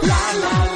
Muy 0.00 0.10
buenas 0.10 0.67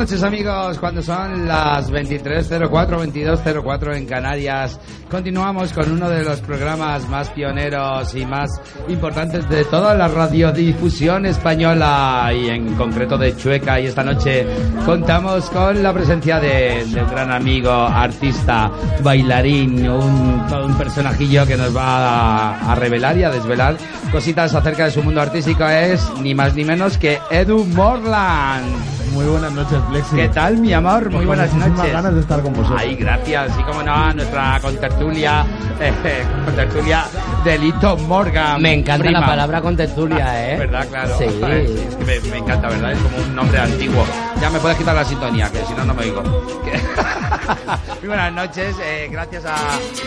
noches 0.00 0.22
amigos, 0.22 0.78
cuando 0.78 1.02
son 1.02 1.46
las 1.46 1.92
23.04, 1.92 2.70
22.04 2.70 3.96
en 3.98 4.06
Canarias, 4.06 4.80
continuamos 5.10 5.74
con 5.74 5.92
uno 5.92 6.08
de 6.08 6.24
los 6.24 6.40
programas 6.40 7.06
más 7.10 7.28
pioneros 7.28 8.14
y 8.14 8.24
más 8.24 8.50
importantes 8.88 9.46
de 9.50 9.62
toda 9.66 9.94
la 9.94 10.08
radiodifusión 10.08 11.26
española 11.26 12.32
y 12.34 12.48
en 12.48 12.76
concreto 12.76 13.18
de 13.18 13.36
Chueca. 13.36 13.78
Y 13.78 13.88
esta 13.88 14.02
noche 14.02 14.46
contamos 14.86 15.50
con 15.50 15.82
la 15.82 15.92
presencia 15.92 16.40
de, 16.40 16.82
de 16.86 17.02
un 17.02 17.10
gran 17.10 17.30
amigo, 17.30 17.70
artista, 17.70 18.70
bailarín, 19.02 19.86
un, 19.86 20.46
un 20.64 20.78
personajillo 20.78 21.46
que 21.46 21.58
nos 21.58 21.76
va 21.76 22.54
a, 22.54 22.72
a 22.72 22.74
revelar 22.74 23.18
y 23.18 23.24
a 23.24 23.30
desvelar 23.30 23.76
cositas 24.10 24.54
acerca 24.54 24.86
de 24.86 24.92
su 24.92 25.02
mundo 25.02 25.20
artístico. 25.20 25.68
Es 25.68 26.10
ni 26.22 26.34
más 26.34 26.54
ni 26.54 26.64
menos 26.64 26.96
que 26.96 27.18
Edu 27.30 27.66
Morland. 27.66 28.99
Muy 29.20 29.28
buenas 29.28 29.52
noches, 29.52 29.78
Flexi. 29.90 30.16
¿Qué 30.16 30.28
tal, 30.30 30.56
mi 30.56 30.72
amor? 30.72 31.10
Muy 31.10 31.26
buenas 31.26 31.52
muchísimas 31.52 31.76
noches. 31.78 31.92
ganas 31.92 32.14
de 32.14 32.20
estar 32.20 32.40
con 32.40 32.54
vosotros. 32.54 32.80
Ay, 32.80 32.96
gracias. 32.96 33.52
Y 33.58 33.62
como 33.64 33.82
no, 33.82 33.92
a 33.92 34.14
nuestra 34.14 34.58
contertulia, 34.62 35.44
eh, 35.78 35.92
contertulia 36.46 37.04
de 37.44 37.58
Lito 37.58 37.98
Morgan. 37.98 38.62
Me 38.62 38.72
encanta 38.72 39.04
prima. 39.04 39.20
la 39.20 39.26
palabra 39.26 39.60
con 39.60 39.76
tertulia, 39.76 40.52
¿eh? 40.52 40.56
¿Verdad? 40.56 40.88
Claro. 40.88 41.18
Sí. 41.18 41.24
Es 41.24 41.96
que 41.96 42.04
me, 42.06 42.30
me 42.30 42.38
encanta, 42.38 42.68
¿verdad? 42.68 42.92
Es 42.92 42.98
como 42.98 43.16
un 43.18 43.34
nombre 43.34 43.58
antiguo. 43.58 44.06
Ya 44.40 44.48
me 44.48 44.58
puedes 44.58 44.78
quitar 44.78 44.94
la 44.96 45.04
sintonía, 45.04 45.50
que 45.52 45.62
si 45.66 45.74
no, 45.74 45.84
no 45.84 45.92
me 45.94 46.04
oigo. 46.04 46.22
Muy 48.00 48.08
buenas 48.08 48.32
noches. 48.32 48.74
eh, 48.82 49.08
gracias 49.10 49.44
a, 49.44 49.56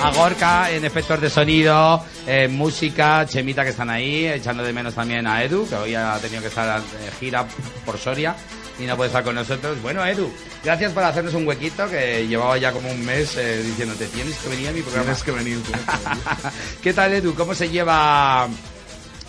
a 0.01 0.11
Gorka 0.11 0.71
en 0.71 0.83
efectos 0.85 1.21
de 1.21 1.29
sonido, 1.29 2.03
eh, 2.25 2.47
música, 2.47 3.25
Chemita 3.27 3.63
que 3.63 3.69
están 3.69 3.91
ahí, 3.91 4.25
echando 4.27 4.63
de 4.63 4.73
menos 4.73 4.95
también 4.95 5.27
a 5.27 5.43
Edu, 5.43 5.67
que 5.69 5.75
hoy 5.75 5.93
ha 5.95 6.17
tenido 6.17 6.41
que 6.41 6.47
estar 6.47 6.81
de 6.81 7.11
gira 7.19 7.45
por 7.85 7.97
Soria 7.99 8.35
y 8.79 8.83
no 8.85 8.97
puede 8.97 9.09
estar 9.09 9.23
con 9.23 9.35
nosotros. 9.35 9.79
Bueno, 9.83 10.03
Edu, 10.03 10.31
gracias 10.63 10.91
por 10.93 11.03
hacernos 11.03 11.35
un 11.35 11.47
huequito 11.47 11.87
que 11.87 12.25
llevaba 12.27 12.57
ya 12.57 12.71
como 12.71 12.89
un 12.89 13.05
mes 13.05 13.37
eh, 13.37 13.61
diciéndote, 13.61 14.07
tienes 14.07 14.35
que 14.37 14.49
venir 14.49 14.69
a 14.69 14.71
mi 14.71 14.81
programa. 14.81 15.03
Tienes 15.13 15.23
que 15.23 15.31
venir. 15.31 15.61
tienes 15.61 15.85
que 15.85 16.09
venir. 16.09 16.23
¿Qué 16.81 16.93
tal, 16.93 17.13
Edu? 17.13 17.35
¿Cómo 17.35 17.53
se 17.53 17.69
lleva 17.69 18.47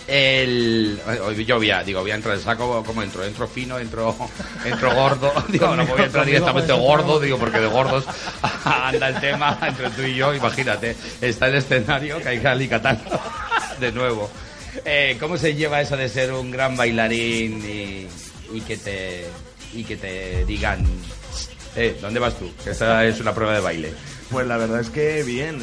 el... 0.07 1.01
Hoy 1.25 1.45
yo 1.45 1.57
voy 1.57 1.71
a, 1.71 1.83
digo, 1.83 2.01
voy 2.01 2.11
a 2.11 2.15
entrar 2.15 2.39
saco, 2.39 2.83
¿cómo 2.85 3.03
entro? 3.03 3.25
¿Entro 3.25 3.47
fino? 3.47 3.79
¿Entro, 3.79 4.17
entro 4.65 4.95
gordo? 4.95 5.33
Digo, 5.49 5.75
no 5.75 5.87
voy 5.87 6.03
a 6.03 6.05
entrar 6.05 6.27
directamente 6.27 6.73
gordo, 6.73 7.21
digo, 7.21 7.39
porque 7.39 7.61
de 7.61 7.67
gordos 7.67 8.05
anda 8.65 9.09
el 9.09 9.21
tema 9.21 9.59
entre 9.67 9.91
tú 9.91 10.03
y 10.03 10.15
yo, 10.15 10.35
imagínate, 10.35 10.97
está 11.21 11.49
el 11.49 11.57
escenario 11.57 12.19
que 12.19 12.29
hay 12.29 12.39
que 12.41 12.81
de 13.81 13.93
nuevo. 13.93 14.31
Eh, 14.85 15.17
¿Cómo 15.21 15.37
se 15.37 15.55
lleva 15.55 15.81
eso 15.81 15.97
de 15.97 16.09
ser 16.09 16.33
un 16.33 16.51
gran 16.51 16.77
bailarín 16.77 17.65
y, 17.65 18.09
y 18.57 18.61
que 18.61 18.77
te 18.77 19.27
y 19.73 19.85
que 19.85 19.97
te 19.97 20.45
digan, 20.45 20.85
eh, 21.77 21.97
¿dónde 22.01 22.21
vas 22.21 22.39
tú? 22.39 22.51
Que 22.63 22.71
esta 22.71 23.05
es 23.05 23.21
una 23.21 23.35
prueba 23.35 23.55
de 23.55 23.61
baile, 23.61 23.93
Pues 24.31 24.47
la 24.47 24.57
verdad 24.57 24.81
es 24.81 24.91
que 24.91 25.23
bien. 25.23 25.57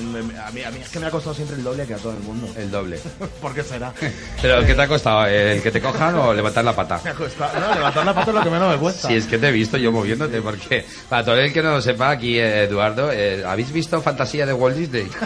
A 0.45 0.51
mí, 0.51 0.63
a 0.63 0.71
mí 0.71 0.79
es 0.81 0.89
que 0.89 0.99
me 0.99 1.07
ha 1.07 1.11
costado 1.11 1.35
siempre 1.35 1.57
el 1.57 1.63
doble 1.63 1.85
que 1.85 1.93
a 1.95 1.97
todo 1.97 2.13
el 2.13 2.19
mundo. 2.19 2.47
el 2.57 2.71
doble. 2.71 2.99
¿Por 3.41 3.53
qué 3.53 3.63
será? 3.63 3.93
¿Pero 4.41 4.65
qué 4.65 4.73
te 4.75 4.81
ha 4.81 4.87
costado? 4.87 5.25
¿El 5.25 5.61
que 5.61 5.71
te 5.71 5.81
cojan 5.81 6.15
o 6.15 6.33
levantar 6.33 6.63
la 6.63 6.75
pata? 6.75 7.01
Me 7.03 7.09
ha 7.09 7.13
costado. 7.13 7.59
No, 7.59 7.73
levantar 7.75 8.05
la 8.05 8.13
pata 8.13 8.31
es 8.31 8.35
lo 8.35 8.43
que 8.43 8.49
menos 8.49 8.73
me 8.73 8.79
cuesta. 8.79 9.07
Si 9.07 9.15
es 9.15 9.25
que 9.25 9.37
te 9.37 9.49
he 9.49 9.51
visto 9.51 9.77
yo 9.77 9.91
moviéndote, 9.91 10.41
porque 10.41 10.85
para 11.09 11.25
todo 11.25 11.35
el 11.37 11.51
que 11.51 11.61
no 11.61 11.71
lo 11.71 11.81
sepa, 11.81 12.11
aquí 12.11 12.37
eh, 12.37 12.63
Eduardo, 12.63 13.11
eh, 13.11 13.43
¿habéis 13.45 13.71
visto 13.71 14.01
Fantasía 14.01 14.45
de 14.45 14.53
Walt 14.53 14.77
Disney? 14.77 15.09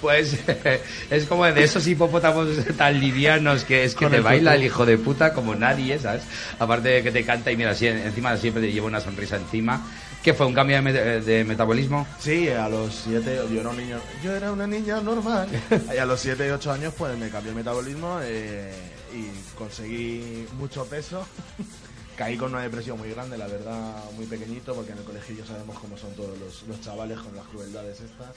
Pues 0.00 0.38
eh, 0.46 0.80
es 1.10 1.24
como 1.24 1.46
de 1.46 1.64
esos 1.64 1.86
hipopótamos 1.86 2.48
tan 2.76 3.00
livianos 3.00 3.64
que 3.64 3.84
es 3.84 3.94
que 3.94 4.06
te 4.06 4.16
el 4.16 4.22
baila 4.22 4.54
el 4.54 4.62
hijo 4.62 4.84
de 4.84 4.98
puta 4.98 5.32
como 5.32 5.54
nadie, 5.54 5.98
¿sabes? 5.98 6.22
Aparte 6.58 6.90
de 6.90 7.02
que 7.02 7.10
te 7.10 7.24
canta 7.24 7.50
y 7.50 7.56
mira, 7.56 7.74
sí, 7.74 7.86
encima 7.88 8.36
siempre 8.36 8.62
te 8.62 8.70
lleva 8.70 8.86
una 8.86 9.00
sonrisa 9.00 9.36
encima. 9.36 9.82
¿Qué 10.26 10.34
fue? 10.34 10.44
¿Un 10.44 10.54
cambio 10.54 10.74
de, 10.74 10.82
me- 10.82 10.92
de 10.92 11.44
metabolismo? 11.44 12.04
Sí, 12.18 12.48
a 12.48 12.68
los 12.68 12.92
7 13.04 13.42
yo 13.48 13.60
era 13.60 13.68
un 13.70 13.76
niño, 13.76 14.00
yo 14.24 14.34
era 14.34 14.50
una 14.50 14.66
niña 14.66 15.00
normal. 15.00 15.46
Y 15.94 15.98
a 15.98 16.04
los 16.04 16.18
7 16.18 16.48
y 16.48 16.50
8 16.50 16.72
años 16.72 16.92
pues 16.98 17.16
me 17.16 17.30
cambió 17.30 17.50
el 17.52 17.56
metabolismo 17.56 18.18
eh, 18.24 18.74
y 19.14 19.28
conseguí 19.56 20.44
mucho 20.58 20.84
peso. 20.86 21.24
Caí 22.16 22.36
con 22.36 22.50
una 22.52 22.62
depresión 22.62 22.98
muy 22.98 23.08
grande, 23.10 23.38
la 23.38 23.46
verdad, 23.46 24.02
muy 24.16 24.26
pequeñito, 24.26 24.74
porque 24.74 24.90
en 24.90 24.98
el 24.98 25.04
colegio 25.04 25.36
ya 25.36 25.46
sabemos 25.46 25.78
cómo 25.78 25.96
son 25.96 26.10
todos 26.14 26.36
los, 26.40 26.64
los 26.64 26.80
chavales 26.80 27.20
con 27.20 27.36
las 27.36 27.44
crueldades 27.46 28.00
estas. 28.00 28.30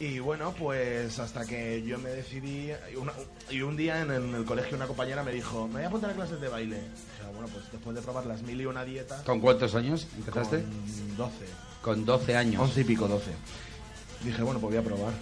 Y 0.00 0.18
bueno, 0.18 0.54
pues 0.58 1.18
hasta 1.18 1.46
que 1.46 1.82
yo 1.82 1.96
me 1.98 2.10
decidí, 2.10 2.72
y, 2.92 2.96
una- 2.96 3.14
y 3.48 3.62
un 3.62 3.74
día 3.74 4.02
en, 4.02 4.10
en 4.10 4.34
el 4.34 4.44
colegio 4.44 4.76
una 4.76 4.86
compañera 4.86 5.22
me 5.22 5.32
dijo, 5.32 5.66
me 5.66 5.76
voy 5.76 5.84
a 5.84 5.86
apuntar 5.88 6.10
a 6.10 6.14
clases 6.14 6.42
de 6.42 6.48
baile. 6.48 6.80
Bueno, 7.32 7.48
pues 7.52 7.64
después 7.72 7.94
de 7.96 8.02
probar 8.02 8.26
las 8.26 8.42
mil 8.42 8.60
y 8.60 8.66
una 8.66 8.84
dietas, 8.84 9.22
¿Con 9.22 9.40
cuántos 9.40 9.74
años 9.74 10.06
empezaste? 10.16 10.62
con 10.62 11.16
12. 11.16 11.34
Con 11.82 12.04
12 12.04 12.36
años. 12.36 12.62
11 12.62 12.80
y 12.80 12.84
pico, 12.84 13.08
12. 13.08 13.30
Dije, 14.24 14.42
bueno, 14.42 14.60
pues 14.60 14.74
voy 14.74 14.80
a 14.82 14.84
probar. 14.84 15.12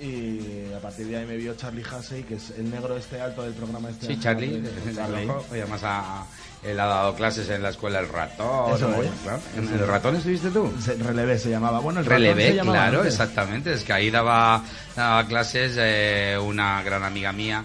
Y 0.00 0.72
a 0.76 0.80
partir 0.80 1.06
de 1.06 1.16
ahí 1.16 1.24
me 1.26 1.36
vio 1.36 1.54
Charlie 1.54 1.84
Hassey, 1.88 2.24
que 2.24 2.34
es 2.34 2.50
el 2.50 2.68
negro 2.70 2.96
este 2.96 3.20
alto 3.20 3.42
del 3.44 3.52
programa 3.54 3.90
este. 3.90 4.08
Sí, 4.08 4.18
Charlie, 4.20 4.62
Charlie. 4.94 5.28
Oye, 5.52 5.62
además 5.62 5.80
ha, 5.84 6.26
él 6.64 6.78
ha 6.80 6.86
dado 6.86 7.14
clases 7.14 7.48
en 7.48 7.62
la 7.62 7.68
escuela 7.70 8.00
El 8.00 8.08
Ratón. 8.08 8.74
Eso 8.74 8.88
¿no? 8.88 9.02
es. 9.02 9.10
Claro. 9.22 9.40
¿En 9.56 9.68
el 9.68 9.86
Ratón 9.86 10.16
estuviste 10.16 10.50
tú? 10.50 10.72
Se- 10.80 10.94
Relevé 10.96 11.38
se 11.38 11.48
llamaba. 11.50 11.78
Bueno, 11.78 12.00
el 12.00 12.06
ratón 12.06 12.22
Relevé, 12.22 12.48
se 12.48 12.54
llamaba 12.56 12.78
claro, 12.78 12.98
antes. 12.98 13.14
exactamente. 13.14 13.72
Es 13.72 13.84
que 13.84 13.92
ahí 13.92 14.10
daba, 14.10 14.64
daba 14.96 15.26
clases 15.28 15.76
eh, 15.78 16.36
una 16.44 16.82
gran 16.82 17.04
amiga 17.04 17.32
mía. 17.32 17.64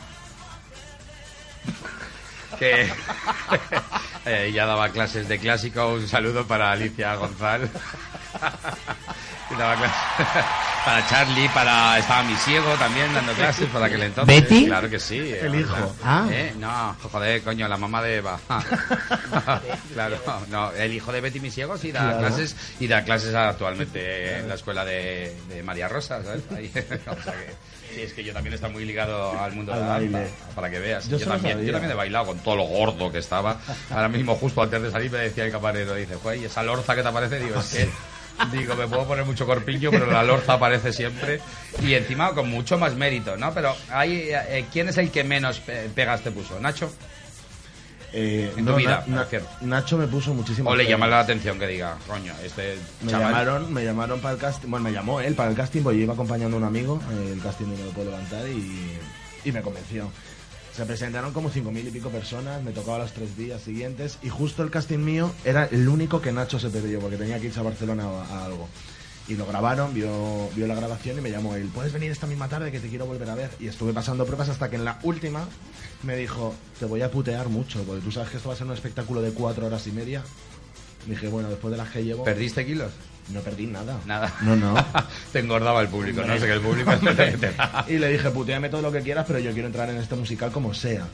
Que 2.57 2.81
eh, 4.25 4.45
ella 4.47 4.65
daba 4.65 4.89
clases 4.89 5.27
de 5.27 5.37
clásico. 5.39 5.87
Un 5.93 6.07
saludo 6.07 6.45
para 6.47 6.71
Alicia 6.71 7.15
González. 7.15 7.69
Y 9.51 9.55
daba 9.55 9.75
clases 9.77 9.97
para 10.85 11.07
Charlie, 11.09 11.49
para. 11.49 11.97
Estaba 11.97 12.21
mi 12.21 12.35
ciego 12.35 12.71
también 12.75 13.11
dando 13.15 13.33
clases 13.33 13.67
para 13.69 13.87
aquel 13.87 14.03
entonces. 14.03 14.41
¿Betty? 14.43 14.67
Claro 14.67 14.87
que 14.87 14.99
sí. 14.99 15.17
eh, 15.17 15.39
El 15.41 15.55
hijo. 15.61 15.73
claro. 15.73 15.95
Ah. 16.03 16.27
Eh, 16.29 16.53
No, 16.59 16.95
joder, 17.09 17.41
coño, 17.41 17.67
la 17.67 17.75
mamá 17.77 18.03
de 18.03 18.17
Eva. 18.17 18.39
claro, 19.93 20.17
no, 20.49 20.71
el 20.73 20.93
hijo 20.93 21.11
de 21.11 21.21
Betty 21.21 21.39
mi 21.39 21.49
ciego 21.49 21.79
sí 21.79 21.91
da 21.91 22.01
Claro. 22.01 22.19
clases 22.19 22.55
y 22.79 22.87
da 22.87 23.03
clases 23.03 23.33
actualmente 23.33 24.37
en 24.37 24.47
la 24.49 24.53
escuela 24.53 24.85
de, 24.85 25.35
de 25.47 25.63
María 25.63 25.87
Rosa, 25.87 26.23
¿sabes? 26.23 26.43
Ahí, 26.55 26.71
o 26.71 27.23
sea 27.23 27.33
que, 27.33 27.55
sí, 27.93 28.01
es 28.01 28.13
que 28.13 28.23
yo 28.23 28.33
también 28.33 28.53
está 28.53 28.67
muy 28.69 28.85
ligado 28.85 29.39
al 29.39 29.51
mundo 29.53 29.73
Al 29.73 29.79
de 29.79 29.85
la 29.85 29.91
danza, 29.93 30.17
baile. 30.19 30.31
para 30.55 30.69
que 30.69 30.79
veas. 30.79 31.07
Yo 31.09 31.19
también, 31.19 31.63
yo 31.65 31.71
también 31.71 31.91
he 31.91 31.95
bailado 31.95 32.25
con 32.27 32.39
todo 32.39 32.55
lo 32.55 32.63
gordo 32.63 33.11
que 33.11 33.19
estaba. 33.19 33.59
Ahora 33.89 34.07
mismo, 34.09 34.35
justo 34.35 34.61
antes 34.61 34.81
de 34.81 34.91
salir, 34.91 35.11
me 35.11 35.17
decía 35.19 35.45
el 35.45 35.51
camarero, 35.51 35.95
dice, 35.95 36.15
joder, 36.15 36.39
¿y 36.39 36.45
esa 36.45 36.63
lorza 36.63 36.95
que 36.95 37.01
te 37.01 37.07
aparece? 37.07 37.39
Digo, 37.39 37.59
es 37.59 37.69
que... 37.73 37.89
Digo, 38.53 38.73
me 38.75 38.87
puedo 38.87 39.05
poner 39.05 39.25
mucho 39.25 39.45
corpiño, 39.45 39.91
pero 39.91 40.09
la 40.09 40.23
lorza 40.23 40.53
aparece 40.53 40.93
siempre. 40.93 41.41
Y 41.83 41.93
encima 41.93 42.33
con 42.33 42.49
mucho 42.49 42.77
más 42.77 42.95
mérito, 42.95 43.35
¿no? 43.35 43.53
Pero 43.53 43.75
hay, 43.91 44.29
eh, 44.31 44.65
¿quién 44.71 44.87
es 44.87 44.97
el 44.97 45.11
que 45.11 45.25
menos 45.25 45.59
pe- 45.59 45.89
pegas 45.93 46.21
te 46.21 46.31
puso? 46.31 46.57
¿Nacho? 46.57 46.89
Eh, 48.13 48.51
En 48.57 48.65
tu 48.65 48.71
no, 48.71 48.75
vida, 48.77 49.03
Na- 49.07 49.25
Na-. 49.31 49.39
Nacho 49.61 49.97
me 49.97 50.07
puso 50.07 50.33
muchísimo. 50.33 50.69
¿O 50.69 50.75
le 50.75 50.87
llama 50.87 51.07
la 51.07 51.19
atención 51.19 51.59
que 51.59 51.67
diga, 51.67 51.97
coño, 52.07 52.33
este 52.43 52.77
Me 53.01 53.11
chaval... 53.11 53.27
llamaron, 53.31 53.73
me 53.73 53.83
llamaron 53.85 54.19
para 54.19 54.33
el 54.33 54.39
casting. 54.39 54.69
Bueno, 54.69 54.83
me 54.85 54.91
llamó 54.91 55.21
él 55.21 55.35
para 55.35 55.49
el 55.51 55.55
casting, 55.55 55.81
porque 55.83 55.97
yo 55.99 56.03
iba 56.05 56.13
acompañando 56.13 56.57
a 56.57 56.59
un 56.59 56.65
amigo. 56.65 56.99
eh, 57.11 57.33
el 57.33 57.41
casting 57.41 57.65
no 57.67 57.77
me 57.77 57.83
lo 57.85 57.91
puedo 57.91 58.09
levantar 58.11 58.47
y, 58.47 58.97
y 59.45 59.51
me 59.51 59.61
convenció. 59.61 60.09
Se 60.75 60.85
presentaron 60.85 61.33
como 61.33 61.49
cinco 61.49 61.71
mil 61.71 61.85
y 61.87 61.91
pico 61.91 62.09
personas, 62.09 62.63
me 62.63 62.71
tocaba 62.71 62.99
los 62.99 63.11
tres 63.11 63.35
días 63.35 63.61
siguientes 63.61 64.17
y 64.21 64.29
justo 64.29 64.63
el 64.63 64.69
casting 64.71 64.99
mío 64.99 65.31
era 65.43 65.65
el 65.65 65.87
único 65.89 66.21
que 66.21 66.31
Nacho 66.31 66.57
se 66.57 66.69
perdió 66.69 66.99
porque 67.01 67.17
tenía 67.17 67.37
que 67.39 67.47
irse 67.47 67.59
a 67.59 67.63
Barcelona 67.63 68.05
a, 68.05 68.39
a 68.39 68.45
algo. 68.45 68.69
Y 69.29 69.35
lo 69.35 69.45
grabaron, 69.45 69.93
vio, 69.93 70.49
vio 70.55 70.65
la 70.65 70.73
grabación 70.73 71.19
y 71.19 71.21
me 71.21 71.29
llamó 71.29 71.55
él, 71.55 71.69
¿puedes 71.71 71.93
venir 71.93 72.11
esta 72.11 72.25
misma 72.25 72.49
tarde 72.49 72.71
que 72.71 72.79
te 72.79 72.89
quiero 72.89 73.05
volver 73.05 73.29
a 73.29 73.35
ver? 73.35 73.51
Y 73.59 73.67
estuve 73.67 73.93
pasando 73.93 74.25
pruebas 74.25 74.49
hasta 74.49 74.71
que 74.71 74.75
en 74.75 74.85
la 74.85 74.97
última 75.03 75.47
me 76.01 76.15
dijo, 76.15 76.55
te 76.79 76.85
voy 76.85 77.03
a 77.03 77.11
putear 77.11 77.47
mucho, 77.47 77.83
porque 77.83 78.01
tú 78.01 78.11
sabes 78.11 78.31
que 78.31 78.37
esto 78.37 78.49
va 78.49 78.55
a 78.55 78.57
ser 78.57 78.65
un 78.65 78.73
espectáculo 78.73 79.21
de 79.21 79.31
cuatro 79.31 79.67
horas 79.67 79.85
y 79.85 79.91
media. 79.91 80.23
dije, 81.05 81.27
bueno, 81.27 81.47
después 81.47 81.71
de 81.71 81.77
las 81.77 81.89
que 81.89 82.03
llevo... 82.03 82.23
¿Perdiste 82.23 82.65
kilos? 82.65 82.91
No 83.31 83.41
perdí 83.41 83.67
nada. 83.67 83.99
Nada. 84.07 84.33
No, 84.41 84.55
no. 84.55 84.73
te 85.31 85.39
engordaba 85.39 85.81
el 85.81 85.89
público, 85.89 86.23
no 86.23 86.39
sé 86.39 86.47
que 86.47 86.53
el 86.53 86.61
público. 86.61 86.91
Y 87.87 87.99
le 87.99 88.11
dije, 88.11 88.31
puteame 88.31 88.69
todo 88.69 88.81
lo 88.81 88.91
que 88.91 89.01
quieras, 89.01 89.25
pero 89.27 89.37
yo 89.37 89.51
quiero 89.53 89.67
entrar 89.67 89.89
en 89.91 89.97
este 89.97 90.15
musical 90.15 90.51
como 90.51 90.73
sea. 90.73 91.05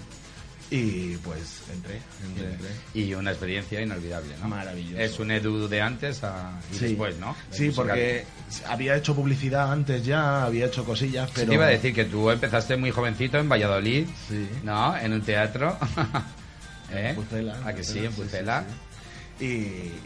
Y 0.72 1.16
pues 1.18 1.62
entré, 1.72 2.02
entré, 2.24 2.52
entré. 2.54 2.70
Y 2.96 3.14
una 3.14 3.32
experiencia 3.32 3.82
inolvidable, 3.82 4.36
¿no? 4.42 4.48
Maravilloso. 4.48 4.98
Es 5.00 5.20
un 5.20 5.30
Edu 5.32 5.68
de 5.68 5.82
antes 5.82 6.24
a... 6.24 6.60
y 6.72 6.76
Sí. 6.76 6.88
después, 6.88 7.18
¿no? 7.20 7.36
Sí, 7.52 7.66
musical. 7.68 7.86
porque 7.86 8.26
había 8.68 8.96
hecho 8.96 9.16
publicidad 9.16 9.72
antes 9.72 10.04
ya, 10.04 10.44
había 10.44 10.66
hecho 10.66 10.84
cosillas, 10.84 11.28
Sí, 11.30 11.34
pero... 11.36 11.50
Te 11.50 11.54
iba 11.56 11.66
a 11.66 11.70
decir 11.70 11.94
que 11.94 12.06
tú 12.06 12.32
empezaste 12.32 12.78
muy 12.78 12.90
jovencito 12.92 13.38
en 13.38 13.48
Valladolid, 13.48 14.08
Sí. 14.28 14.50
¿no? 14.64 14.98
En 14.98 15.14
un 15.14 15.22
teatro. 15.22 15.78
¿Eh? 16.92 17.10
En 17.10 17.16
Pucela. 17.16 17.60
¿A 17.66 17.74
que 17.74 17.84
sí, 17.84 18.00
en 18.06 18.14
Pucela? 18.14 18.64
sí. 18.68 19.46
Y, 19.46 19.48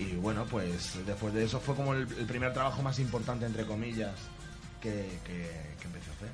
y 0.04 0.18
bueno, 0.20 0.46
pues 0.46 0.94
después 1.06 1.34
de 1.34 1.44
eso 1.46 1.60
fue 1.60 1.76
como 1.76 1.94
el, 1.94 2.02
el 2.18 2.26
primer 2.26 2.52
trabajo 2.52 2.82
más 2.82 2.98
importante, 3.00 3.46
entre 3.46 3.64
comillas, 3.66 4.12
que, 4.82 5.08
que, 5.24 5.48
que 5.80 5.86
empecé 5.86 6.10
a 6.10 6.14
hacer. 6.16 6.30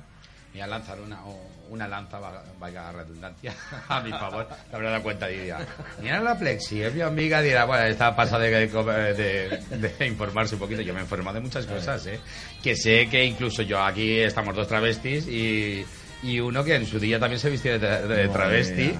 Y 0.54 0.60
a 0.60 0.66
lanzar 0.66 1.00
una, 1.00 1.22
o- 1.26 1.50
una 1.70 1.86
lanza, 1.88 2.18
va- 2.18 2.42
valga 2.58 2.82
la 2.84 2.92
redundancia, 2.92 3.52
a 3.88 4.00
mi 4.00 4.10
favor, 4.10 4.46
te 4.70 4.76
habrá 4.76 4.90
dado 4.90 5.02
cuenta 5.02 5.30
y 5.30 5.38
dirá, 5.38 5.58
mira 6.00 6.20
la 6.20 6.38
plexi, 6.38 6.82
es 6.82 6.94
mi 6.94 7.00
amiga, 7.02 7.40
dirá, 7.42 7.64
bueno, 7.64 7.84
está 7.84 8.14
pasada 8.14 8.44
de, 8.44 8.66
de, 8.68 9.88
de 9.98 10.06
informarse 10.06 10.54
un 10.54 10.60
poquito, 10.60 10.82
yo 10.82 10.92
me 10.94 11.00
he 11.00 11.02
informado 11.02 11.34
de 11.36 11.40
muchas 11.42 11.66
cosas, 11.66 12.06
¿eh? 12.06 12.20
Que 12.62 12.76
sé 12.76 13.08
que 13.08 13.24
incluso 13.24 13.62
yo 13.62 13.82
aquí 13.82 14.20
estamos 14.20 14.54
dos 14.54 14.66
travestis 14.68 15.26
y, 15.26 15.84
y 16.22 16.40
uno 16.40 16.64
que 16.64 16.74
en 16.76 16.86
su 16.86 16.98
día 16.98 17.18
también 17.20 17.38
se 17.40 17.50
vistió 17.50 17.78
de, 17.78 18.06
de 18.06 18.28
travesti 18.28 18.98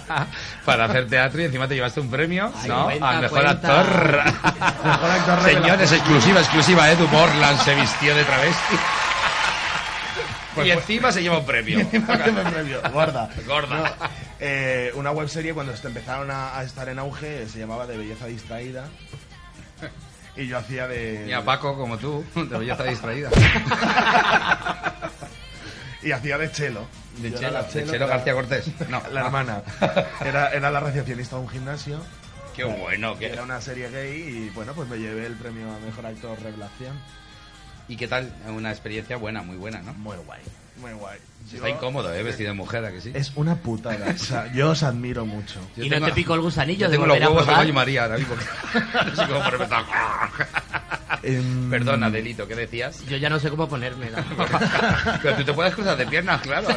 para 0.64 0.86
hacer 0.86 1.06
teatro 1.08 1.40
y 1.40 1.44
encima 1.44 1.68
te 1.68 1.74
llevaste 1.74 2.00
un 2.00 2.10
premio, 2.10 2.52
Ay, 2.62 2.68
¿no? 2.68 2.88
Al 2.88 3.20
mejor 3.22 3.42
cuenta. 3.44 3.80
actor. 3.80 4.24
Mejor 4.84 5.10
actor 5.10 5.42
Señores, 5.42 5.92
exclusiva, 5.92 6.40
exclusiva, 6.40 6.90
Edu 6.90 7.06
Morland 7.08 7.60
se 7.60 7.74
vistió 7.74 8.14
de 8.14 8.24
travesti. 8.24 8.76
Pues 10.56 10.66
y 10.66 10.70
fue- 10.72 10.80
encima 10.80 11.12
se 11.12 11.22
lleva 11.22 11.38
un 11.38 11.46
premio. 11.46 11.78
me 11.92 12.00
premio, 12.50 12.80
gorda. 12.92 13.30
Gorda. 13.46 13.76
No, 13.78 13.84
eh, 14.40 14.90
una 14.94 15.12
webserie 15.12 15.54
cuando 15.54 15.72
empezaron 15.72 16.30
a, 16.30 16.58
a 16.58 16.64
estar 16.64 16.88
en 16.88 16.98
auge 16.98 17.48
se 17.48 17.58
llamaba 17.60 17.86
De 17.86 17.96
Belleza 17.96 18.26
Distraída. 18.26 18.88
Y 20.36 20.46
yo 20.48 20.58
hacía 20.58 20.86
de... 20.86 21.22
Mira, 21.24 21.42
Paco, 21.42 21.76
como 21.78 21.96
tú, 21.96 22.22
de 22.34 22.58
belleza 22.58 22.82
distraída. 22.84 23.30
Y 26.02 26.12
hacía 26.12 26.38
de 26.38 26.50
Chelo. 26.52 26.86
De 27.18 27.30
Yo 27.30 27.38
Chelo, 27.38 27.50
la 27.52 27.62
de 27.62 27.68
Chelo, 27.72 27.84
Chelo 27.86 27.96
era 27.96 28.06
García 28.06 28.34
Cortés. 28.34 28.70
No, 28.88 29.02
La 29.12 29.20
hermana. 29.22 29.62
Era, 30.24 30.50
era 30.50 30.70
la 30.70 30.80
recepcionista 30.80 31.36
de 31.36 31.42
un 31.42 31.48
gimnasio. 31.48 32.00
Qué 32.54 32.64
bueno. 32.64 33.18
que 33.18 33.26
Era 33.26 33.42
una 33.42 33.60
serie 33.60 33.88
gay 33.90 34.12
y 34.46 34.50
bueno, 34.50 34.72
pues 34.74 34.88
me 34.88 34.98
llevé 34.98 35.26
el 35.26 35.34
premio 35.36 35.66
a 35.74 35.78
Mejor 35.78 36.06
Actor 36.06 36.38
Revelación. 36.42 36.98
¿Y 37.88 37.96
qué 37.96 38.08
tal? 38.08 38.32
Una 38.48 38.70
experiencia 38.70 39.16
buena, 39.16 39.42
muy 39.42 39.56
buena, 39.56 39.80
¿no? 39.82 39.92
Muy 39.94 40.16
guay. 40.26 40.40
Muy 40.80 40.92
guay. 40.92 41.18
Está 41.52 41.68
Yo- 41.68 41.74
incómodo, 41.74 42.12
¿eh? 42.12 42.22
Vestido 42.24 42.50
de 42.50 42.54
mujer, 42.56 42.84
¿a 42.84 42.90
que 42.90 43.00
sí? 43.00 43.12
Es 43.14 43.32
una 43.36 43.54
putada. 43.54 44.06
O 44.14 44.18
sea, 44.18 44.52
yo 44.52 44.70
os 44.70 44.82
admiro 44.82 45.24
mucho. 45.24 45.60
Yo 45.76 45.84
¿Y 45.84 45.88
no 45.90 46.00
te 46.04 46.12
picó 46.12 46.34
el 46.34 46.40
gusanillo 46.40 46.80
yo 46.80 46.86
de 46.88 46.92
tengo 46.92 47.06
los 47.06 47.14
volver 47.14 47.22
a 47.24 47.28
huevos 47.30 47.44
probar? 47.44 47.62
baño 47.64 47.72
María 47.74 48.02
ahora 48.02 48.18
mismo. 48.18 48.34
no 49.06 49.16
sé 49.16 49.26
cómo 49.26 49.42
ponerme 49.44 49.66
tan- 49.66 49.84
Em, 51.22 51.70
Perdona, 51.70 52.10
Delito, 52.10 52.46
¿qué 52.46 52.54
decías? 52.54 53.04
Yo 53.06 53.16
ya 53.16 53.28
no 53.30 53.38
sé 53.38 53.48
cómo 53.50 53.68
ponerme. 53.68 54.10
¿no? 54.10 54.18
Pero 55.22 55.36
tú 55.36 55.44
te 55.44 55.52
puedes 55.52 55.74
cruzar 55.74 55.96
de 55.96 56.06
piernas, 56.06 56.40
claro. 56.42 56.68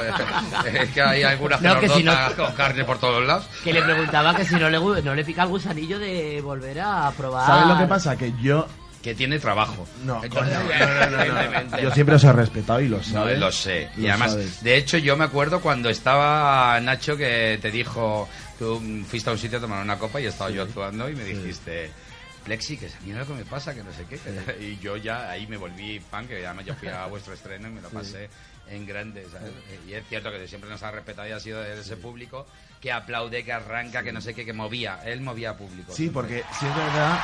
Es 0.72 0.90
que 0.92 1.02
hay 1.02 1.24
algunas 1.24 1.62
No, 1.62 1.74
nos 1.74 1.80
que 1.82 1.90
si 1.90 2.04
no- 2.04 2.12
rota 2.14 2.36
con 2.36 2.56
carne 2.56 2.84
por 2.86 3.00
todos 3.00 3.26
lados. 3.26 3.48
que 3.64 3.74
le 3.74 3.82
preguntaba 3.82 4.36
que 4.36 4.46
si 4.46 4.56
no 4.56 4.70
le, 4.70 4.80
no 5.02 5.16
le 5.16 5.26
pica 5.26 5.44
el 5.44 5.50
gusanillo 5.50 6.00
de 6.00 6.40
volver 6.42 6.80
a 6.80 7.12
probar. 7.18 7.46
¿Sabes 7.48 7.68
lo 7.68 7.78
que 7.80 7.86
pasa? 7.86 8.16
Que 8.18 8.32
yo... 8.42 8.68
Que 9.10 9.16
tiene 9.16 9.40
trabajo. 9.40 9.88
No, 10.04 10.24
Entonces, 10.24 10.54
no, 10.56 10.64
no, 10.64 11.10
no, 11.10 11.18
no. 11.18 11.22
evidentemente. 11.24 11.82
Yo 11.84 11.92
siempre 11.92 12.16
os 12.16 12.24
he 12.24 12.32
respetado 12.34 12.80
y 12.82 12.88
lo 12.88 12.98
No, 12.98 13.04
sabes. 13.04 13.40
lo 13.40 13.52
sé. 13.52 13.90
Y 13.98 14.02
Lo 14.02 14.10
además, 14.10 14.32
sabes. 14.32 14.64
de 14.64 14.78
hecho, 14.78 14.98
yo 14.98 15.18
me 15.18 15.26
acuerdo 15.26 15.62
cuando 15.62 15.90
estaba 15.90 16.80
Nacho 16.82 17.18
que 17.18 17.58
te 17.62 17.72
dijo, 17.72 18.30
tú 18.58 18.82
fuiste 19.08 19.30
a 19.30 19.34
un 19.34 19.40
sitio 19.40 19.58
a 19.58 19.62
tomar 19.62 19.84
una 19.84 19.98
copa 19.98 20.22
y 20.22 20.26
estaba 20.28 20.50
yo 20.52 20.64
actuando 20.64 21.10
y 21.10 21.16
me 21.16 21.24
dijiste, 21.24 21.90
Plexi, 22.46 22.78
que 22.78 22.88
mira 23.06 23.20
lo 23.20 23.28
que 23.28 23.34
me 23.34 23.46
pasa, 23.46 23.74
que 23.74 23.84
no 23.84 23.92
sé 23.92 24.06
qué. 24.10 24.20
Y 24.64 24.78
yo 24.80 24.96
ya 24.98 25.30
ahí 25.30 25.46
me 25.48 25.58
volví 25.58 26.00
fan, 26.00 26.28
que 26.28 26.46
además 26.46 26.66
yo 26.66 26.76
fui 26.76 26.88
a 26.88 27.06
vuestro 27.08 27.34
estreno 27.34 27.68
y 27.68 27.72
me 27.72 27.82
lo 27.82 27.90
pasé 27.90 28.30
en 28.72 28.86
grande. 28.86 29.26
¿sabes? 29.32 29.52
Y 29.88 29.94
es 29.94 30.04
cierto 30.08 30.32
que 30.32 30.48
siempre 30.48 30.70
nos 30.70 30.82
ha 30.84 30.92
respetado 30.92 31.28
y 31.28 31.32
ha 31.32 31.40
sido 31.40 31.62
de 31.62 31.80
ese 31.80 31.98
público 31.98 32.46
que 32.82 32.92
aplaude, 32.92 33.44
que 33.44 33.52
arranca, 33.54 34.04
que 34.04 34.12
no 34.12 34.22
sé 34.22 34.34
qué, 34.34 34.46
que 34.46 34.54
movía. 34.54 35.00
Él 35.06 35.22
movía 35.22 35.58
público. 35.58 35.92
Sí, 35.94 36.10
porque 36.10 36.44
sí 36.60 36.66
es 36.66 36.76
verdad 36.76 37.20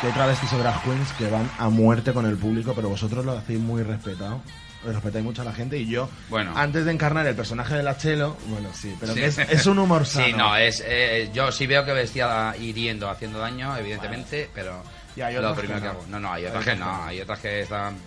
que 0.00 0.06
hay 0.06 0.12
travestis 0.12 0.52
o 0.52 0.58
drag 0.58 0.82
queens 0.82 1.12
que 1.14 1.28
van 1.28 1.50
a 1.58 1.68
muerte 1.68 2.12
con 2.12 2.24
el 2.26 2.36
público, 2.36 2.72
pero 2.74 2.88
vosotros 2.88 3.24
lo 3.24 3.32
hacéis 3.32 3.58
muy 3.60 3.82
respetado. 3.82 4.40
Respetáis 4.82 5.22
mucho 5.22 5.42
a 5.42 5.44
la 5.44 5.52
gente 5.52 5.76
y 5.76 5.86
yo, 5.86 6.08
Bueno. 6.30 6.54
antes 6.56 6.86
de 6.86 6.92
encarnar 6.92 7.26
el 7.26 7.34
personaje 7.34 7.74
de 7.74 7.82
la 7.82 7.98
Chelo, 7.98 8.38
bueno, 8.46 8.70
sí, 8.72 8.96
pero 8.98 9.12
Sí. 9.12 9.20
que 9.20 9.26
es, 9.26 9.38
es 9.38 9.66
un 9.66 9.78
humor 9.78 10.06
sano. 10.06 10.24
Sí, 10.26 10.32
no, 10.32 10.56
es, 10.56 10.82
eh, 10.86 11.28
yo 11.34 11.52
sí 11.52 11.66
veo 11.66 11.84
que 11.84 11.92
vestía 11.92 12.54
hiriendo, 12.58 13.10
haciendo 13.10 13.40
daño, 13.40 13.76
evidentemente, 13.76 14.48
pero 14.54 14.82
Y 15.16 15.20
hay 15.20 15.34
lo 15.34 15.54
primero 15.54 15.74
que 15.80 15.82
que 15.82 15.86
no. 15.86 15.90
hago. 15.92 16.06
No, 16.08 16.18
no, 16.20 16.32
hay 16.32 16.46
otras 16.46 16.64
que 16.64 16.76
no, 16.76 17.04
hay 17.04 17.20
otras 17.20 17.40
que 17.40 17.60
están 17.60 17.98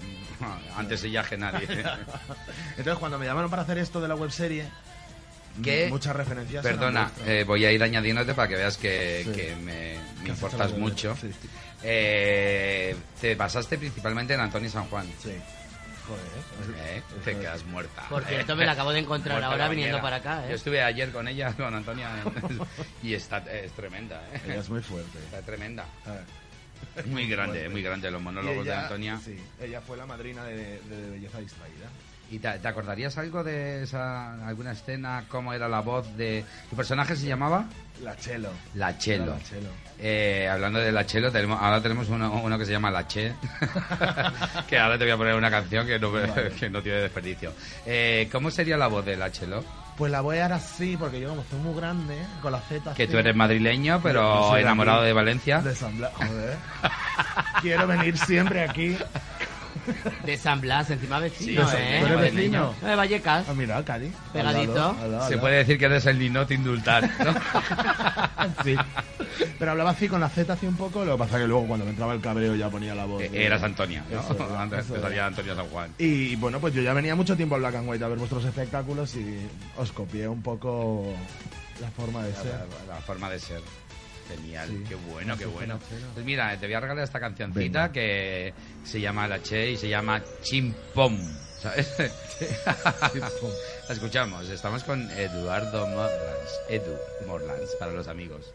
antes 0.78 1.04
que 1.28 1.38
nadie. 1.38 1.68
Entonces, 2.78 2.96
cuando 3.00 3.18
me 3.20 3.26
llamaron 3.26 3.50
para 3.50 3.62
hacer 3.64 3.78
esto 3.78 4.00
de 4.02 4.08
la 4.08 4.16
webserie, 4.16 4.66
¿Qué? 5.64 5.88
muchas 5.90 6.16
referencias. 6.16 6.64
Perdona, 6.64 7.12
eh, 7.26 7.44
voy 7.46 7.64
a 7.66 7.72
ir 7.72 7.82
añadiéndote 7.84 8.34
para 8.34 8.48
que 8.48 8.56
veas 8.56 8.78
que, 8.78 9.22
Sí. 9.26 9.32
que 9.32 9.56
me, 9.58 9.98
me 10.20 10.24
Que 10.26 10.30
importas 10.32 10.72
mucho. 10.74 11.16
Sí, 11.20 11.32
sí. 11.42 11.50
Eh, 11.84 12.96
te 13.22 13.36
basaste 13.36 13.78
principalmente 13.78 14.34
en 14.34 14.40
Antonio 14.40 14.70
San 14.70 14.86
Juan. 14.86 15.06
Sí. 15.22 15.34
Joder. 16.08 16.78
Eh, 16.98 17.02
te 17.24 17.38
quedas 17.38 17.64
muerta. 17.66 18.04
Por 18.10 18.24
Eh, 18.24 18.26
cierto, 18.28 18.56
me 18.58 18.66
la 18.66 18.74
acabo 18.74 18.92
de 18.92 19.00
encontrar 19.00 19.36
muerta 19.38 19.52
ahora 19.52 19.70
viniendo 19.70 20.02
para 20.02 20.18
acá, 20.18 20.44
¿eh? 20.46 20.50
Yo 20.50 20.56
estuve 20.56 20.82
ayer 20.82 21.12
con 21.12 21.28
ella, 21.28 21.54
con 21.58 21.74
Antonia, 21.74 22.10
y 23.02 23.14
está, 23.14 23.38
es 23.38 23.72
tremenda. 23.74 24.22
¿eh? 24.34 24.42
Ella 24.46 24.60
es 24.60 24.70
muy 24.70 24.82
fuerte. 24.82 25.20
Está 25.20 25.42
tremenda. 25.42 25.86
A 26.06 26.12
ver. 26.12 26.24
Muy 27.06 27.28
grande, 27.28 27.70
muy 27.70 27.82
grande 27.82 28.10
los 28.12 28.22
monólogos 28.22 28.66
de 28.66 28.74
Antonia. 28.74 29.20
Sí, 29.24 29.38
ella 29.62 29.82
fue 29.82 29.98
la 29.98 30.06
madrina 30.06 30.44
de, 30.44 30.80
de 30.82 31.10
Belleza 31.12 31.40
Distraída. 31.40 31.88
¿Y 32.32 32.40
te, 32.40 32.50
te 32.58 32.68
acordarías 32.68 33.16
algo 33.18 33.44
de 33.44 33.84
esa, 33.84 34.48
alguna 34.48 34.72
escena? 34.72 35.26
¿Cómo 35.28 35.54
era 35.54 35.68
la 35.68 35.82
voz 35.82 36.16
de... 36.18 36.44
¿Tu 36.70 36.76
personaje 36.76 37.16
se 37.16 37.28
llamaba? 37.28 37.66
La 38.02 38.16
Chelo. 38.18 38.50
La 38.74 38.98
Chelo. 38.98 39.36
La 39.36 39.44
Chelo. 39.44 39.70
Eh, 40.00 40.48
hablando 40.50 40.80
de 40.80 40.92
La 40.92 41.06
Chelo, 41.06 41.32
tenemos, 41.32 41.62
ahora 41.62 41.80
tenemos 41.82 42.10
uno, 42.10 42.32
uno 42.42 42.58
que 42.58 42.66
se 42.66 42.72
llama 42.72 42.90
La 42.90 43.06
Che, 43.08 43.34
que 44.68 44.80
ahora 44.80 44.98
te 44.98 45.04
voy 45.04 45.12
a 45.14 45.18
poner 45.18 45.36
una 45.36 45.52
canción 45.52 45.86
que 45.86 46.00
no, 46.00 46.12
que 46.60 46.70
no 46.70 46.82
tiene 46.82 47.00
desperdicio. 47.02 47.54
Eh, 47.86 48.28
¿Cómo 48.32 48.50
sería 48.50 48.78
la 48.78 48.88
voz 48.88 49.06
de 49.06 49.16
La 49.16 49.32
Chelo? 49.32 49.64
Pues 49.98 50.12
la 50.12 50.22
voy 50.22 50.38
a 50.38 50.42
dar 50.42 50.54
así, 50.54 50.98
porque 50.98 51.20
yo 51.20 51.30
como 51.30 51.44
soy 51.50 51.60
muy 51.60 51.76
grande, 51.76 52.18
con 52.42 52.52
la 52.52 52.60
Z 52.62 52.94
Que 52.96 53.04
así, 53.04 53.12
tú 53.12 53.18
eres 53.20 53.36
madrileño, 53.36 54.02
pero 54.02 54.52
de 54.54 54.62
enamorado 54.62 55.00
aquí, 55.00 55.08
de 55.08 55.14
Valencia. 55.14 55.62
De 55.62 55.76
San 55.76 55.98
Blas, 55.98 56.12
joder. 56.16 56.58
Quiero 57.62 57.86
venir 57.88 58.18
siempre 58.18 58.64
aquí. 58.64 58.98
De 60.26 60.38
San 60.38 60.62
Blas, 60.62 60.90
encima 60.90 61.20
vecino, 61.20 61.68
Sí, 61.70 61.76
¿eh? 61.78 61.98
¿Tú 62.00 62.06
eres 62.06 62.18
madrileño. 62.18 62.70
vecino? 62.70 62.88
De 62.90 62.96
Vallecas. 62.96 63.46
Ah, 63.50 63.54
mira, 63.54 63.84
Cali. 63.84 64.12
Pegadito. 64.32 64.96
Se 65.28 65.38
puede 65.38 65.58
decir 65.58 65.78
que 65.78 65.86
eres 65.86 66.06
el 66.06 66.20
Ninot 66.20 66.50
indultar, 66.52 67.10
¿no? 67.24 67.34
Sí. 68.64 68.76
Pero 69.58 69.72
hablaba 69.72 69.92
así 69.92 70.08
con 70.08 70.20
la 70.20 70.30
Z 70.30 70.52
así 70.54 70.66
un 70.68 70.76
poco, 70.76 71.04
lo 71.06 71.14
que 71.14 71.20
pasa 71.20 71.38
que 71.40 71.48
luego 71.48 71.66
cuando 71.68 71.86
me 71.86 71.92
entraba 71.92 72.14
el 72.14 72.22
cabreo 72.22 72.56
ya 72.56 72.70
ponía 72.70 72.94
la 72.94 73.06
voz. 73.06 73.22
Eh, 73.24 73.30
de- 73.30 73.46
Eras 73.46 73.64
Antonia, 73.64 74.04
¿no? 74.12 74.20
Eso 74.20 74.56
Antes 74.60 74.86
eso 74.86 74.94
te 74.96 75.02
salía 75.02 75.26
Antonio 75.26 75.56
San 75.56 75.68
Juan. 75.70 75.90
Y 75.98 76.36
bueno, 76.36 76.60
pues 76.60 76.74
yo 76.74 76.82
ya 76.82 76.94
venía 76.94 77.16
mucho 77.16 77.36
tiempo 77.36 77.56
a 77.56 77.58
Black 77.60 77.76
and 77.76 77.90
White 77.90 78.04
a 78.04 78.08
ver 78.10 78.18
vuestros 78.18 78.44
espectáculos 78.46 79.16
y 79.16 79.38
os 79.78 79.92
copié 79.92 80.28
un 80.28 80.42
poco 80.42 81.06
la 81.82 81.90
forma 81.92 82.24
de 82.24 82.32
La, 82.32 82.36
ser. 82.42 82.52
la- 82.88 82.96
la 82.96 83.02
forma 83.02 83.30
de 83.30 83.40
ser. 83.40 83.62
Genial, 84.36 84.68
Sí. 84.70 84.84
qué 84.90 84.96
bueno, 84.96 85.38
qué 85.38 85.46
bueno. 85.46 85.80
Pues 86.14 86.26
mira, 86.26 86.58
te 86.60 86.66
voy 86.68 86.76
a 86.76 86.80
regalar 86.80 87.04
esta 87.04 87.20
cancioncita 87.20 87.60
Venga. 87.88 87.92
que 87.92 88.54
se 88.84 89.00
llama 89.02 89.28
La 89.28 89.42
Che 89.42 89.72
y 89.72 89.78
se 89.78 89.90
llama 89.90 90.22
Chimpom. 90.42 91.18
¿Sabes? 91.62 91.94
La 93.88 93.94
escuchamos, 93.94 94.50
estamos 94.50 94.84
con 94.84 95.10
Eduardo 95.12 95.88
Morlans. 95.88 96.60
Edu 96.70 96.96
Morlans, 97.28 97.70
para 97.80 97.92
los 97.94 98.08
amigos. 98.08 98.54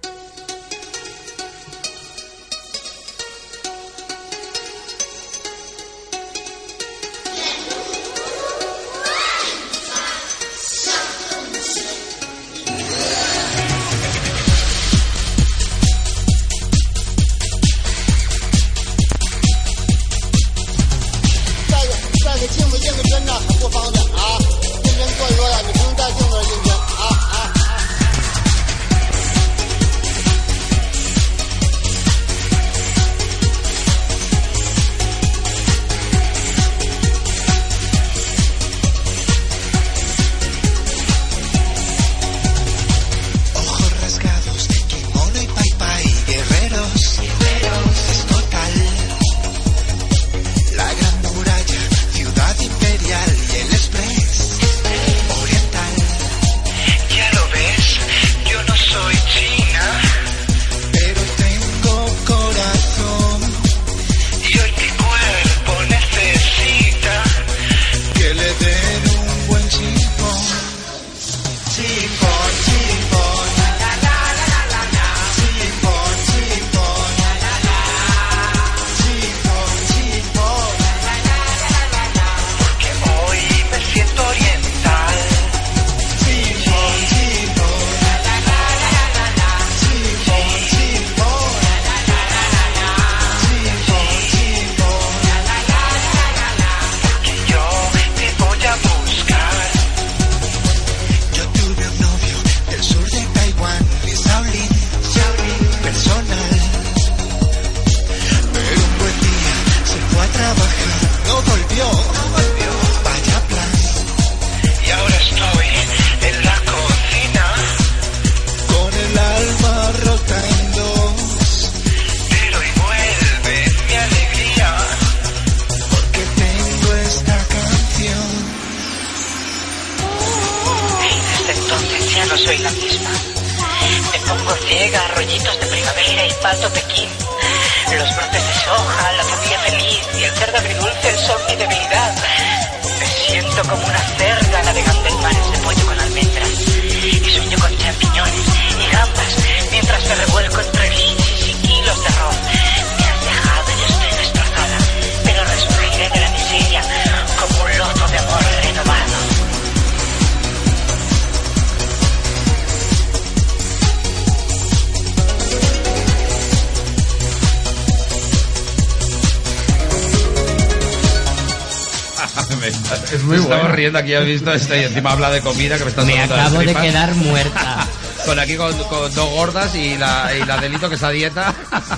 Es 173.12 173.22
muy 173.22 173.36
me 173.36 173.42
estamos 173.42 173.60
bueno. 173.62 173.74
riendo 173.74 173.98
aquí, 173.98 174.14
has 174.14 174.24
visto 174.24 174.52
esto 174.52 174.76
y 174.76 174.80
encima 174.84 175.12
habla 175.12 175.30
de 175.30 175.40
comida 175.40 175.76
que 175.78 175.84
me 175.84 175.90
está 175.90 176.02
Me 176.04 176.20
acabo 176.20 176.58
de 176.60 176.74
quedar 176.74 177.14
muerta. 177.14 177.86
Con 178.26 178.38
aquí 178.38 178.56
con, 178.56 178.76
con 178.88 179.14
dos 179.14 179.30
gordas 179.30 179.74
y 179.74 179.96
la, 179.96 180.30
y 180.36 180.44
la 180.44 180.58
delito 180.58 180.88
que 180.88 180.96
está 180.96 181.06
a 181.06 181.10
dieta 181.12 181.54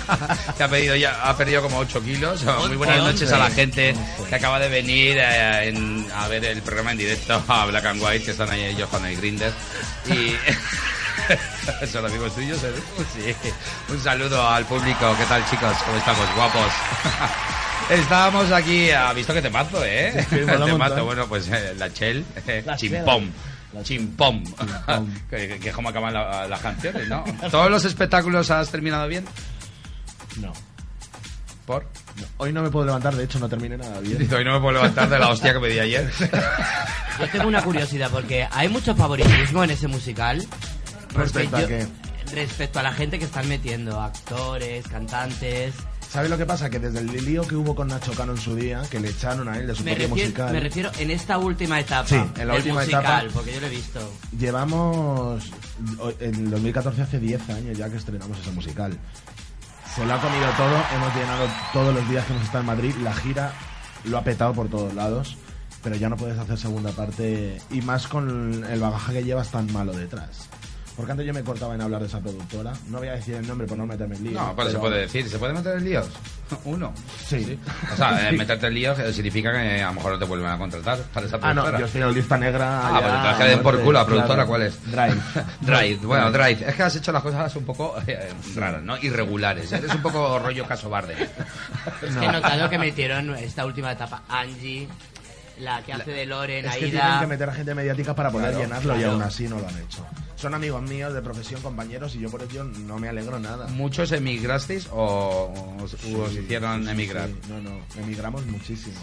que 0.57 0.62
ha 0.62 0.69
pedido 0.69 0.95
ya 0.95 1.23
ha 1.25 1.37
perdido 1.37 1.61
como 1.62 1.79
8 1.79 2.03
kilos. 2.05 2.45
Muy 2.69 2.77
buenas 2.77 2.99
noches 2.99 3.33
a 3.33 3.39
la 3.39 3.50
gente 3.50 3.97
que 4.29 4.35
acaba 4.37 4.61
de 4.61 4.69
venir 4.69 5.17
eh, 5.19 5.69
en- 5.69 6.07
a 6.15 6.29
ver 6.29 6.45
el 6.45 6.62
programa 6.62 6.93
en 6.93 6.99
directo 6.99 7.43
a 7.49 7.65
Black 7.67 7.85
and 7.87 8.00
White 8.03 8.25
que 8.27 8.31
están 8.31 8.49
ahí 8.50 8.62
ellos 8.65 8.89
con 8.91 9.05
el 9.07 9.17
Grinder 9.17 9.53
y 10.09 10.37
son 11.91 12.07
amigos 12.07 12.33
tuyos. 12.35 12.59
¿eh? 12.62 12.73
Sí. 13.15 13.35
Un 13.93 14.00
saludo 14.00 14.49
al 14.49 14.67
público. 14.67 15.17
¿Qué 15.19 15.25
tal 15.25 15.43
chicos? 15.50 15.75
¿Cómo 15.85 15.97
estamos? 15.99 16.27
Guapos. 16.37 16.73
Estábamos 17.91 18.51
aquí, 18.53 18.91
ha 18.91 19.13
visto 19.13 19.35
que 19.35 19.43
te 19.43 19.51
mato, 19.51 19.85
¿eh? 19.85 20.25
Sí, 20.29 20.37
te 20.47 20.75
mato, 20.75 21.05
bueno, 21.05 21.27
pues 21.27 21.49
eh, 21.49 21.75
la 21.77 21.93
Chel, 21.93 22.25
eh, 22.47 22.63
La 22.65 22.77
Chel. 22.77 22.91
chimpom. 22.91 23.31
Chimpom. 23.83 24.43
que, 25.31 25.61
es 25.65 25.75
como 25.75 25.89
acaban 25.89 26.13
la- 26.15 26.47
las 26.49 26.61
canciones, 26.61 27.09
¿no? 27.09 27.25
¿Todos 27.51 27.71
los 27.71 27.85
espectáculos 27.85 28.51
has 28.51 28.71
terminado 28.71 29.07
bien? 29.09 29.25
No. 30.41 30.53
¿Por? 31.67 31.85
no. 32.17 32.25
Hoy 32.39 32.53
no 32.53 32.63
me 32.63 32.71
puedo 32.71 32.87
levantar, 32.87 33.15
de 33.15 33.25
hecho 33.25 33.39
no 33.39 33.49
terminé 33.49 33.77
nada 33.77 34.01
bien. 34.01 34.17
Hoy 34.33 34.45
no 34.45 34.55
me 34.55 34.61
puedo 34.61 34.73
levantar 34.73 35.09
de 35.09 35.19
la 35.19 35.29
hostia 35.29 35.53
que 35.53 35.61
me 35.61 35.69
di 35.69 35.79
ayer. 35.79 36.11
Yo 37.21 37.29
tengo 37.31 37.49
una 37.49 37.63
curiosidad 37.63 38.11
porque 38.11 38.47
hay 38.51 38.69
mucho 38.69 38.95
favoritismo 38.95 39.63
en 39.63 39.71
ese 39.71 39.87
musical. 39.89 40.45
Respecto 41.15 42.79
a 42.79 42.83
la 42.83 42.93
gente 42.93 43.19
que 43.19 43.25
están 43.25 43.49
metiendo, 43.49 44.01
actores, 44.01 44.87
cantantes. 44.89 45.75
¿Sabes 46.11 46.29
lo 46.29 46.37
que 46.37 46.45
pasa? 46.45 46.69
Que 46.69 46.81
desde 46.81 46.99
el 46.99 47.25
lío 47.25 47.47
que 47.47 47.55
hubo 47.55 47.75
con 47.76 47.87
Nacho 47.87 48.12
Cano 48.12 48.33
en 48.33 48.38
su 48.38 48.57
día, 48.57 48.83
que 48.90 48.99
le 48.99 49.11
echaron 49.11 49.49
a 49.49 49.57
él 49.59 49.69
de 49.69 49.75
su 49.76 49.85
Me 49.85 49.93
propio 49.95 50.09
refiero, 50.09 50.26
musical, 50.26 50.52
me 50.52 50.61
refiero 50.61 50.90
en 50.99 51.11
esta 51.12 51.38
última 51.38 51.79
etapa. 51.79 52.09
Sí, 52.09 52.17
en 52.17 52.49
la 52.49 52.55
última 52.55 52.81
musical, 52.81 53.02
etapa. 53.05 53.33
porque 53.33 53.52
yo 53.55 53.61
lo 53.61 53.67
he 53.69 53.71
visto. 53.71 54.12
llevamos 54.37 55.52
en 56.19 56.50
2014 56.50 57.02
hace 57.02 57.21
10 57.21 57.50
años 57.50 57.79
ya 57.79 57.88
que 57.88 57.97
estrenamos 57.97 58.37
ese 58.40 58.50
musical. 58.50 58.99
Se 59.95 60.05
lo 60.05 60.14
ha 60.14 60.21
comido 60.21 60.47
todo, 60.57 60.83
hemos 60.97 61.14
llenado 61.14 61.47
todos 61.73 61.95
los 61.95 62.09
días 62.09 62.25
que 62.26 62.33
hemos 62.33 62.45
estado 62.45 62.61
en 62.61 62.67
Madrid, 62.67 62.95
la 63.02 63.14
gira 63.14 63.52
lo 64.05 64.19
ha 64.19 64.25
petado 64.25 64.52
por 64.52 64.69
todos 64.69 64.93
lados, 64.95 65.37
pero 65.83 65.95
ya 65.95 66.09
no 66.09 66.17
puedes 66.17 66.38
hacer 66.38 66.59
segunda 66.59 66.90
parte 66.90 67.61
y 67.71 67.83
más 67.83 68.09
con 68.09 68.64
el 68.64 68.81
bagaje 68.81 69.12
que 69.12 69.25
llevas 69.25 69.50
tan 69.50 69.73
malo 69.73 69.93
detrás. 69.93 70.49
Porque 71.00 71.12
antes 71.12 71.26
yo 71.26 71.33
me 71.33 71.42
cortaba 71.42 71.75
en 71.75 71.80
hablar 71.80 72.02
de 72.02 72.09
esa 72.09 72.21
productora. 72.21 72.75
No 72.88 72.99
voy 72.99 73.09
a 73.09 73.12
decir 73.12 73.35
el 73.37 73.49
nombre 73.49 73.66
por 73.66 73.78
no 73.78 73.87
meterme 73.87 74.16
en 74.16 74.25
lío. 74.25 74.38
No, 74.38 74.54
pero 74.54 74.69
se 74.71 74.78
puede 74.78 74.99
decir. 75.00 75.26
¿Se 75.30 75.38
puede 75.38 75.54
meter 75.54 75.78
en 75.78 75.85
líos? 75.87 76.07
Uno. 76.66 76.92
Sí. 77.26 77.59
O 77.90 77.97
sea, 77.97 78.28
eh, 78.28 78.33
meterte 78.37 78.66
en 78.66 78.75
líos 78.75 78.99
eh, 78.99 79.11
significa 79.14 79.50
que 79.50 79.83
a 79.83 79.87
lo 79.87 79.95
mejor 79.95 80.12
no 80.12 80.19
te 80.19 80.25
vuelven 80.26 80.50
a 80.50 80.59
contratar 80.59 80.99
para 81.14 81.26
esa 81.26 81.37
Ah, 81.40 81.54
no, 81.54 81.62
productora. 81.62 81.78
yo 81.78 81.87
estoy 81.87 82.02
en 82.02 82.12
lista 82.14 82.37
negra. 82.37 82.80
Ah, 82.87 83.00
ya, 83.00 83.37
pues 83.37 83.37
que 83.49 83.54
den 83.54 83.62
por 83.62 83.80
culo 83.80 83.99
a 83.99 84.02
la 84.02 84.07
productora, 84.07 84.35
claro. 84.35 84.49
¿cuál 84.49 84.62
es? 84.64 84.90
Drive. 84.90 85.16
Drive, 85.62 85.97
bueno, 86.07 86.30
Drive. 86.30 86.69
Es 86.69 86.75
que 86.75 86.83
has 86.83 86.97
hecho 86.97 87.12
las 87.12 87.23
cosas 87.23 87.57
un 87.57 87.64
poco 87.64 87.95
eh, 88.07 88.28
raras, 88.54 88.83
¿no? 88.83 88.99
Irregulares. 88.99 89.73
Eres 89.73 89.95
un 89.95 90.02
poco 90.02 90.38
rollo 90.38 90.66
caso 90.66 90.90
Barde. 90.90 91.14
Es 92.02 92.14
que 92.14 92.25
he 92.26 92.30
notado 92.30 92.69
que 92.69 92.78
metieron 92.78 93.35
esta 93.37 93.64
última 93.64 93.92
etapa 93.92 94.23
Angie, 94.28 94.87
la 95.61 95.80
que 95.83 95.95
hace 95.95 96.11
de 96.11 96.26
Loren, 96.26 96.66
Es 96.66 96.76
que 96.76 96.85
Aida. 96.87 97.00
tienen 97.00 97.21
que 97.21 97.26
meter 97.26 97.49
a 97.49 97.54
gente 97.54 97.75
mediática 97.75 98.14
para 98.14 98.30
poder 98.30 98.50
Claro, 98.50 98.64
llenarlo 98.64 99.00
y 99.00 99.04
aún 99.04 99.23
así 99.23 99.49
no 99.49 99.59
lo 99.59 99.66
han 99.69 99.78
hecho. 99.78 100.04
Son 100.41 100.55
amigos 100.55 100.81
míos 100.83 101.13
de 101.13 101.21
profesión, 101.21 101.61
compañeros, 101.61 102.15
y 102.15 102.21
yo 102.21 102.31
por 102.31 102.43
ello 102.43 102.65
no 102.65 102.99
me 102.99 103.09
alegro 103.11 103.39
nada. 103.39 103.67
¿Muchos 103.69 104.11
emigrasteis 104.13 104.89
o 104.91 105.77
os, 105.83 105.93
os 105.95 106.33
hicieron 106.35 106.81
Sí, 106.81 106.87
sí, 106.87 106.91
emigrar? 106.93 107.29
sí. 107.29 107.35
No, 107.51 107.61
no, 107.61 107.79
emigramos 107.99 108.47
muchísimos. 108.47 109.03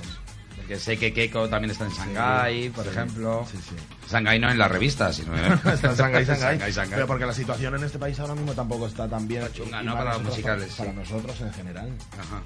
Porque 0.55 0.79
sé 0.79 0.97
que 0.97 1.13
Keiko 1.13 1.47
también 1.47 1.69
está 1.71 1.85
en 1.85 1.91
Shanghái, 1.91 2.69
por 2.69 2.83
sí, 2.85 2.89
ejemplo. 2.89 3.45
sí, 3.51 3.57
sí. 3.69 3.75
Shanghái 4.11 4.39
no 4.39 4.49
en 4.49 4.57
la 4.57 4.67
revista, 4.67 5.13
sino 5.13 5.37
en 5.37 5.43
Shanghái, 5.95 6.25
Shanghái. 6.25 6.89
Pero 6.89 7.05
porque 7.05 7.25
la 7.27 7.33
situación 7.33 7.75
en 7.75 7.83
este 7.83 7.99
país 7.99 8.19
ahora 8.19 8.33
mismo 8.33 8.53
tampoco 8.53 8.87
está 8.87 9.07
tan 9.07 9.27
bien. 9.27 9.43
Chunga, 9.53 9.83
¿no? 9.83 9.93
más 9.93 10.03
Para 10.03 10.13
los 10.15 10.23
musicales, 10.23 10.73
Para 10.73 10.89
sí. 10.89 10.95
nosotros 10.97 11.39
en 11.41 11.53
general. 11.53 11.91
Ajá. 12.19 12.41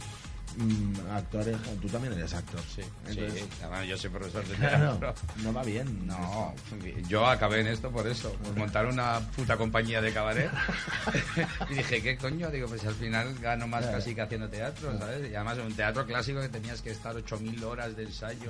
Mm, 0.57 0.93
actores, 1.11 1.57
tú 1.81 1.87
también 1.87 2.13
eres 2.13 2.33
actor. 2.33 2.59
Sí, 2.73 2.81
Entonces, 3.07 3.41
sí, 3.43 3.49
además 3.61 3.87
yo 3.87 3.97
soy 3.97 4.09
profesor 4.09 4.45
de 4.45 4.55
claro, 4.55 4.97
teatro. 4.97 5.13
no 5.43 5.53
va 5.53 5.63
bien. 5.63 6.05
No, 6.07 6.53
yo 7.07 7.25
acabé 7.25 7.61
en 7.61 7.67
esto 7.67 7.91
por 7.91 8.07
eso, 8.07 8.31
por 8.33 8.55
montar 8.57 8.85
una 8.85 9.19
puta 9.35 9.57
compañía 9.57 10.01
de 10.01 10.13
cabaret. 10.13 10.49
y 11.69 11.73
dije, 11.75 12.01
¿qué 12.01 12.17
coño? 12.17 12.49
Digo, 12.51 12.67
pues 12.67 12.85
al 12.85 12.95
final 12.95 13.33
gano 13.39 13.67
más 13.67 13.81
Claro. 13.81 13.97
casi 13.97 14.13
que 14.15 14.21
haciendo 14.21 14.47
teatro, 14.49 14.97
¿sabes? 14.97 15.31
Y 15.31 15.35
además 15.35 15.57
un 15.57 15.73
teatro 15.73 16.05
clásico 16.05 16.39
que 16.41 16.49
tenías 16.49 16.81
que 16.81 16.91
estar 16.91 17.15
8.000 17.15 17.63
horas 17.63 17.95
de 17.95 18.03
ensayo, 18.03 18.49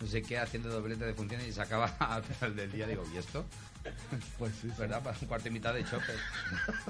no 0.00 0.06
sé 0.06 0.22
qué, 0.22 0.38
haciendo 0.38 0.68
doblete 0.70 1.04
de 1.04 1.14
funciones 1.14 1.46
y 1.48 1.52
se 1.52 1.62
acaba 1.62 1.86
al 2.00 2.22
final 2.24 2.56
del 2.56 2.72
día. 2.72 2.86
Digo, 2.86 3.04
¿y 3.14 3.18
esto? 3.18 3.44
Pues 4.38 4.52
sí, 4.60 4.68
¿Verdad? 4.78 5.02
Para 5.02 5.16
un 5.20 5.26
cuarto 5.26 5.48
y 5.48 5.50
mitad 5.50 5.74
de 5.74 5.84
chofer. 5.84 6.16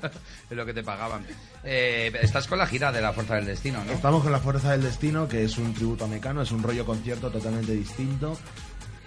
es 0.51 0.57
lo 0.57 0.67
que 0.67 0.75
te 0.75 0.83
pagaban. 0.83 1.25
Eh, 1.65 2.13
estás 2.21 2.47
con 2.47 2.59
la 2.59 2.67
gira 2.67 2.93
de 2.93 3.01
La 3.01 3.13
Fuerza 3.13 3.37
del 3.37 3.47
Destino, 3.47 3.85
¿no? 3.85 3.93
Estamos 3.93 4.23
con 4.23 4.33
La 4.33 4.39
Fuerza 4.39 4.73
del 4.73 4.83
Destino, 4.83 5.29
que 5.29 5.45
es 5.45 5.59
un 5.59 5.75
tributo 5.75 6.05
a 6.05 6.09
Mecano, 6.09 6.43
es 6.43 6.53
un 6.53 6.63
rollo 6.63 6.85
concierto 6.85 7.31
totalmente 7.31 7.73
distinto. 7.73 8.39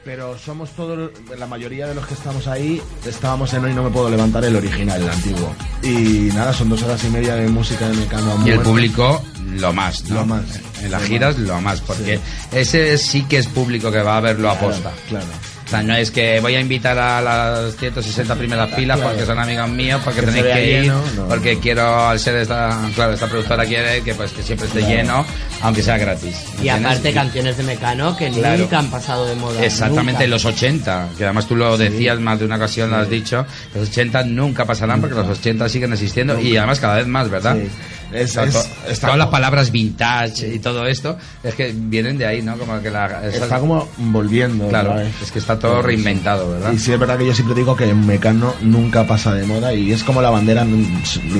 Pero 0.03 0.37
somos 0.37 0.69
todos, 0.71 1.11
la 1.35 1.47
mayoría 1.47 1.87
de 1.87 1.95
los 1.95 2.05
que 2.05 2.13
estamos 2.13 2.47
ahí, 2.47 2.79
estábamos 3.07 3.51
en 3.55 3.65
Hoy 3.65 3.73
No 3.73 3.81
Me 3.83 3.89
Puedo 3.89 4.07
Levantar, 4.11 4.45
el 4.45 4.55
original, 4.55 5.01
el 5.01 5.09
antiguo. 5.09 5.51
Y 5.81 6.29
nada, 6.31 6.53
son 6.53 6.69
dos 6.69 6.83
horas 6.83 7.03
y 7.05 7.09
media 7.09 7.33
de 7.35 7.47
música 7.47 7.89
de 7.89 7.97
Mecano 7.97 8.39
Y 8.45 8.51
el 8.51 8.59
público, 8.59 9.23
lo 9.55 9.73
más, 9.73 10.03
¿no? 10.03 10.17
Lo 10.17 10.25
más. 10.27 10.61
En 10.83 10.91
las 10.91 11.01
giras, 11.05 11.39
lo 11.39 11.59
más, 11.59 11.81
porque 11.81 12.19
ese 12.51 12.99
sí 12.99 13.23
que 13.23 13.39
es 13.39 13.47
público 13.47 13.91
que 13.91 14.03
va 14.03 14.17
a 14.17 14.21
verlo 14.21 14.51
a 14.51 14.59
posta. 14.59 14.91
Claro. 15.09 15.25
O 15.65 15.67
sea, 15.67 15.81
no 15.81 15.95
es 15.95 16.11
que 16.11 16.39
voy 16.41 16.53
a 16.53 16.59
invitar 16.59 16.95
a 16.99 17.19
las 17.21 17.75
160 17.77 18.35
primeras 18.35 18.69
filas 18.75 18.97
Claro. 18.97 19.11
porque 19.11 19.25
son 19.25 19.39
amigos 19.39 19.67
míos, 19.69 19.99
porque 20.03 20.19
Que 20.19 20.25
tenéis 20.27 20.45
que 20.45 20.65
ir, 20.71 20.81
lleno, 20.83 21.01
no. 21.15 21.27
porque 21.27 21.57
quiero, 21.59 22.07
al 22.07 22.19
ser 22.19 22.35
esta, 22.35 22.79
claro, 22.93 23.13
esta 23.13 23.25
productora 23.27 23.65
quiere 23.65 24.01
que 24.01 24.13
pues 24.13 24.31
que 24.31 24.43
siempre 24.43 24.67
esté 24.67 24.81
Claro. 24.81 24.95
lleno, 24.95 25.25
aunque 25.61 25.81
sea 25.81 25.97
gratis. 25.97 26.35
Y 26.61 26.67
¿entiendes? 26.69 26.85
aparte 26.85 27.13
canciones 27.13 27.57
de 27.57 27.63
Mecano 27.63 28.15
que 28.15 28.29
Claro. 28.29 28.59
nunca 28.59 28.77
han 28.77 28.91
pasado 28.91 29.25
de 29.25 29.35
moda. 29.35 29.65
Exactamente, 29.65 30.23
nunca. 30.23 30.27
los 30.27 30.45
80, 30.45 31.09
que 31.17 31.23
además 31.23 31.47
tú 31.47 31.55
lo 31.55 31.75
decías 31.77 32.19
más 32.19 32.37
de 32.39 32.45
una 32.45 32.57
ocasión, 32.57 32.91
lo 32.91 32.97
has 32.97 33.09
dicho, 33.09 33.43
los 33.73 33.89
80 33.89 34.23
nunca 34.23 34.65
pasarán 34.65 35.01
porque 35.01 35.15
los 35.15 35.27
80 35.27 35.67
siguen 35.67 35.93
existiendo 35.93 36.39
y 36.39 36.55
además 36.57 36.79
cada 36.79 36.97
vez 36.97 37.07
más, 37.07 37.27
¿verdad? 37.29 37.55
Sí. 37.59 37.67
Es- 38.13 38.35
está 38.37 39.07
todas 39.07 39.17
las 39.17 39.27
palabras 39.27 39.71
vintage 39.71 40.53
y 40.55 40.59
todo 40.59 40.85
esto 40.87 41.17
es 41.43 41.55
que 41.55 41.73
vienen 41.75 42.17
de 42.17 42.25
ahí, 42.25 42.41
¿no? 42.41 42.57
Como 42.57 42.81
que 42.81 42.89
la, 42.91 43.25
Está 43.27 43.59
como 43.59 43.87
volviendo. 43.97 44.67
claro, 44.69 44.99
es 44.99 45.31
que 45.31 45.39
está 45.39 45.57
todo 45.59 45.81
reinventado, 45.81 46.51
¿verdad? 46.51 46.71
Y 46.71 46.79
sí 46.79 46.91
es 46.93 46.99
verdad 46.99 47.17
que 47.17 47.25
yo 47.25 47.33
siempre 47.33 47.55
digo 47.55 47.75
que 47.75 47.93
Mecano 47.93 48.53
nunca 48.61 49.05
pasa 49.05 49.33
de 49.33 49.45
moda 49.45 49.73
y 49.73 49.91
es 49.91 50.03
como 50.03 50.21
la 50.21 50.29
bandera, 50.29 50.65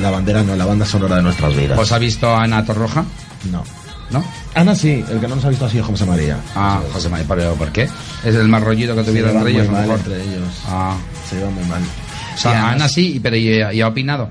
la 0.02 0.10
bandera 0.12 0.44
no, 0.44 0.56
la 0.56 0.66
banda 0.66 0.86
sonora 0.86 1.18
de 1.18 1.22
nuestras 1.24 1.56
vidas. 1.56 1.78
¿Os 1.80 1.92
ha 1.92 1.98
visto 2.00 2.36
Ana 2.36 2.64
Torroja? 2.66 3.06
no. 3.52 3.64
¿No? 4.12 4.24
Ana 4.54 4.76
sí, 4.76 5.04
el 5.10 5.20
que 5.20 5.28
no 5.28 5.36
nos 5.36 5.46
ha 5.46 5.50
visto 5.50 5.66
así 5.66 5.80
es 5.80 5.84
José 5.86 6.06
María. 6.06 6.38
Ah, 6.56 6.80
José 6.94 7.10
María, 7.10 7.26
¿pero 7.28 7.56
por 7.56 7.72
qué? 7.72 7.90
¿Es 8.24 8.36
el 8.36 8.48
más 8.48 8.62
rollito 8.62 8.96
que 8.96 9.02
tuvieron 9.02 9.36
entre 9.36 9.52
ellos? 9.52 9.68
mal 9.68 9.90
entre 9.90 10.22
ellos. 10.22 10.62
Ah, 10.68 10.96
Se 11.28 11.38
llevan 11.38 11.56
muy 11.56 11.64
mal. 11.64 11.82
o 12.36 12.38
sea, 12.38 12.70
Ana 12.70 12.88
sí, 12.88 13.20
pero 13.22 13.36
¿y, 13.36 13.50
y 13.74 13.82
ha 13.82 13.88
opinado? 13.88 14.30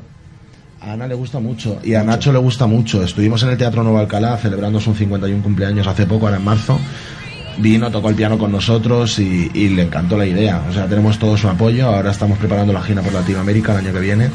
A 0.87 0.93
Ana 0.93 1.07
le 1.07 1.15
gusta 1.15 1.41
mucho 1.41 1.79
y 1.83 1.95
a 1.95 2.03
Nacho 2.05 2.31
le 2.31 2.39
gusta 2.39 2.67
mucho. 2.67 3.03
Estuvimos 3.03 3.43
en 3.43 3.51
el 3.51 3.57
Teatro 3.57 3.83
Nuevo 3.83 3.99
Alcalá 3.99 4.37
celebrando 4.37 4.79
su 4.81 4.95
51 4.95 5.43
cumpleaños 5.43 5.87
hace 5.87 6.05
poco, 6.05 6.27
ahora 6.27 6.37
en 6.37 6.45
marzo. 6.45 6.79
Vino, 7.57 7.91
tocó 7.91 8.11
el 8.11 8.17
piano 8.17 8.37
con 8.37 8.53
nosotros 8.53 9.19
y, 9.19 9.51
y 9.55 9.71
le 9.71 9.83
encantó 9.83 10.19
la 10.19 10.27
idea. 10.27 10.63
O 10.69 10.73
sea, 10.73 10.87
tenemos 10.87 11.19
todo 11.19 11.39
su 11.39 11.49
apoyo. 11.49 11.87
Ahora 11.87 12.11
estamos 12.11 12.37
preparando 12.39 12.73
la 12.73 12.83
gira 12.83 13.01
por 13.01 13.15
Latinoamérica 13.15 13.73
el 13.73 13.79
año 13.79 13.93
que 13.95 14.01
viene 14.01 14.29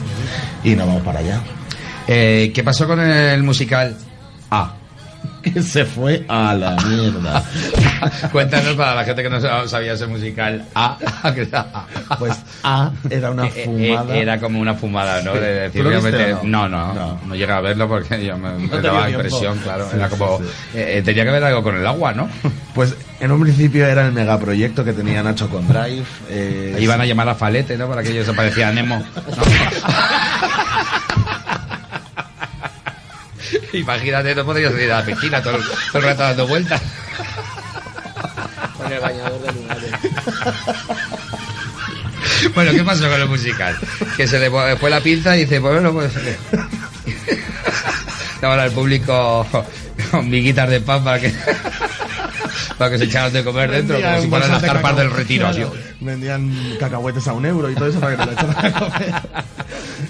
y 0.63 0.75
nos 0.75 0.87
vamos 0.87 1.03
para 1.03 1.19
allá. 1.19 1.41
Eh, 2.07 2.51
¿Qué 2.53 2.63
pasó 2.63 2.87
con 2.87 2.99
el 2.99 3.43
musical 3.43 3.95
A? 4.49 4.78
Que 5.41 5.63
se 5.63 5.85
fue 5.85 6.25
a 6.27 6.53
la 6.53 6.75
mierda. 6.85 7.41
Cuéntanos 8.33 8.75
para 8.75 8.93
la 8.93 9.05
gente 9.05 9.23
que 9.23 9.29
no 9.29 9.67
sabía 9.69 9.93
ese 9.93 10.05
musical 10.05 10.65
A. 10.75 10.97
Pues 12.19 12.37
A 12.63 12.91
era 13.09 13.31
una 13.31 13.45
Eh, 13.47 13.51
eh, 13.55 13.63
fumada. 13.65 14.15
Era 14.17 14.39
como 14.39 14.59
una 14.59 14.73
fumada, 14.75 15.21
¿no? 15.21 15.31
Sí. 15.33 15.39
De 15.39 15.53
decir, 15.53 15.81
¿Tú 15.81 15.89
lo 15.89 15.95
voy 16.01 16.09
a 16.09 16.11
viste 16.11 16.17
meter- 16.25 16.33
o 16.35 16.43
no? 16.43 16.67
no? 16.67 16.87
No, 16.87 16.93
no, 16.93 17.19
No. 17.25 17.35
llega 17.35 17.55
a 17.55 17.61
verlo 17.61 17.87
porque 17.87 18.25
yo 18.25 18.37
me, 18.37 18.51
me 18.51 18.81
daba 18.81 19.09
impresión, 19.09 19.57
claro. 19.59 19.87
Sí, 19.89 19.95
era 19.95 20.09
como. 20.09 20.39
sí. 20.39 20.43
eh, 20.75 20.95
eh, 20.97 21.01
tenía 21.03 21.23
que 21.23 21.31
ver 21.31 21.43
algo 21.45 21.63
con 21.63 21.77
el 21.77 21.87
agua, 21.87 22.11
¿no? 22.13 22.27
Pues 22.75 22.93
en 23.21 23.31
un 23.31 23.41
principio 23.41 23.85
era 23.87 24.05
el 24.05 24.11
megaproyecto 24.11 24.83
que 24.83 24.91
tenía 24.91 25.23
Nacho 25.23 25.49
con 25.49 25.65
Drive. 25.69 26.03
eh, 26.29 26.77
Iban 26.81 26.99
a 26.99 27.05
llamar 27.05 27.29
a 27.29 27.35
Falete, 27.35 27.77
¿no? 27.77 27.87
Para 27.87 28.03
que 28.03 28.09
ellos 28.11 28.25
se 28.25 28.33
parecía 28.33 28.67
a 28.67 28.71
Nemo. 28.73 29.01
¿No? 33.53 33.59
Imagínate, 33.79 34.35
no 34.35 34.45
podrías 34.45 34.73
ir 34.73 34.91
a 34.91 34.99
la 34.99 35.05
piscina 35.05 35.41
todo, 35.41 35.55
el- 35.57 35.63
todo 35.63 35.97
el 35.99 36.03
rato 36.03 36.23
dando 36.23 36.47
vueltas. 36.47 36.81
Con 38.77 38.91
el 38.91 38.99
bañador 38.99 39.41
de 39.41 39.51
lunares. 39.53 39.91
Bueno, 42.55 42.71
¿qué 42.71 42.83
pasó 42.83 43.09
con 43.09 43.19
el 43.19 43.27
musical? 43.27 43.77
Que 44.15 44.25
se 44.27 44.39
le 44.39 44.49
fue 44.77 44.89
la 44.89 45.01
pinza 45.01 45.35
y 45.35 45.41
dice, 45.41 45.59
pues 45.59 45.73
bueno, 45.73 45.91
pues... 45.93 46.11
Ahora 48.41 48.65
el 48.65 48.71
público 48.71 49.45
con 50.11 50.29
miguitas 50.29 50.69
de 50.69 50.79
pan 50.79 51.03
para 51.03 51.19
que... 51.19 51.33
para 52.77 52.91
que 52.91 52.97
se 52.97 53.03
echaran 53.05 53.33
de 53.33 53.43
comer 53.43 53.69
dentro, 53.71 53.99
como 54.01 54.21
si 54.21 54.27
fueran 54.29 54.51
las 54.51 54.63
carpas 54.63 54.95
del 54.97 55.11
retiro. 55.11 55.49
claro, 55.51 55.73
Vendían 55.99 56.77
cacahuetes 56.79 57.27
a 57.27 57.33
un 57.33 57.45
euro 57.45 57.69
y 57.69 57.75
todo 57.75 57.87
eso 57.87 57.99
para 57.99 58.15
que 58.15 58.23
te 58.23 58.25
lo 58.27 58.31
echaran 58.31 58.65
a 58.65 58.79
comer. 58.79 59.13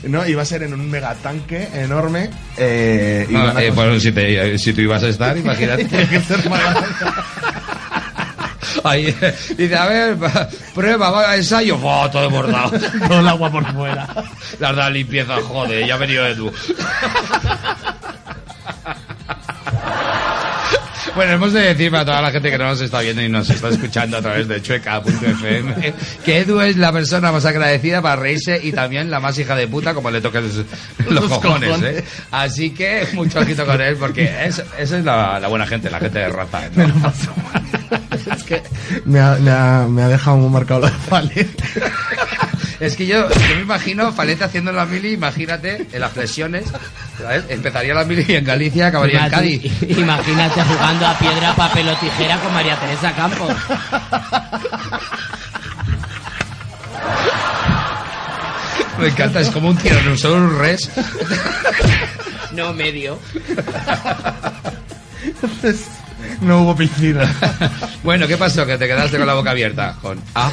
No, 0.09 0.25
iba 0.25 0.41
a 0.41 0.45
ser 0.45 0.63
en 0.63 0.73
un 0.73 0.89
megatanque 0.89 1.67
enorme. 1.73 2.29
Eh, 2.57 3.25
No, 3.29 3.39
iban 3.39 3.57
a 3.57 3.61
eh, 3.63 3.67
construir- 3.67 3.73
bueno, 3.75 3.99
si, 3.99 4.11
te- 4.11 4.57
si 4.57 4.73
tú 4.73 4.81
ibas 4.81 5.03
a 5.03 5.09
estar, 5.09 5.37
imagínate. 5.37 5.85
Tiene 5.85 6.07
que 6.07 6.21
ser 6.21 6.49
más 6.49 6.59
grande. 6.61 6.87
Ahí, 8.83 9.13
dice, 9.57 9.75
a 9.75 9.87
ver, 9.87 10.15
prueba, 10.73 11.09
va, 11.11 11.35
ensayo, 11.35 11.77
¡Buah, 11.77 12.09
todo 12.11 12.29
bordado. 12.29 12.71
Todo 13.07 13.19
el 13.19 13.27
agua 13.27 13.51
por 13.51 13.73
fuera. 13.73 14.07
Las 14.59 14.75
da 14.75 14.89
limpieza, 14.89 15.35
joder, 15.41 15.85
ya 15.85 15.95
ha 15.95 15.97
venido 15.97 16.25
Edu. 16.25 16.53
Bueno, 21.15 21.33
hemos 21.33 21.53
de 21.53 21.61
decir 21.61 21.91
para 21.91 22.05
toda 22.05 22.21
la 22.21 22.31
gente 22.31 22.49
que 22.51 22.57
no 22.57 22.65
nos 22.65 22.81
está 22.81 23.01
viendo 23.01 23.21
y 23.21 23.29
nos 23.29 23.49
está 23.49 23.69
escuchando 23.69 24.17
a 24.17 24.21
través 24.21 24.47
de 24.47 24.61
chueca.fm 24.61 25.93
que 26.23 26.39
Edu 26.39 26.61
es 26.61 26.77
la 26.77 26.91
persona 26.91 27.31
más 27.31 27.45
agradecida 27.45 28.01
para 28.01 28.15
reírse 28.15 28.59
y 28.61 28.71
también 28.71 29.09
la 29.09 29.19
más 29.19 29.37
hija 29.37 29.55
de 29.55 29.67
puta 29.67 29.93
como 29.93 30.11
le 30.11 30.21
toquen 30.21 30.43
los, 30.43 30.65
los 31.09 31.25
cojones, 31.25 31.69
cojones. 31.69 31.97
¿eh? 31.97 32.03
Así 32.31 32.71
que 32.71 33.07
mucho 33.13 33.39
ojito 33.39 33.65
con 33.65 33.81
él 33.81 33.95
porque 33.97 34.23
es, 34.45 34.63
esa 34.77 34.97
es 34.97 35.05
la, 35.05 35.39
la 35.39 35.47
buena 35.47 35.65
gente, 35.65 35.89
la 35.89 35.99
gente 35.99 36.19
de 36.19 36.29
raza. 36.29 36.61
¿no? 36.75 36.83
Me 36.83 36.87
lo 36.87 36.95
paso 37.01 37.33
mal. 37.53 37.63
Es 38.35 38.43
que 38.43 38.61
me 39.05 39.19
ha, 39.19 39.35
me 39.35 39.51
ha, 39.51 39.87
me 39.89 40.03
ha 40.03 40.07
dejado 40.07 40.37
muy 40.37 40.49
marcado 40.49 40.81
lo 40.81 40.87
de 40.87 40.93
Falete. 40.93 41.63
Es 42.79 42.95
que 42.95 43.05
yo, 43.05 43.29
yo 43.29 43.55
me 43.55 43.61
imagino 43.61 44.11
Falete 44.13 44.45
haciendo 44.45 44.71
la 44.71 44.85
mili, 44.85 45.13
imagínate, 45.13 45.85
en 45.91 45.99
las 45.99 46.11
flexiones, 46.11 46.65
¿sabes? 47.17 47.43
Empezaría 47.49 47.93
la 47.93 48.05
mili 48.05 48.25
en 48.35 48.45
Galicia, 48.45 48.87
acabaría 48.87 49.25
en 49.25 49.31
Cádiz. 49.31 49.81
Imagínate 49.97 50.61
jugando 50.63 51.07
a 51.07 51.17
piedra, 51.17 51.55
papel 51.55 51.89
o 51.89 51.95
tijera 51.97 52.37
con 52.39 52.53
María 52.53 52.77
Teresa 52.77 53.13
Campos. 53.13 53.53
Me 58.99 59.07
encanta, 59.07 59.39
es 59.39 59.49
como 59.49 59.69
un 59.69 59.77
tiranosaurio 59.77 60.49
res. 60.57 60.89
No 62.53 62.73
medio. 62.73 63.17
No 66.41 66.63
hubo 66.63 66.75
piscina. 66.75 67.33
Bueno, 68.03 68.27
¿qué 68.27 68.37
pasó? 68.37 68.65
Que 68.65 68.77
te 68.77 68.87
quedaste 68.87 69.17
con 69.17 69.27
la 69.27 69.33
boca 69.33 69.51
abierta. 69.51 69.95
Con 70.01 70.19
A. 70.35 70.51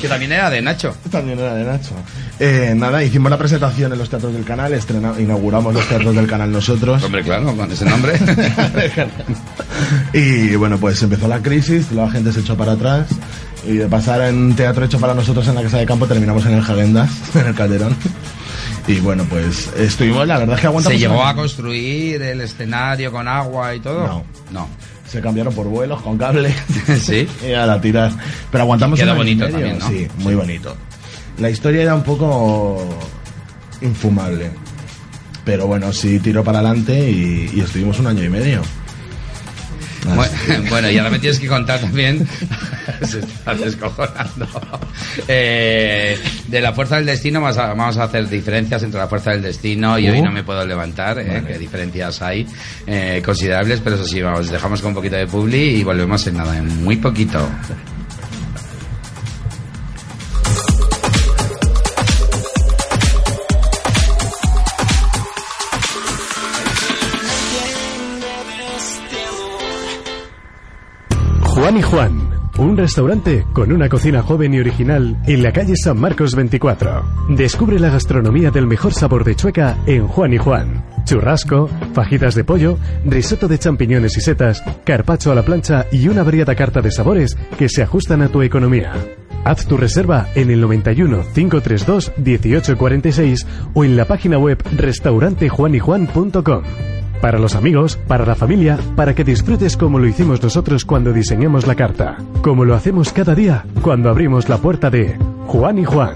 Que 0.00 0.08
también 0.08 0.32
era 0.32 0.50
de 0.50 0.60
Nacho. 0.62 0.94
También 1.10 1.38
era 1.38 1.54
de 1.54 1.64
Nacho. 1.64 1.94
Eh, 2.38 2.74
nada, 2.76 3.02
hicimos 3.02 3.30
la 3.30 3.38
presentación 3.38 3.92
en 3.92 3.98
los 3.98 4.08
teatros 4.10 4.32
del 4.34 4.44
canal, 4.44 4.72
estrena- 4.74 5.14
inauguramos 5.18 5.72
los 5.72 5.86
teatros 5.88 6.14
del 6.14 6.26
canal 6.26 6.50
nosotros. 6.52 7.02
Hombre, 7.02 7.22
claro, 7.22 7.56
con 7.56 7.70
ese 7.70 7.84
nombre. 7.84 8.12
y 10.12 10.54
bueno, 10.56 10.78
pues 10.78 11.02
empezó 11.02 11.28
la 11.28 11.40
crisis, 11.40 11.90
la 11.92 12.10
gente 12.10 12.32
se 12.32 12.40
echó 12.40 12.56
para 12.56 12.72
atrás. 12.72 13.06
Y 13.66 13.76
de 13.76 13.86
pasar 13.86 14.20
en 14.22 14.54
teatro 14.54 14.84
hecho 14.84 15.00
para 15.00 15.14
nosotros 15.14 15.48
en 15.48 15.54
la 15.54 15.62
casa 15.62 15.78
de 15.78 15.86
campo, 15.86 16.06
terminamos 16.06 16.44
en 16.44 16.52
el 16.54 16.62
Jagendas, 16.62 17.10
en 17.34 17.46
el 17.46 17.54
Calderón. 17.54 17.96
Y 18.86 19.00
bueno, 19.00 19.24
pues 19.30 19.70
estuvimos, 19.78 20.26
la 20.28 20.38
verdad 20.38 20.56
es 20.56 20.60
que 20.60 20.66
aguantamos. 20.66 20.98
¿Se 20.98 21.00
llegó 21.00 21.22
un 21.22 21.26
a 21.26 21.34
construir 21.34 22.20
el 22.20 22.42
escenario 22.42 23.10
con 23.10 23.26
agua 23.26 23.74
y 23.74 23.80
todo? 23.80 24.06
No. 24.06 24.24
No. 24.52 24.68
Se 25.06 25.20
cambiaron 25.20 25.54
por 25.54 25.66
vuelos 25.66 26.02
con 26.02 26.18
cable. 26.18 26.54
Sí. 27.00 27.26
y 27.46 27.52
a 27.52 27.66
la 27.66 27.80
tirar. 27.80 28.12
Pero 28.50 28.62
aguantamos 28.64 29.00
y 29.00 29.04
bonito 29.04 29.48
también, 29.48 29.78
¿no? 29.78 29.88
Sí, 29.88 30.08
muy 30.18 30.34
bonito. 30.34 30.76
La 31.38 31.50
historia 31.50 31.82
era 31.82 31.94
un 31.94 32.02
poco 32.02 32.98
infumable. 33.80 34.50
Pero 35.44 35.66
bueno, 35.66 35.92
sí 35.92 36.18
tiró 36.20 36.42
para 36.42 36.60
adelante 36.60 37.10
y, 37.10 37.50
y 37.54 37.60
estuvimos 37.60 37.98
un 38.00 38.06
año 38.06 38.24
y 38.24 38.28
medio. 38.28 38.62
Bueno, 40.68 40.90
y 40.90 40.98
ahora 40.98 41.10
me 41.12 41.18
tienes 41.18 41.38
que 41.38 41.46
contar 41.46 41.80
también 41.80 42.26
Se 43.02 43.20
está 43.20 43.54
descojonando. 43.54 44.46
Eh, 45.28 46.18
de 46.48 46.60
la 46.60 46.72
fuerza 46.72 46.96
del 46.96 47.06
destino 47.06 47.40
vamos 47.40 47.58
a, 47.58 47.68
vamos 47.68 47.96
a 47.96 48.04
hacer 48.04 48.28
diferencias 48.28 48.82
entre 48.82 49.00
la 49.00 49.08
fuerza 49.08 49.30
del 49.30 49.42
destino 49.42 49.98
y 49.98 50.08
hoy 50.08 50.14
Uh. 50.20 50.24
no 50.24 50.32
me 50.32 50.44
puedo 50.44 50.64
levantar, 50.64 51.18
eh, 51.18 51.42
que 51.46 51.58
diferencias 51.58 52.22
hay 52.22 52.46
eh, 52.86 53.20
considerables, 53.24 53.80
pero 53.80 53.96
eso 53.96 54.06
sí, 54.06 54.22
vamos, 54.22 54.50
dejamos 54.50 54.80
con 54.80 54.90
un 54.90 54.94
poquito 54.94 55.16
de 55.16 55.26
publi 55.26 55.76
y 55.76 55.82
volvemos 55.82 56.26
en 56.26 56.36
nada, 56.36 56.56
en 56.56 56.84
muy 56.84 56.96
poquito. 56.96 57.48
Y 71.76 71.82
Juan, 71.82 72.30
un 72.58 72.76
restaurante 72.76 73.44
con 73.52 73.72
una 73.72 73.88
cocina 73.88 74.22
joven 74.22 74.54
y 74.54 74.60
original 74.60 75.16
en 75.26 75.42
la 75.42 75.50
calle 75.50 75.74
San 75.76 75.98
Marcos 75.98 76.36
24. 76.36 77.02
Descubre 77.30 77.80
la 77.80 77.90
gastronomía 77.90 78.52
del 78.52 78.68
mejor 78.68 78.92
sabor 78.92 79.24
de 79.24 79.34
Chueca 79.34 79.78
en 79.86 80.06
Juan 80.06 80.34
y 80.34 80.38
Juan. 80.38 80.84
Churrasco, 81.04 81.68
fajitas 81.92 82.36
de 82.36 82.44
pollo, 82.44 82.78
risotto 83.04 83.48
de 83.48 83.58
champiñones 83.58 84.16
y 84.16 84.20
setas, 84.20 84.62
carpacho 84.84 85.32
a 85.32 85.34
la 85.34 85.42
plancha 85.42 85.86
y 85.90 86.06
una 86.06 86.22
variada 86.22 86.54
carta 86.54 86.80
de 86.80 86.92
sabores 86.92 87.36
que 87.58 87.68
se 87.68 87.82
ajustan 87.82 88.22
a 88.22 88.28
tu 88.28 88.42
economía. 88.42 88.92
Haz 89.44 89.66
tu 89.66 89.76
reserva 89.76 90.28
en 90.36 90.50
el 90.50 90.60
91 90.60 91.24
532 91.34 92.12
1846 92.18 93.46
o 93.74 93.84
en 93.84 93.96
la 93.96 94.04
página 94.04 94.38
web 94.38 94.62
restaurantejuanyjuan.com. 94.76 96.62
Para 97.20 97.38
los 97.38 97.54
amigos, 97.54 97.98
para 98.06 98.26
la 98.26 98.34
familia, 98.34 98.78
para 98.96 99.14
que 99.14 99.24
disfrutes 99.24 99.76
como 99.76 99.98
lo 99.98 100.06
hicimos 100.06 100.42
nosotros 100.42 100.84
cuando 100.84 101.12
diseñamos 101.12 101.66
la 101.66 101.74
carta. 101.74 102.16
Como 102.42 102.64
lo 102.64 102.74
hacemos 102.74 103.12
cada 103.12 103.34
día 103.34 103.64
cuando 103.82 104.10
abrimos 104.10 104.48
la 104.48 104.58
puerta 104.58 104.90
de 104.90 105.16
Juan 105.46 105.78
y 105.78 105.84
Juan. 105.84 106.14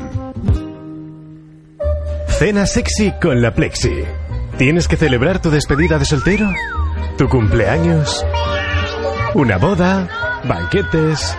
Cena 2.26 2.66
sexy 2.66 3.12
con 3.20 3.42
la 3.42 3.54
Plexi. 3.54 4.04
¿Tienes 4.58 4.86
que 4.86 4.96
celebrar 4.96 5.40
tu 5.40 5.50
despedida 5.50 5.98
de 5.98 6.04
soltero? 6.04 6.50
¿Tu 7.16 7.28
cumpleaños? 7.28 8.24
¿Una 9.34 9.56
boda? 9.56 10.08
¿Banquetes? 10.44 11.36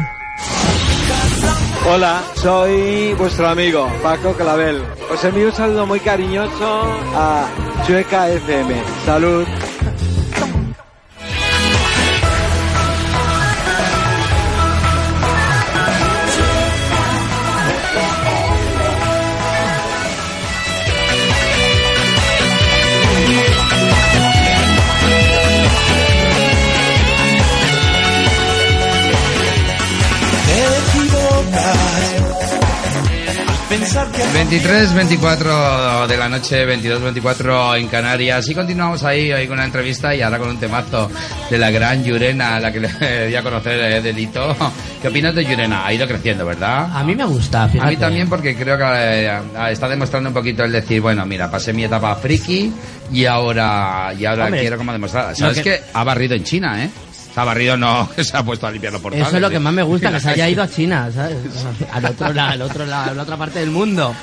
Hola, 1.87 2.23
soy 2.35 3.13
vuestro 3.13 3.47
amigo 3.47 3.87
Paco 4.01 4.33
Clavel. 4.33 4.81
Os 5.11 5.23
envío 5.23 5.47
un 5.47 5.53
saludo 5.53 5.85
muy 5.85 5.99
cariñoso 5.99 6.81
a 7.15 7.47
Chueca 7.85 8.29
FM. 8.29 8.81
Salud. 9.05 9.45
23, 33.89 34.93
24 34.95 36.07
de 36.07 36.17
la 36.17 36.27
noche, 36.27 36.65
22, 36.65 37.01
24 37.03 37.75
en 37.75 37.87
Canarias. 37.87 38.47
Y 38.49 38.55
continuamos 38.55 39.03
ahí 39.03 39.31
hoy 39.31 39.45
con 39.45 39.57
una 39.57 39.65
entrevista 39.65 40.15
y 40.15 40.21
ahora 40.23 40.39
con 40.39 40.49
un 40.49 40.57
temazo 40.57 41.11
de 41.51 41.57
la 41.59 41.69
gran 41.69 42.03
Yurena, 42.03 42.55
a 42.55 42.59
la 42.59 42.71
que 42.71 42.79
le 42.79 43.27
di 43.27 43.35
a 43.35 43.43
conocer 43.43 43.79
eh, 43.79 44.01
Delito. 44.01 44.55
¿Qué 45.01 45.07
opinas 45.07 45.35
de 45.35 45.45
Yurena? 45.45 45.85
Ha 45.85 45.93
ido 45.93 46.07
creciendo, 46.07 46.45
¿verdad? 46.47 46.89
A 46.93 47.03
mí 47.03 47.13
me 47.15 47.25
gusta, 47.25 47.65
A 47.65 47.69
fíjate. 47.69 47.91
mí 47.91 47.97
también 47.97 48.27
porque 48.27 48.55
creo 48.55 48.75
que 48.75 48.83
eh, 48.85 49.39
está 49.69 49.87
demostrando 49.87 50.29
un 50.29 50.33
poquito 50.33 50.63
el 50.63 50.71
decir, 50.71 50.99
bueno, 51.01 51.23
mira, 51.27 51.51
pasé 51.51 51.71
mi 51.71 51.83
etapa 51.83 52.15
friki 52.15 52.73
y 53.13 53.25
ahora, 53.25 54.13
y 54.17 54.25
ahora 54.25 54.45
Hombre, 54.45 54.61
quiero 54.61 54.77
como 54.77 54.93
demostrar. 54.93 55.35
¿Sabes 55.35 55.57
que... 55.57 55.63
que- 55.63 55.79
ha 55.93 56.03
barrido 56.03 56.33
en 56.35 56.43
China, 56.43 56.83
eh? 56.83 56.89
Se 57.35 57.41
ha 57.41 57.43
barrido 57.43 57.75
no, 57.75 58.09
que 58.15 58.23
se 58.23 58.37
ha 58.37 58.43
puesto 58.43 58.65
a 58.65 58.71
limpiar 58.71 58.93
los 58.93 59.01
portales. 59.01 59.27
Eso 59.27 59.35
es 59.35 59.41
lo 59.41 59.49
que 59.49 59.59
más 59.59 59.73
me 59.73 59.83
gusta, 59.83 60.09
que 60.09 60.21
se 60.21 60.29
haya 60.29 60.47
ido 60.47 60.63
a 60.63 60.69
China, 60.71 61.09
¿sabes? 61.13 61.35
Al 61.91 62.05
otro 62.05 62.31
lado, 62.31 62.51
al 62.51 62.61
otro 62.61 62.85
lado, 62.85 63.11
a 63.11 63.13
la 63.13 63.23
otra 63.23 63.35
parte 63.35 63.59
del 63.59 63.71
mundo. 63.71 64.15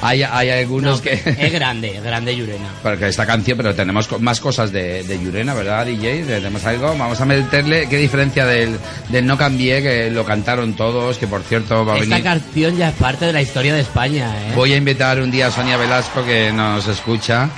hay, 0.00 0.22
hay 0.22 0.48
algunos 0.48 0.96
No, 0.96 1.02
que... 1.02 1.12
Es 1.12 1.52
grande, 1.52 2.00
grande 2.02 2.34
Yurena. 2.34 2.68
Porque 2.82 3.08
esta 3.08 3.26
canción, 3.26 3.58
pero 3.58 3.74
tenemos 3.74 4.08
más 4.22 4.40
cosas 4.40 4.72
de, 4.72 5.02
de 5.02 5.22
Yurena, 5.22 5.52
¿verdad, 5.52 5.84
DJ? 5.84 6.24
Tenemos 6.24 6.64
algo. 6.64 6.96
Vamos 6.96 7.20
a 7.20 7.26
meterle. 7.26 7.86
¿Qué 7.86 7.98
diferencia 7.98 8.46
del, 8.46 8.78
del 9.10 9.26
No 9.26 9.36
Cambié, 9.36 9.82
que 9.82 10.10
lo 10.10 10.24
cantaron 10.24 10.72
todos? 10.72 11.18
Que 11.18 11.26
por 11.26 11.42
cierto 11.42 11.84
va 11.84 11.96
a 11.96 11.98
Esta 11.98 12.22
canción 12.22 12.78
ya 12.78 12.88
es 12.88 12.94
parte 12.94 13.26
de 13.26 13.34
la 13.34 13.42
historia 13.42 13.74
de 13.74 13.80
España, 13.80 14.34
¿eh? 14.34 14.52
Voy 14.54 14.72
a 14.72 14.76
invitar 14.78 15.20
un 15.20 15.30
día 15.30 15.48
a 15.48 15.50
Sonia 15.50 15.76
Velasco, 15.76 16.24
que 16.24 16.50
nos 16.50 16.88
escucha, 16.88 17.50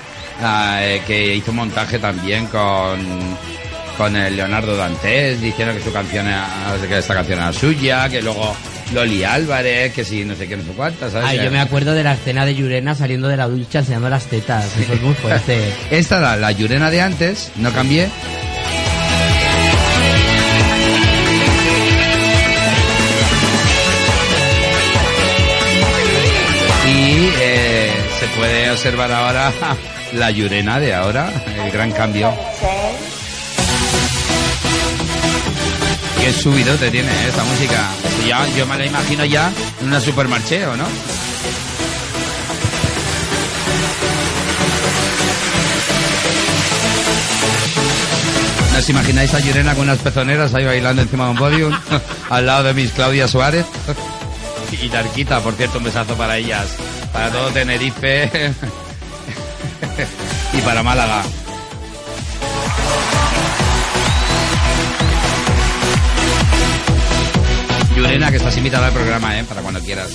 ah, 0.43 0.81
eh, 0.83 1.01
que 1.07 1.37
hizo 1.37 1.53
montaje 1.53 2.01
también 2.01 2.47
con, 2.49 2.99
con 4.01 4.17
el 4.17 4.35
Leonardo 4.35 4.75
Dantes, 4.79 5.43
diciendo 5.43 5.75
que 5.75 5.83
su 5.83 5.93
canción 5.93 6.27
era- 6.27 6.49
que 6.89 6.97
esta 6.97 7.13
canción 7.13 7.39
era 7.39 7.53
suya, 7.53 8.09
que 8.09 8.23
luego 8.23 8.57
Loli 8.95 9.25
Álvarez, 9.25 9.93
que 9.93 10.07
sí, 10.07 10.25
no 10.25 10.35
sé 10.35 10.49
qué, 10.49 10.57
no 10.57 10.63
sé 10.63 10.71
cuántas, 10.71 11.13
¿sabes? 11.13 11.29
Ay, 11.29 11.41
yo 11.45 11.51
me 11.51 11.61
acuerdo 11.61 11.93
de 11.93 12.03
la 12.03 12.15
escena 12.15 12.47
de 12.47 12.55
Yurena 12.55 12.95
saliendo 12.95 13.29
de 13.29 13.37
la 13.37 13.47
ducha 13.47 13.81
enseñando 13.81 14.09
las 14.09 14.25
tetas. 14.25 14.75
Eso 14.79 14.95
es 14.95 15.03
muy 15.03 15.13
fuerte. 15.13 15.71
Esta 15.91 16.17
era 16.17 16.37
la 16.39 16.51
Yurena 16.51 16.91
de 16.91 17.03
antes, 17.03 17.53
no 17.57 17.71
cambié. 17.75 18.09
Y 26.87 27.31
eh, 27.41 27.91
se 28.19 28.27
puede 28.39 28.71
observar 28.71 29.13
ahora 29.13 29.53
la 30.15 30.31
Yurena 30.31 30.81
de 30.81 30.95
ahora, 30.95 31.31
el 31.65 31.71
gran 31.71 31.93
cambio. 31.93 32.33
Qué 36.21 36.33
subidote 36.35 36.91
tiene 36.91 37.09
eh, 37.09 37.29
esta 37.29 37.43
música. 37.45 37.89
Ya, 38.27 38.47
yo 38.49 38.67
me 38.67 38.77
la 38.77 38.85
imagino 38.85 39.25
ya 39.25 39.51
en 39.81 39.87
una 39.87 40.01
supermarché, 40.01 40.67
¿o 40.67 40.77
no? 40.77 40.85
¿No 48.73 48.79
os 48.79 48.89
imagináis 48.91 49.33
a 49.33 49.41
Yurena 49.41 49.75
con 49.75 49.85
unas 49.85 49.99
pezoneras 49.99 50.55
ahí 50.55 50.65
bailando 50.67 51.01
encima 51.03 51.25
de 51.25 51.31
un 51.31 51.37
podium? 51.39 51.73
al 52.31 52.47
lado 52.47 52.65
de 52.65 52.75
Miss 52.75 52.93
Claudia 52.93 53.27
Suárez. 53.27 53.65
y 54.73 54.89
Darquita, 54.89 55.41
por 55.41 55.55
cierto, 55.55 55.79
un 55.79 55.85
besazo 55.85 56.15
para 56.17 56.37
ellas. 56.37 56.69
Para 57.15 57.31
todo 57.31 57.49
Tenerife. 57.51 58.31
y 60.53 60.61
para 60.61 60.83
Málaga. 60.83 61.23
Yurena, 68.01 68.31
que 68.31 68.39
estás 68.39 68.57
invitada 68.57 68.87
al 68.87 68.95
programa, 68.95 69.39
¿eh? 69.39 69.45
Para 69.45 69.61
cuando 69.61 69.79
quieras. 69.81 70.11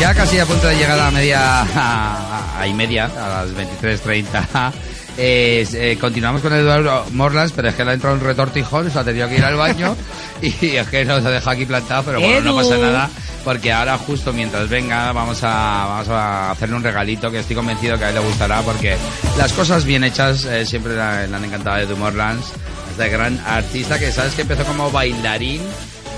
Ya 0.00 0.12
casi 0.14 0.38
a 0.38 0.44
punto 0.46 0.66
de 0.66 0.76
llegar 0.76 0.98
a 0.98 1.10
media, 1.10 1.62
a, 1.62 2.60
a- 2.60 2.66
y 2.66 2.74
media, 2.74 3.04
a 3.06 3.44
las 3.44 3.50
23.30. 3.54 4.72
Eh, 5.16 5.66
eh, 5.72 5.96
continuamos 6.00 6.42
con 6.42 6.52
Eduardo 6.52 7.06
Morlas, 7.12 7.52
pero 7.52 7.68
es 7.68 7.74
que 7.76 7.84
le 7.84 7.92
ha 7.92 7.94
entrado 7.94 8.16
un 8.16 8.20
retortijón, 8.20 8.90
se 8.90 8.98
ha 8.98 9.04
tenido 9.04 9.28
que 9.28 9.36
ir 9.36 9.44
al 9.44 9.54
baño 9.54 9.96
y 10.42 10.48
es 10.76 10.88
que 10.88 11.04
nos 11.04 11.24
ha 11.24 11.30
dejado 11.30 11.50
aquí 11.52 11.64
plantado, 11.66 12.02
pero 12.02 12.20
bueno, 12.20 12.40
no 12.50 12.56
pasa 12.56 12.76
nada, 12.78 13.10
porque 13.44 13.72
ahora 13.72 13.96
justo 13.96 14.32
mientras 14.32 14.68
venga 14.68 15.12
vamos 15.12 15.38
a, 15.44 15.86
vamos 15.88 16.08
a 16.08 16.50
hacerle 16.50 16.74
un 16.74 16.82
regalito 16.82 17.30
que 17.30 17.38
estoy 17.38 17.54
convencido 17.54 17.96
que 17.96 18.04
a 18.06 18.08
él 18.08 18.16
le 18.16 18.20
gustará, 18.22 18.60
porque 18.62 18.96
las 19.38 19.52
cosas 19.52 19.84
bien 19.84 20.02
hechas 20.02 20.44
eh, 20.46 20.66
siempre 20.66 20.94
le, 20.96 21.28
le 21.28 21.36
han 21.36 21.44
encantado 21.44 21.76
a 21.76 21.82
Edu 21.82 21.96
Morlands, 21.96 22.46
este 22.90 23.08
gran 23.08 23.38
artista 23.46 24.00
que 24.00 24.10
sabes 24.10 24.34
que 24.34 24.42
empezó 24.42 24.64
como 24.64 24.90
bailarín, 24.90 25.62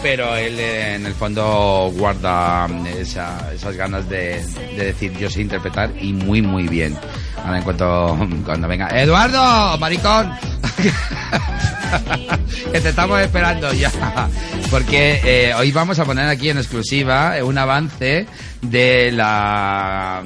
pero 0.06 0.36
él 0.36 0.56
eh, 0.60 0.94
en 0.94 1.04
el 1.04 1.14
fondo 1.14 1.90
guarda 1.96 2.68
mm, 2.68 2.86
esa- 2.86 3.52
esas 3.52 3.74
ganas 3.76 4.08
de 4.08 4.40
decir 4.76 5.10
yo 5.18 5.28
sé 5.28 5.40
interpretar 5.40 5.90
y 6.00 6.12
muy 6.12 6.42
muy 6.42 6.68
bien. 6.68 6.96
Ahora 7.46 7.58
en 7.58 7.64
cuanto 7.64 8.18
cuando 8.44 8.66
venga 8.66 8.88
Eduardo, 8.88 9.78
maricón, 9.78 10.32
que 12.72 12.80
te 12.80 12.88
estamos 12.88 13.20
esperando 13.20 13.72
ya, 13.72 13.92
porque 14.68 15.20
eh, 15.24 15.54
hoy 15.54 15.70
vamos 15.70 15.96
a 16.00 16.04
poner 16.04 16.28
aquí 16.28 16.50
en 16.50 16.58
exclusiva 16.58 17.34
un 17.44 17.56
avance 17.56 18.26
de 18.62 19.12
la 19.12 20.24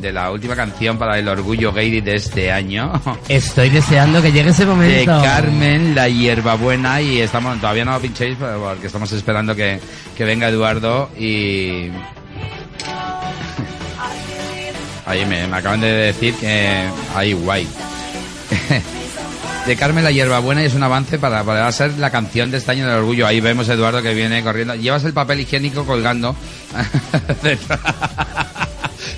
de 0.00 0.12
la 0.12 0.30
última 0.30 0.54
canción 0.54 0.96
para 0.96 1.18
el 1.18 1.26
orgullo 1.26 1.72
gay 1.72 2.00
de 2.00 2.14
este 2.14 2.52
año. 2.52 2.92
Estoy 3.28 3.70
deseando 3.70 4.22
que 4.22 4.30
llegue 4.30 4.50
ese 4.50 4.64
de 4.64 4.70
momento. 4.70 5.20
Carmen, 5.24 5.96
la 5.96 6.08
hierbabuena, 6.08 7.02
y 7.02 7.20
estamos, 7.20 7.60
todavía 7.60 7.84
no 7.84 7.94
lo 7.94 8.00
pinchéis 8.00 8.36
porque 8.38 8.86
estamos 8.86 9.10
esperando 9.10 9.56
que, 9.56 9.80
que 10.16 10.24
venga 10.24 10.48
Eduardo 10.48 11.10
y... 11.18 11.90
Ahí 15.10 15.26
me, 15.26 15.42
acaban 15.42 15.80
de 15.80 15.88
decir 15.88 16.34
que... 16.34 16.88
Ahí, 17.16 17.32
guay. 17.32 17.66
De 19.66 19.76
Carmen 19.76 20.04
la 20.04 20.12
hierbabuena 20.12 20.62
y 20.62 20.66
es 20.66 20.74
un 20.74 20.84
avance 20.84 21.18
para, 21.18 21.42
para 21.42 21.70
ser 21.72 21.98
la 21.98 22.10
canción 22.10 22.52
de 22.52 22.58
este 22.58 22.70
año 22.70 22.86
del 22.86 22.96
orgullo. 22.96 23.26
Ahí 23.26 23.40
vemos 23.40 23.68
a 23.68 23.74
Eduardo 23.74 24.02
que 24.02 24.14
viene 24.14 24.44
corriendo. 24.44 24.76
Llevas 24.76 25.02
el 25.04 25.12
papel 25.12 25.40
higiénico 25.40 25.84
colgando. 25.84 26.36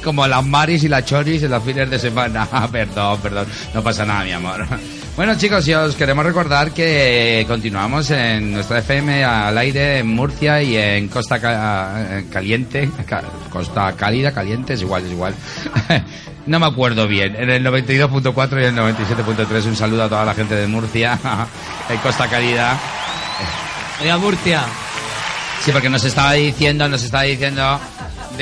Como 0.03 0.27
las 0.27 0.45
maris 0.45 0.83
y 0.83 0.89
las 0.89 1.05
choris 1.05 1.43
en 1.43 1.51
los 1.51 1.63
fines 1.63 1.91
de 1.91 1.99
semana. 1.99 2.49
perdón, 2.73 3.21
perdón. 3.21 3.47
No 3.75 3.83
pasa 3.83 4.07
nada, 4.07 4.25
mi 4.25 4.33
amor. 4.33 4.67
Bueno, 5.15 5.37
chicos, 5.37 5.69
y 5.69 5.75
os 5.75 5.95
queremos 5.95 6.25
recordar 6.25 6.73
que 6.73 7.45
continuamos 7.47 8.11
en 8.11 8.53
nuestra 8.55 8.79
FM 8.79 9.23
al 9.25 9.57
aire 9.59 9.99
en 9.99 10.07
Murcia 10.09 10.63
y 10.63 10.75
en 10.77 11.09
Costa 11.09 11.37
eh, 11.39 12.25
Caliente. 12.33 12.89
Ca- 13.07 13.23
Costa 13.51 13.93
Cálida, 13.95 14.33
Caliente, 14.33 14.73
es 14.73 14.81
igual, 14.83 15.05
es 15.05 15.13
igual. 15.13 15.35
No 16.45 16.59
me 16.59 16.67
acuerdo 16.67 17.07
bien. 17.07 17.37
En 17.37 17.51
el 17.51 17.65
92.4 17.65 18.61
y 18.61 18.65
el 18.65 18.75
97.3. 18.75 19.65
Un 19.65 19.77
saludo 19.77 20.03
a 20.03 20.09
toda 20.09 20.25
la 20.25 20.35
gente 20.35 20.57
de 20.57 20.67
Murcia. 20.67 21.17
En 21.89 21.99
Costa 21.99 22.27
Cálida. 22.29 22.77
Oiga, 24.01 24.19
Murcia. 24.19 24.65
Sí, 25.65 25.71
porque 25.71 25.89
nos 25.89 26.03
estaba 26.05 26.33
diciendo, 26.33 26.89
nos 26.89 27.05
estaba 27.05 27.23
diciendo 27.23 27.79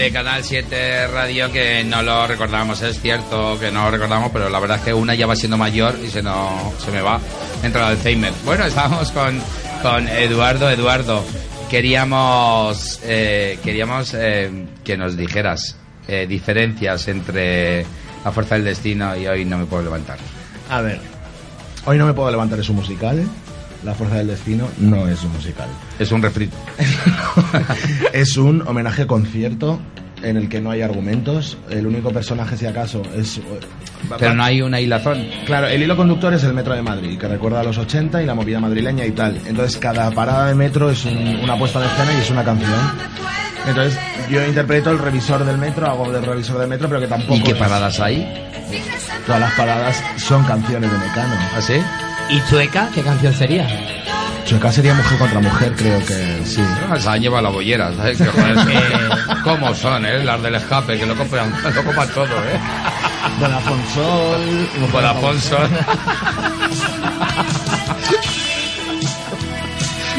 de 0.01 0.13
Canal 0.13 0.43
7 0.43 1.09
Radio 1.09 1.53
que 1.53 1.85
no 1.85 2.03
lo 2.03 2.27
recordamos, 2.27 2.81
es 2.81 2.99
cierto 3.03 3.59
que 3.61 3.71
no 3.71 3.85
lo 3.85 3.91
recordamos, 3.91 4.31
pero 4.33 4.49
la 4.49 4.59
verdad 4.59 4.79
es 4.79 4.85
que 4.85 4.95
una 4.95 5.15
ya 5.15 5.27
va 5.27 5.37
siendo 5.37 5.59
mayor 5.59 5.99
y 6.03 6.09
se, 6.09 6.23
no, 6.23 6.73
se 6.79 6.91
me 6.91 7.03
va, 7.03 7.21
entra 7.63 7.83
el 7.83 7.97
Alzheimer. 7.99 8.33
Bueno, 8.47 8.65
estábamos 8.65 9.13
con, 9.13 9.39
con 9.83 10.09
Eduardo. 10.09 10.71
Eduardo, 10.71 11.23
queríamos, 11.69 12.99
eh, 13.05 13.59
queríamos 13.63 14.15
eh, 14.15 14.51
que 14.83 14.97
nos 14.97 15.19
dijeras 15.19 15.77
eh, 16.09 16.27
diferencias 16.27 17.07
entre 17.09 17.85
La 18.25 18.33
Fuerza 18.33 18.55
del 18.55 18.65
Destino 18.65 19.15
y 19.15 19.27
Hoy 19.27 19.45
No 19.45 19.59
Me 19.59 19.67
Puedo 19.67 19.83
Levantar. 19.83 20.17
A 20.71 20.81
ver, 20.81 20.99
hoy 21.85 21.99
no 21.99 22.07
me 22.07 22.15
puedo 22.15 22.31
levantar, 22.31 22.59
es 22.59 22.71
un 22.71 22.77
musical. 22.77 23.23
La 23.85 23.95
Fuerza 23.95 24.17
del 24.17 24.27
Destino 24.29 24.69
no 24.79 25.09
es 25.09 25.23
un 25.25 25.33
musical. 25.33 25.69
Es 25.99 26.13
un 26.13 26.21
refrito. 26.23 26.57
es 28.13 28.37
un 28.37 28.63
homenaje 28.67 29.07
concierto 29.07 29.81
en 30.23 30.37
el 30.37 30.49
que 30.51 30.61
no 30.61 30.71
hay 30.71 30.83
argumentos. 30.83 31.57
El 31.71 31.87
único 31.87 32.11
personaje, 32.11 32.57
si 32.59 32.67
acaso, 32.67 33.03
es. 33.17 33.41
Pero 34.19 34.35
no 34.35 34.45
hay 34.45 34.61
una 34.61 34.81
hilazón. 34.81 35.25
Claro, 35.47 35.67
el 35.69 35.83
hilo 35.83 35.97
conductor 35.97 36.35
es 36.35 36.45
el 36.45 36.53
metro 36.53 36.75
de 36.75 36.83
Madrid, 36.83 37.19
que 37.19 37.27
recuerda 37.27 37.61
a 37.61 37.65
los 37.65 37.79
80 37.79 38.23
y 38.23 38.27
la 38.27 38.35
movida 38.35 38.61
madrileña 38.61 39.07
y 39.07 39.13
tal. 39.13 39.39
Entonces, 39.47 39.79
cada 39.79 40.11
parada 40.11 40.49
de 40.49 40.55
metro 40.55 40.91
es 40.91 41.05
un- 41.07 41.41
una 41.43 41.57
puesta 41.59 41.81
de 41.81 41.87
escena 41.87 42.13
y 42.13 42.21
es 42.21 42.31
una 42.31 42.45
canción. 42.45 42.71
Entonces, 43.67 43.99
yo 44.31 44.45
interpreto 44.47 44.91
el 44.91 44.99
revisor 44.99 45.45
del 45.45 45.57
metro, 45.59 45.87
hago 45.87 46.11
del 46.13 46.23
revisor 46.25 46.59
del 46.59 46.69
metro, 46.69 46.89
pero 46.89 47.01
que 47.01 47.07
tampoco. 47.07 47.37
¿Y 47.37 47.43
qué 47.43 47.53
es- 47.53 47.57
paradas 47.59 47.99
hay? 48.01 48.47
Todas 49.27 49.41
las 49.41 49.53
paradas 49.55 50.03
son 50.19 50.45
canciones 50.45 50.91
de 50.91 50.99
Mecano. 50.99 51.35
¿Ah, 51.57 51.61
sí? 51.61 51.75
¿Y 52.31 52.41
Chueca? 52.49 52.89
¿Qué 52.95 53.03
canción 53.03 53.35
sería? 53.35 53.67
Chueca 54.45 54.73
sería 54.73 54.95
mujer 54.95 55.19
contra 55.19 55.41
mujer, 55.41 55.73
creo 55.77 55.99
que 56.05 56.41
sí. 56.45 56.63
Se 56.99 57.09
han 57.09 57.21
llevado 57.21 57.43
la 57.45 57.51
bollera, 57.51 57.93
¿sabes? 57.97 58.19
Que, 58.19 58.27
joder, 58.27 58.57
que- 58.67 59.43
¿Cómo 59.45 59.75
son, 59.75 60.05
eh? 60.07 60.23
Las 60.25 60.43
del 60.43 60.55
escape, 60.55 60.99
que 60.99 61.07
lo 61.07 61.15
compran, 61.17 61.53
lo 61.75 61.85
compran 61.85 62.09
todo, 62.11 62.25
¿eh? 62.27 62.61
Bonafonsol. 63.39 64.69
Bonafonsol. 64.93 65.69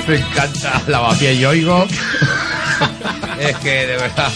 Me 0.08 0.15
encanta 0.17 0.82
Lavapiés 0.88 1.39
y 1.39 1.45
Oigo. 1.45 1.88
es 3.39 3.56
que, 3.58 3.88
de 3.88 3.97
verdad. 3.97 4.30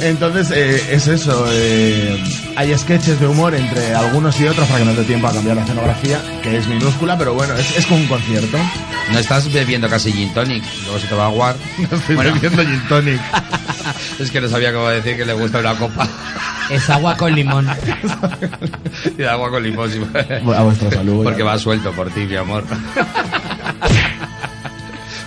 Entonces, 0.00 0.50
eh, 0.50 0.82
es 0.94 1.06
eso. 1.08 1.46
eh, 1.50 2.22
hay 2.56 2.76
sketches 2.78 3.18
de 3.20 3.26
humor 3.26 3.54
entre 3.54 3.94
algunos 3.94 4.40
y 4.40 4.46
otros 4.46 4.66
para 4.68 4.80
que 4.80 4.84
no 4.84 4.94
dé 4.94 5.04
tiempo 5.04 5.26
a 5.26 5.32
cambiar 5.32 5.56
la 5.56 5.62
escenografía, 5.62 6.20
que 6.42 6.56
es 6.56 6.66
minúscula, 6.66 7.18
pero 7.18 7.34
bueno, 7.34 7.54
es, 7.54 7.76
es 7.76 7.86
como 7.86 8.00
un 8.00 8.06
concierto. 8.06 8.58
No 9.12 9.18
estás 9.18 9.52
bebiendo 9.52 9.88
casi 9.88 10.12
gin 10.12 10.32
tonic, 10.32 10.64
luego 10.84 10.98
se 10.98 11.06
te 11.06 11.14
va 11.14 11.24
a 11.24 11.26
aguar. 11.26 11.56
Estoy 11.92 12.16
bebiendo 12.16 12.62
gin 12.62 12.82
tonic. 12.88 13.20
es 14.18 14.30
que 14.30 14.40
no 14.40 14.48
sabía 14.48 14.72
cómo 14.72 14.88
decir 14.88 15.16
que 15.16 15.24
le 15.24 15.32
gusta 15.32 15.58
una 15.58 15.74
copa. 15.76 16.08
Es 16.70 16.88
agua 16.88 17.16
con 17.16 17.34
limón. 17.34 17.68
y 19.04 19.10
de 19.10 19.28
agua 19.28 19.50
con 19.50 19.62
limón. 19.62 19.90
sí. 19.90 20.00
A 20.54 20.62
vuestra 20.62 20.90
salud. 20.90 21.24
Porque 21.24 21.42
va 21.42 21.58
suelto 21.58 21.92
por 21.92 22.10
ti, 22.10 22.20
mi 22.20 22.36
amor. 22.36 22.64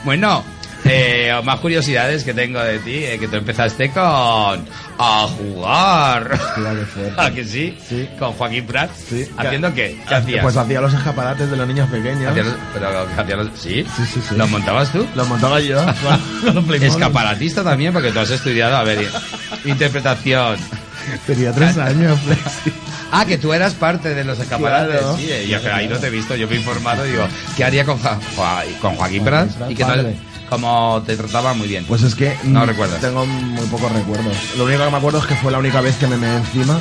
bueno, 0.03 0.43
eh, 0.85 1.33
más 1.43 1.59
curiosidades 1.59 2.23
que 2.23 2.33
tengo 2.33 2.59
de 2.59 2.79
ti, 2.79 3.03
eh, 3.03 3.17
que 3.19 3.27
tú 3.27 3.35
empezaste 3.35 3.89
con 3.91 4.65
a 4.99 5.27
jugar. 5.37 6.39
¿A 7.17 7.31
que 7.31 7.43
sí? 7.45 7.77
Sí. 7.87 8.07
Con 8.17 8.33
Joaquín 8.33 8.65
Prat. 8.65 8.89
Sí. 8.95 9.27
¿Haciendo 9.37 9.73
qué? 9.73 9.99
¿Qué 10.07 10.15
hacías? 10.15 10.43
Pues 10.43 10.55
hacía 10.57 10.81
los 10.81 10.93
escaparates 10.93 11.49
de 11.51 11.57
los 11.57 11.67
niños 11.67 11.89
pequeños. 11.89 12.31
Hacías 12.31 12.45
los- 12.45 12.55
pero 12.73 12.87
hacías 13.17 13.37
los- 13.37 13.59
¿sí? 13.59 13.85
Sí, 13.95 14.03
sí, 14.13 14.21
sí. 14.29 14.35
¿Los 14.35 14.49
montabas 14.49 14.91
tú? 14.91 15.05
Los 15.15 15.27
montaba 15.27 15.59
yo. 15.59 15.83
Escaparatista 16.81 17.63
también, 17.63 17.93
porque 17.93 18.11
tú 18.11 18.19
has 18.19 18.29
estudiado, 18.29 18.77
a 18.77 18.83
ver, 18.83 19.07
interpretación. 19.65 20.57
Tenía 21.27 21.51
tres 21.53 21.77
años, 21.77 22.19
Flexi. 22.21 22.73
Ah, 23.11 23.25
que 23.25 23.37
tú 23.37 23.53
eras 23.53 23.73
parte 23.73 24.13
de 24.13 24.23
los 24.25 24.37
escaparates. 24.37 24.99
Claro. 24.99 25.15
Sí, 25.17 25.27
eh, 25.31 25.47
yo 25.47 25.59
ahí 25.73 25.87
no 25.87 25.97
te 25.97 26.07
he 26.07 26.09
visto, 26.09 26.35
yo 26.35 26.45
me 26.47 26.55
he 26.55 26.57
informado, 26.59 27.03
digo, 27.05 27.25
¿qué 27.55 27.63
haría 27.63 27.85
con, 27.85 27.97
Ja- 27.99 28.19
con 28.81 28.95
Joaquín 28.95 29.23
Prat? 29.23 29.49
Prat, 29.49 29.71
Y 29.71 29.75
que 29.75 29.83
tal, 29.85 29.95
padre. 30.01 30.15
Como 30.49 31.03
te 31.05 31.15
trataba 31.17 31.53
muy 31.53 31.67
bien. 31.67 31.83
Pues 31.85 32.01
es 32.03 32.15
que 32.15 32.37
No 32.43 32.63
mm, 32.63 32.67
recuerdas. 32.67 33.01
Tengo 33.01 33.25
muy 33.25 33.65
pocos 33.67 33.91
recuerdos. 33.91 34.35
Lo 34.57 34.63
único 34.65 34.83
que 34.85 34.91
me 34.91 34.97
acuerdo 34.97 35.19
es 35.19 35.25
que 35.25 35.35
fue 35.35 35.51
la 35.51 35.57
única 35.59 35.81
vez 35.81 35.95
que 35.97 36.07
me 36.07 36.17
meé 36.17 36.37
encima. 36.37 36.79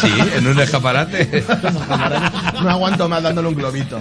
Sí, 0.00 0.12
en 0.36 0.46
un 0.46 0.58
escaparate. 0.60 1.44
No 2.62 2.70
aguanto 2.70 3.08
más 3.08 3.22
dándole 3.22 3.48
un 3.48 3.54
globito. 3.54 3.98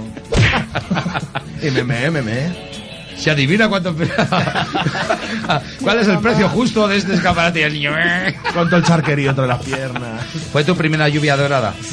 Y 1.62 1.69
me 1.71 1.84
meé, 1.84 2.10
me 2.12 2.21
meé. 2.21 2.71
Se 3.17 3.32
adivina 3.32 3.67
cuánto. 3.69 3.95
¿Cuál 5.82 5.99
es 5.99 6.08
el 6.08 6.19
precio 6.19 6.47
justo 6.49 6.88
de 6.88 6.97
este 6.97 7.13
escaparate? 7.15 7.60
Y 7.60 7.63
el 7.63 7.73
niño. 7.73 7.91
"Eh". 7.97 8.36
Con 8.53 8.67
todo 8.69 8.77
el 8.77 8.84
charquerío 8.86 9.32
entre 9.32 9.47
las 9.47 9.62
piernas. 9.63 10.23
¿Fue 10.51 10.63
tu 10.63 10.75
primera 10.75 11.08
lluvia 11.10 11.36
dorada? 11.38 11.73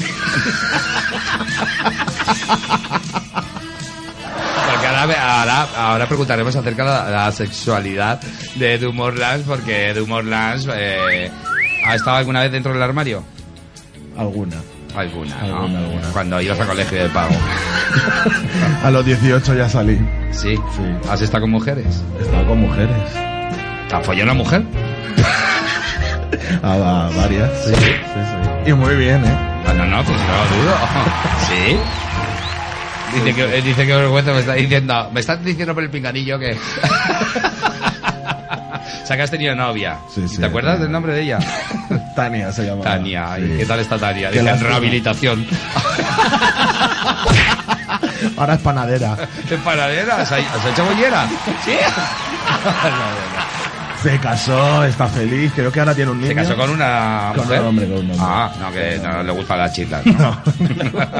Ahora, 5.14 5.66
ahora, 5.76 6.06
preguntaremos 6.06 6.54
acerca 6.54 6.84
de 6.84 6.90
la, 6.90 7.10
la 7.24 7.32
sexualidad 7.32 8.20
de 8.56 8.78
Morlands, 8.92 9.46
porque 9.46 9.94
Morlands 10.06 10.68
eh, 10.72 11.30
ha 11.86 11.94
estado 11.94 12.16
alguna 12.16 12.40
vez 12.42 12.52
dentro 12.52 12.72
del 12.72 12.82
armario. 12.82 13.24
Alguna. 14.16 14.56
Alguna, 14.94 15.36
¿no? 15.42 15.62
Alguna, 15.62 15.78
alguna. 15.78 16.08
Cuando 16.12 16.40
ibas 16.40 16.58
a 16.60 16.66
colegio 16.66 17.02
de 17.02 17.08
pago. 17.10 17.34
A 18.84 18.90
los 18.90 19.04
18 19.04 19.54
ya 19.54 19.68
salí. 19.68 19.96
Sí. 20.32 20.56
Sí. 20.56 21.08
¿Has 21.08 21.20
estado 21.22 21.42
con 21.42 21.50
mujeres? 21.50 22.02
Estaba 22.20 22.44
con 22.46 22.60
mujeres. 22.60 22.96
¿Te 23.88 23.94
has 23.94 24.04
follado 24.04 24.24
una 24.24 24.34
mujer? 24.34 24.64
A, 26.62 26.72
a 26.72 27.10
varias. 27.16 27.50
Sí, 27.64 27.72
sí, 27.74 27.82
sí. 27.84 28.70
Y 28.70 28.72
muy 28.72 28.96
bien, 28.96 29.24
¿eh? 29.24 29.38
Ah, 29.66 29.72
no, 29.72 29.86
no, 29.86 30.02
pues 30.02 30.18
no 30.18 30.26
lo 30.36 30.62
dudo. 30.62 30.74
¿Sí? 31.48 31.78
Dice 33.14 33.34
que, 33.34 33.58
eh, 33.58 33.62
dice 33.62 33.86
que 33.86 33.94
vergüenza 33.94 34.32
me 34.32 34.40
está 34.40 34.54
diciendo. 34.54 35.10
Me 35.12 35.20
estás 35.20 35.44
diciendo 35.44 35.74
por 35.74 35.82
el 35.82 35.90
pinganillo 35.90 36.38
que. 36.38 36.56
sea 39.10 39.16
que 39.16 39.22
has 39.22 39.30
tenido 39.30 39.54
novia. 39.56 39.98
Sí, 40.14 40.28
sí, 40.28 40.38
¿Te 40.38 40.46
acuerdas 40.46 40.74
Tania. 40.74 40.84
del 40.84 40.92
nombre 40.92 41.12
de 41.14 41.22
ella? 41.22 41.38
Tania 42.16 42.52
se 42.52 42.64
llama. 42.64 42.84
Tania. 42.84 43.38
¿y 43.38 43.42
Sí. 43.42 43.54
¿Qué 43.58 43.66
tal 43.66 43.80
está 43.80 43.98
Tania? 43.98 44.30
Dice, 44.30 44.48
en 44.48 44.60
rehabilitación. 44.60 45.46
Ahora 48.36 48.54
es 48.54 48.60
panadera. 48.60 49.16
¿En 49.50 49.60
panadera? 49.60 50.16
¿Has, 50.22 50.30
has 50.32 50.66
hecho 50.66 50.84
bollera? 50.84 51.28
Sí. 51.64 51.72
Se 54.02 54.18
casó, 54.18 54.84
está 54.84 55.06
feliz. 55.08 55.52
Creo 55.54 55.70
que 55.70 55.80
ahora 55.80 55.94
tiene 55.94 56.10
un 56.10 56.18
niño. 56.18 56.28
¿Se 56.30 56.34
casó 56.34 56.56
con 56.56 56.70
una 56.70 57.32
Con 57.34 57.44
mujer? 57.44 57.60
un 57.60 57.66
hombre, 57.66 57.86
con 57.86 57.94
un 57.98 58.00
hombre. 58.12 58.16
Ah, 58.20 58.50
no, 58.60 58.72
que 58.72 58.98
no 59.02 59.22
le 59.22 59.32
gustan 59.32 59.58
las 59.58 59.72
chicas. 59.74 60.06
¿no? 60.06 60.40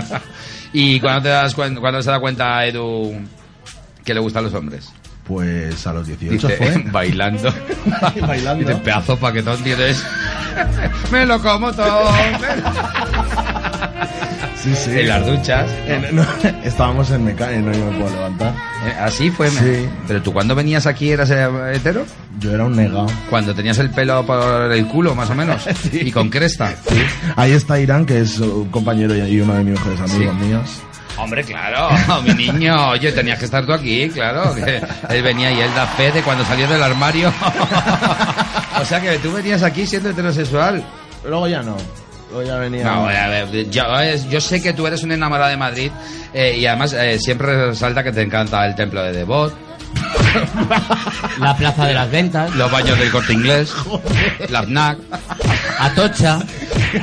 ¿Y 0.72 0.98
cuándo, 1.00 1.22
te 1.22 1.28
das 1.28 1.54
cuándo 1.54 2.02
se 2.02 2.10
da 2.10 2.20
cuenta 2.20 2.64
Edu 2.64 3.12
que 4.04 4.14
le 4.14 4.20
gustan 4.20 4.44
los 4.44 4.54
hombres? 4.54 4.92
Pues 5.24 5.86
a 5.86 5.92
los 5.92 6.06
18 6.06 6.48
Dice, 6.48 6.56
fue. 6.56 6.82
bailando. 6.90 7.52
Bailando. 8.26 8.64
Dice, 8.66 8.80
pedazo 8.80 9.16
paquetón 9.16 9.62
tienes. 9.62 10.02
Me 11.12 11.26
lo 11.26 11.40
como 11.40 11.72
todo. 11.72 12.10
Sí, 14.62 14.74
sí. 14.76 14.90
En 14.98 15.08
las 15.08 15.26
duchas. 15.26 15.70
En- 15.86 16.14
no, 16.14 16.22
estábamos 16.64 17.10
en 17.10 17.24
Meca 17.24 17.50
y 17.52 17.58
no 17.60 17.70
me 17.70 17.98
puedo 17.98 18.10
levantar. 18.14 18.54
Eh, 18.86 18.94
Así 19.00 19.30
fue. 19.30 19.48
Sí. 19.50 19.88
Pero 20.06 20.22
tú 20.22 20.32
cuando 20.32 20.54
venías 20.54 20.86
aquí 20.86 21.10
eras 21.10 21.30
eh, 21.30 21.48
hetero? 21.74 22.04
Yo 22.38 22.52
era 22.52 22.64
un 22.64 22.76
negado. 22.76 23.06
Cuando 23.30 23.54
tenías 23.54 23.78
el 23.78 23.90
pelo 23.90 24.24
por 24.26 24.70
el 24.72 24.86
culo, 24.86 25.14
más 25.14 25.30
o 25.30 25.34
menos. 25.34 25.66
Y 25.92 26.12
con 26.12 26.28
cresta. 26.28 26.74
Ahí 27.36 27.52
está 27.52 27.80
Irán, 27.80 28.04
que 28.04 28.20
es 28.20 28.38
un 28.38 28.68
compañero 28.70 29.14
y 29.16 29.40
uno 29.40 29.54
de 29.54 29.64
mis 29.64 29.74
mejores 29.78 30.00
amigos 30.00 30.34
Sí. 30.40 30.46
míos. 30.46 30.82
Hombre, 31.16 31.44
claro, 31.44 31.88
mi 32.22 32.32
niño, 32.34 32.90
oye, 32.90 33.12
tenías 33.12 33.38
que 33.38 33.44
estar 33.44 33.66
tú 33.66 33.72
aquí, 33.74 34.08
claro, 34.08 34.54
que 34.54 34.80
él 35.10 35.22
venía 35.22 35.50
y 35.52 35.60
él 35.60 35.68
da 35.74 35.86
fe 35.86 36.10
de 36.12 36.22
cuando 36.22 36.44
salió 36.46 36.66
del 36.66 36.82
armario. 36.82 37.30
o 38.80 38.84
sea 38.86 39.00
que 39.02 39.18
tú 39.18 39.30
venías 39.32 39.62
aquí 39.62 39.86
siendo 39.86 40.10
heterosexual. 40.10 40.82
Luego 41.24 41.46
ya 41.48 41.62
no. 41.62 41.76
Luego 42.30 42.42
ya 42.46 42.56
venía. 42.58 42.84
No, 42.84 43.06
a 43.08 43.26
ver, 43.28 43.68
yo, 44.28 44.40
sé 44.40 44.62
que 44.62 44.72
tú 44.72 44.86
eres 44.86 45.02
un 45.02 45.12
enamorado 45.12 45.50
de 45.50 45.56
Madrid 45.56 45.90
eh, 46.32 46.56
y 46.58 46.66
además 46.66 46.92
eh, 46.92 47.18
siempre 47.18 47.66
resalta 47.66 48.02
que 48.04 48.12
te 48.12 48.22
encanta 48.22 48.64
el 48.66 48.74
templo 48.74 49.02
de 49.02 49.12
Devot, 49.12 49.52
La 51.40 51.56
plaza 51.56 51.86
de 51.86 51.94
las 51.94 52.08
ventas, 52.10 52.54
los 52.54 52.70
baños 52.70 52.96
del 52.98 53.10
corte 53.10 53.32
inglés, 53.32 53.74
la 54.48 54.62
FNAC 54.62 54.98
Atocha. 55.80 56.38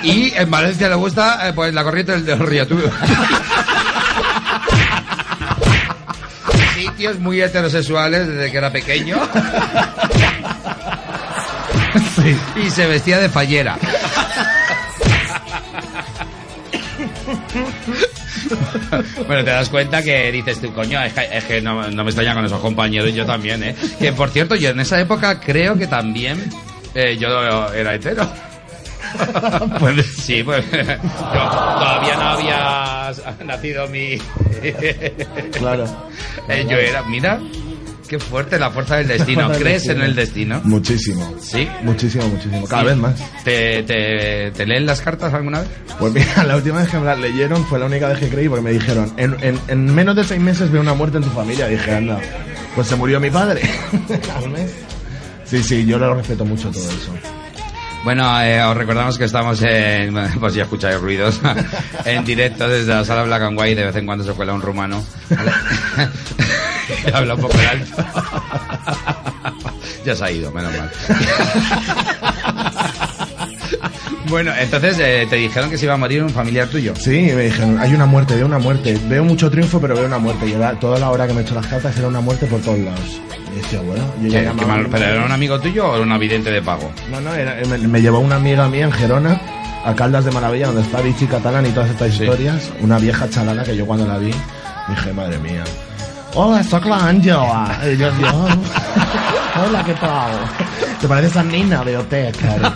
y 0.04 0.32
en 0.34 0.50
Valencia 0.50 0.88
le 0.88 0.96
gusta 0.96 1.50
eh, 1.50 1.54
pues 1.54 1.74
la 1.74 1.84
corriente 1.84 2.14
del 2.14 2.26
del 2.26 2.40
río. 2.40 2.66
Tú- 2.68 2.80
Sitios 6.76 7.20
muy 7.20 7.42
heterosexuales 7.42 8.28
desde 8.28 8.52
que 8.52 8.58
era 8.58 8.72
pequeño. 8.72 9.18
Y 12.56 12.70
se 12.70 12.86
vestía 12.88 13.18
de 13.20 13.30
fallera. 13.30 13.78
Bueno, 19.28 19.44
te 19.44 19.52
das 19.52 19.70
cuenta 19.70 20.02
que 20.02 20.32
dices 20.32 20.60
tú, 20.60 20.72
coño, 20.74 21.02
es 21.02 21.14
que, 21.14 21.28
es 21.32 21.44
que 21.44 21.62
no, 21.62 21.90
no 21.90 22.04
me 22.04 22.10
extraña 22.10 22.34
con 22.34 22.46
esos 22.46 22.60
compañeros, 22.60 23.14
yo 23.14 23.26
también, 23.26 23.64
¿eh? 23.64 23.76
Que 24.00 24.14
por 24.14 24.30
cierto, 24.30 24.56
yo 24.56 24.70
en 24.70 24.80
esa 24.80 25.00
época 25.00 25.40
creo 25.40 25.78
que 25.78 25.88
también 25.88 26.50
eh, 26.94 27.18
yo 27.18 27.28
era 27.74 27.94
hetero. 27.96 28.28
Pues 29.80 30.06
sí, 30.06 30.44
pues 30.44 30.66
yo 30.72 31.50
todavía 31.50 32.16
no 32.16 32.24
había 32.24 33.12
nacido 33.46 33.88
mi... 33.88 34.18
Claro. 35.54 35.86
Eh, 36.50 36.66
yo 36.70 36.78
era, 36.78 37.04
mira, 37.04 37.40
qué 38.08 38.20
fuerte 38.20 38.58
la 38.58 38.72
fuerza 38.72 38.96
del 38.98 39.08
destino. 39.08 39.52
¿Crees 39.60 39.88
en 39.90 40.02
el 40.02 40.16
destino? 40.16 40.62
Muchísimo. 40.64 41.36
Sí. 41.42 41.68
Muchísimo, 41.84 42.28
muchísimo. 42.28 42.68
Cada 42.68 42.82
Sí. 42.84 42.88
vez 42.88 42.98
más. 42.98 43.16
¿Te, 43.44 43.84
te, 43.84 44.52
te 44.52 44.66
leen 44.66 44.86
las 44.86 45.02
cartas 45.02 45.34
alguna 45.34 45.60
vez? 45.62 45.70
Pues 46.00 46.14
mira, 46.14 46.44
la 46.48 46.56
última 46.56 46.80
vez 46.80 46.90
que 46.90 46.98
me 46.98 47.06
las 47.06 47.20
leyeron 47.20 47.66
fue 47.66 47.80
la 47.80 47.86
única 47.86 48.08
vez 48.08 48.20
que 48.20 48.30
creí 48.30 48.48
porque 48.50 48.64
me 48.64 48.72
dijeron, 48.72 49.12
en, 49.18 49.36
en- 49.42 49.60
en 49.68 49.94
menos 49.94 50.16
de 50.16 50.24
seis 50.24 50.42
meses 50.42 50.72
veo 50.72 50.82
una 50.82 50.94
muerte 50.94 51.18
en 51.18 51.24
tu 51.24 51.30
familia. 51.30 51.68
dije, 51.68 51.94
anda, 51.96 52.20
pues 52.76 52.88
se 52.88 52.96
murió 52.96 53.20
mi 53.20 53.30
padre. 53.30 53.62
Al 54.38 54.50
mes. 54.50 54.72
Sí, 55.46 55.62
sí, 55.64 55.86
yo 55.86 55.98
lo 55.98 56.14
respeto 56.16 56.44
mucho 56.46 56.70
todo 56.72 56.84
eso. 56.90 57.14
Bueno, 58.04 58.42
eh, 58.42 58.62
os 58.64 58.78
recordamos 58.78 59.18
que 59.18 59.26
estamos 59.26 59.62
en, 59.64 60.16
pues 60.40 60.54
ya 60.54 60.64
escucháis 60.64 60.98
ruidos, 61.00 61.42
en 62.06 62.24
directo 62.24 62.68
desde 62.70 62.94
la 62.94 63.04
sala 63.04 63.24
Black 63.24 63.42
and 63.42 63.60
White, 63.60 63.76
de 63.82 63.86
vez 63.88 63.96
en 63.98 64.06
cuando 64.06 64.24
se 64.24 64.32
cuela 64.32 64.54
un 64.54 64.62
rumano. 64.62 65.04
Habla 67.14 67.36
un 67.36 67.42
poco 67.42 67.56
alto. 67.70 68.04
ya 70.06 70.16
se 70.16 70.24
ha 70.24 70.32
ido, 70.32 70.52
menos 70.52 70.72
mal. 70.78 70.90
bueno, 74.30 74.52
entonces 74.60 74.98
eh, 75.00 75.28
te 75.30 75.36
dijeron 75.38 75.70
que 75.70 75.78
se 75.78 75.86
iba 75.86 75.94
a 75.94 75.98
morir 75.98 76.24
un 76.24 76.30
familiar 76.30 76.68
tuyo. 76.68 76.94
Sí, 76.96 77.32
me 77.36 77.44
dijeron, 77.46 77.80
hay 77.80 77.94
una 77.94 78.06
muerte, 78.06 78.36
veo 78.36 78.46
una 78.46 78.60
muerte. 78.60 78.98
Veo 79.08 79.24
mucho 79.24 79.50
triunfo, 79.50 79.80
pero 79.80 79.96
veo 79.96 80.06
una 80.06 80.18
muerte. 80.18 80.48
Y 80.48 80.54
era, 80.54 80.74
toda 80.80 81.00
la 81.00 81.10
hora 81.12 81.28
que 81.28 81.34
me 81.34 81.42
he 81.42 81.44
hecho 81.44 81.56
las 81.56 81.68
cartas 81.68 81.98
era 81.98 82.08
una 82.08 82.22
muerte 82.22 82.46
por 82.48 82.60
todos 82.62 82.80
lados. 82.80 83.22
Y 83.54 83.58
decía, 83.58 83.82
bueno, 83.82 84.04
yo 84.22 84.28
ya 84.30 84.40
¿Qué- 84.40 84.46
llamaba 84.46 84.84
¿Pero 84.92 85.06
era 85.06 85.26
un 85.26 85.32
amigo 85.32 85.60
tuyo 85.60 85.88
o 85.90 85.96
era 85.96 86.04
un 86.04 86.20
vidente 86.20 86.52
de 86.52 86.62
pago? 86.62 86.92
No, 87.12 87.20
no, 87.22 87.34
era- 87.34 87.56
me, 87.68 87.78
me 87.78 88.02
llevó 88.02 88.20
una 88.20 88.36
amiga 88.36 88.68
mía 88.68 88.86
en 88.86 88.92
Gerona, 88.92 89.40
a 89.86 89.96
Caldas 89.96 90.26
de 90.26 90.32
Maravilla, 90.32 90.68
donde 90.68 90.82
está 90.82 91.02
Vichy 91.02 91.28
Catalán 91.28 91.66
y 91.66 91.70
todas 91.70 91.90
estas 91.90 92.14
Sí. 92.14 92.24
historias. 92.24 92.70
Una 92.82 93.00
vieja 93.00 93.30
chalana 93.30 93.64
que 93.64 93.76
yo 93.76 93.86
cuando 93.86 94.06
la 94.08 94.18
vi 94.18 94.32
dije, 94.90 95.14
madre 95.14 95.38
mía. 95.40 95.64
Hola, 96.36 96.64
soy 96.64 96.82
la 96.90 97.08
Angela. 97.08 97.80
Y 97.92 97.98
yo, 97.98 98.10
yo, 98.20 98.48
Hola, 99.68 99.84
¿qué 99.84 99.94
tal? 99.96 100.32
Te 101.02 101.08
pareces 101.08 101.36
a 101.38 101.44
Nina 101.44 101.84
de 101.84 101.98
OT, 101.98 102.14
claro. 102.38 102.74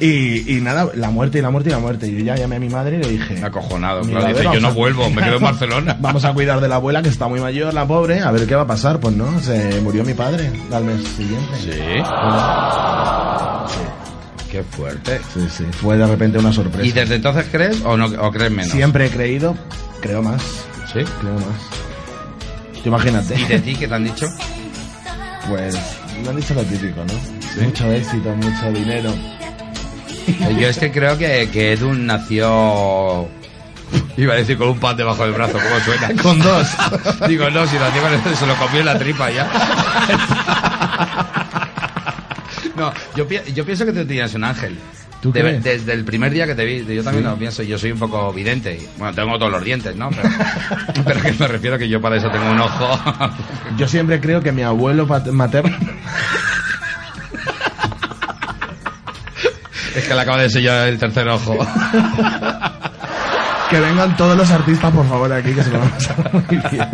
Y, 0.00 0.56
y 0.56 0.60
nada, 0.60 0.88
la 0.94 1.10
muerte 1.10 1.38
y 1.38 1.42
la 1.42 1.50
muerte 1.50 1.68
y 1.70 1.72
la 1.72 1.78
muerte. 1.78 2.06
Y 2.08 2.18
yo 2.18 2.24
ya 2.24 2.36
llamé 2.36 2.56
a 2.56 2.60
mi 2.60 2.68
madre 2.68 2.96
y 2.96 3.02
le 3.02 3.08
dije... 3.10 3.44
Acojonado, 3.44 4.02
"Mira, 4.02 4.20
claro. 4.20 4.34
Dice, 4.36 4.54
yo 4.54 4.60
no 4.60 4.72
vuelvo, 4.72 5.08
me 5.10 5.22
quedo 5.22 5.36
en 5.36 5.42
Barcelona. 5.42 5.96
Vamos 6.00 6.24
a 6.24 6.32
cuidar 6.32 6.60
de 6.60 6.68
la 6.68 6.76
abuela 6.76 7.02
que 7.02 7.08
está 7.10 7.28
muy 7.28 7.40
mayor, 7.40 7.72
la 7.74 7.86
pobre, 7.86 8.20
a 8.22 8.30
ver 8.32 8.46
qué 8.46 8.54
va 8.56 8.62
a 8.62 8.66
pasar. 8.66 8.98
Pues 8.98 9.14
no, 9.14 9.38
se 9.40 9.80
murió 9.82 10.04
mi 10.04 10.14
padre 10.14 10.50
al 10.72 10.84
mes 10.84 11.02
siguiente. 11.16 11.56
Sí. 11.60 11.70
Qué 14.50 14.62
fuerte. 14.62 15.20
Sí, 15.34 15.46
sí, 15.50 15.64
fue 15.72 15.96
de 15.96 16.06
repente 16.06 16.38
una 16.38 16.52
sorpresa. 16.52 16.86
¿Y 16.86 16.92
desde 16.92 17.16
entonces 17.16 17.46
crees 17.50 17.82
o 17.84 17.96
no 17.96 18.06
o 18.06 18.30
crees 18.32 18.50
menos? 18.50 18.70
Siempre 18.72 19.06
he 19.06 19.10
creído, 19.10 19.54
creo 20.00 20.22
más, 20.22 20.40
¿Sí? 20.92 21.00
creo 21.20 21.34
más. 21.34 21.95
Imagínate. 22.86 23.34
¿Y 23.38 23.44
de 23.44 23.58
ti 23.60 23.74
qué 23.74 23.88
te 23.88 23.94
han 23.94 24.04
dicho? 24.04 24.26
Pues 25.48 25.76
me 26.22 26.28
han 26.30 26.36
dicho 26.36 26.54
lo 26.54 26.62
típico, 26.62 27.04
¿no? 27.04 27.62
Mucho 27.64 27.92
éxito, 27.92 28.34
mucho 28.36 28.72
dinero. 28.72 29.12
Eh, 30.28 30.56
Yo 30.58 30.68
es 30.68 30.78
que 30.78 30.90
creo 30.90 31.16
que, 31.18 31.48
que 31.52 31.72
Edu 31.72 31.92
nació... 31.94 33.28
Iba 34.16 34.34
a 34.34 34.36
decir 34.36 34.58
con 34.58 34.68
un 34.70 34.80
pan 34.80 34.96
debajo 34.96 35.22
del 35.24 35.32
brazo, 35.32 35.52
¿cómo 35.54 35.80
suena? 35.84 36.22
Con 36.22 36.40
dos. 36.40 36.68
Digo, 37.28 37.48
no, 37.50 37.66
si 37.66 37.76
nació 37.76 38.02
con 38.02 38.14
eso, 38.14 38.34
se 38.34 38.46
lo 38.46 38.56
comió 38.56 38.80
en 38.80 38.86
la 38.86 38.98
tripa 38.98 39.30
ya. 39.30 39.48
No, 42.76 42.92
yo, 43.16 43.26
yo 43.26 43.64
pienso 43.64 43.86
que 43.86 43.92
tú 43.92 44.04
tenías 44.04 44.34
un 44.34 44.44
ángel. 44.44 44.76
Desde 45.32 45.92
el 45.92 46.04
primer 46.04 46.32
día 46.32 46.46
que 46.46 46.54
te 46.54 46.64
vi, 46.64 46.78
yo 46.94 47.02
también 47.02 47.24
Sí. 47.24 47.30
lo 47.30 47.36
pienso, 47.36 47.62
yo 47.62 47.78
soy 47.78 47.92
un 47.92 47.98
poco 47.98 48.32
vidente. 48.32 48.78
Bueno, 48.98 49.14
tengo 49.14 49.38
todos 49.38 49.52
los 49.52 49.64
dientes, 49.64 49.94
¿no? 49.96 50.10
Pero, 50.10 50.28
pero 51.04 51.22
que 51.22 51.32
me 51.32 51.48
refiero 51.48 51.78
que 51.78 51.88
yo 51.88 52.00
para 52.00 52.16
eso 52.16 52.30
tengo 52.30 52.50
un 52.50 52.60
ojo. 52.60 52.98
Yo 53.76 53.86
siempre 53.88 54.20
creo 54.20 54.40
que 54.42 54.52
mi 54.52 54.62
abuelo 54.62 55.06
materno... 55.32 55.76
Es 59.94 60.06
que 60.06 60.14
le 60.14 60.20
acaba 60.20 60.42
de 60.42 60.50
sellar 60.50 60.88
el 60.88 60.98
tercer 60.98 61.26
ojo. 61.28 61.56
que 63.70 63.80
vengan 63.80 64.16
todos 64.16 64.36
los 64.36 64.50
artistas, 64.50 64.92
por 64.92 65.08
favor, 65.08 65.32
aquí, 65.32 65.52
que 65.54 65.62
se 65.62 65.70
lo 65.70 65.78
van 65.78 65.88
a 65.88 65.92
pasar 65.92 66.30
muy 66.34 66.42
bien. 66.70 66.88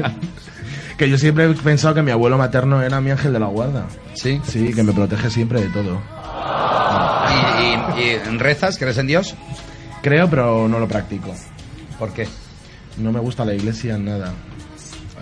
Que 0.96 1.10
yo 1.10 1.18
siempre 1.18 1.46
he 1.46 1.54
pensado 1.54 1.94
que 1.94 2.02
mi 2.02 2.12
abuelo 2.12 2.38
materno 2.38 2.80
era 2.80 3.00
mi 3.00 3.10
ángel 3.10 3.32
de 3.32 3.40
la 3.40 3.46
guarda. 3.46 3.86
¿Sí? 4.14 4.40
Sí, 4.46 4.72
que 4.72 4.84
me 4.84 4.92
protege 4.92 5.30
siempre 5.30 5.62
de 5.62 5.68
todo. 5.70 6.00
¿Y, 7.62 8.00
y, 8.00 8.16
rezas? 8.38 8.78
¿Crees 8.78 8.98
en 8.98 9.06
Dios? 9.06 9.34
Creo, 10.02 10.28
pero 10.28 10.66
no 10.68 10.78
lo 10.78 10.88
practico. 10.88 11.34
¿Por 11.98 12.12
qué? 12.12 12.26
No 12.98 13.12
me 13.12 13.20
gusta 13.20 13.44
la 13.44 13.54
iglesia, 13.54 13.96
nada. 13.98 14.32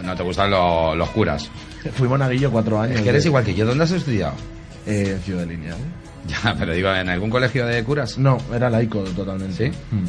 No 0.02 0.14
te 0.16 0.22
gustan 0.22 0.50
lo- 0.50 0.94
los 0.94 1.10
curas. 1.10 1.50
Fui 1.94 2.08
monaguillo 2.08 2.50
cuatro 2.50 2.80
años. 2.80 2.96
Es 2.96 3.02
que 3.02 3.08
eres 3.10 3.24
de- 3.24 3.28
igual 3.28 3.44
que 3.44 3.54
yo. 3.54 3.66
¿Dónde 3.66 3.84
has 3.84 3.90
estudiado? 3.92 4.32
Eh, 4.86 5.12
en 5.16 5.20
Ciudad 5.22 5.46
Lineal. 5.46 5.76
Ya, 6.26 6.54
pero 6.58 6.74
digo, 6.74 6.92
¿en 6.94 7.08
algún 7.08 7.30
colegio 7.30 7.66
de 7.66 7.82
curas? 7.82 8.18
No, 8.18 8.36
era 8.54 8.68
laico 8.68 9.00
totalmente. 9.04 9.72
¿Sí? 9.72 9.78
Mm. 9.90 10.04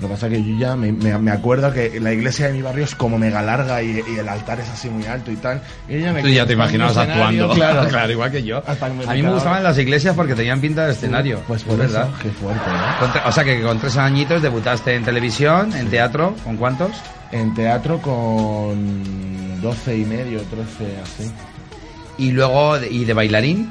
Lo 0.00 0.06
que 0.06 0.14
pasa 0.14 0.26
es 0.28 0.32
que 0.34 0.44
yo 0.44 0.56
ya 0.56 0.76
me, 0.76 0.92
me- 0.92 1.18
me 1.18 1.30
acuerdo 1.32 1.72
que 1.72 1.98
la 1.98 2.12
iglesia 2.12 2.46
de 2.46 2.52
mi 2.52 2.62
barrio 2.62 2.84
es 2.84 2.94
como 2.94 3.18
mega 3.18 3.42
larga 3.42 3.82
y, 3.82 4.00
y 4.08 4.18
el 4.18 4.28
altar 4.28 4.60
es 4.60 4.68
así 4.68 4.88
muy 4.88 5.04
alto 5.06 5.32
y 5.32 5.36
tal. 5.36 5.60
Y 5.88 5.94
yo 5.94 5.98
ya 5.98 6.12
me 6.12 6.22
Tú 6.22 6.28
ya 6.28 6.46
te 6.46 6.52
imaginabas 6.52 6.96
actuando. 6.96 7.48
Claro, 7.88 8.12
igual 8.12 8.30
que 8.30 8.44
yo. 8.44 8.62
Que 8.62 8.70
A 9.10 9.14
mí 9.14 9.22
me 9.22 9.32
gustaban 9.34 9.62
las 9.64 9.76
iglesias 9.76 10.14
porque 10.14 10.34
tenían 10.36 10.60
pinta 10.60 10.86
de 10.86 10.92
escenario. 10.92 11.40
Pues 11.48 11.64
por 11.64 11.72
es 11.80 11.92
verdad. 11.92 12.08
qué 12.22 12.28
fuerte, 12.30 12.70
¿eh? 12.70 13.20
O 13.26 13.32
sea 13.32 13.42
que 13.42 13.60
con 13.60 13.80
tres 13.80 13.96
añitos 13.96 14.40
debutaste 14.40 14.94
en 14.94 15.02
televisión, 15.04 15.72
en 15.74 15.88
teatro, 15.90 16.34
¿con 16.44 16.56
cuántos? 16.56 16.92
En 17.32 17.52
teatro 17.54 17.98
con 18.00 19.60
12 19.60 19.96
y 19.96 20.04
medio, 20.04 20.40
13, 20.42 20.96
así. 21.02 21.32
Y 22.18 22.30
luego, 22.30 22.76
¿y 22.82 23.04
de 23.04 23.14
bailarín? 23.14 23.70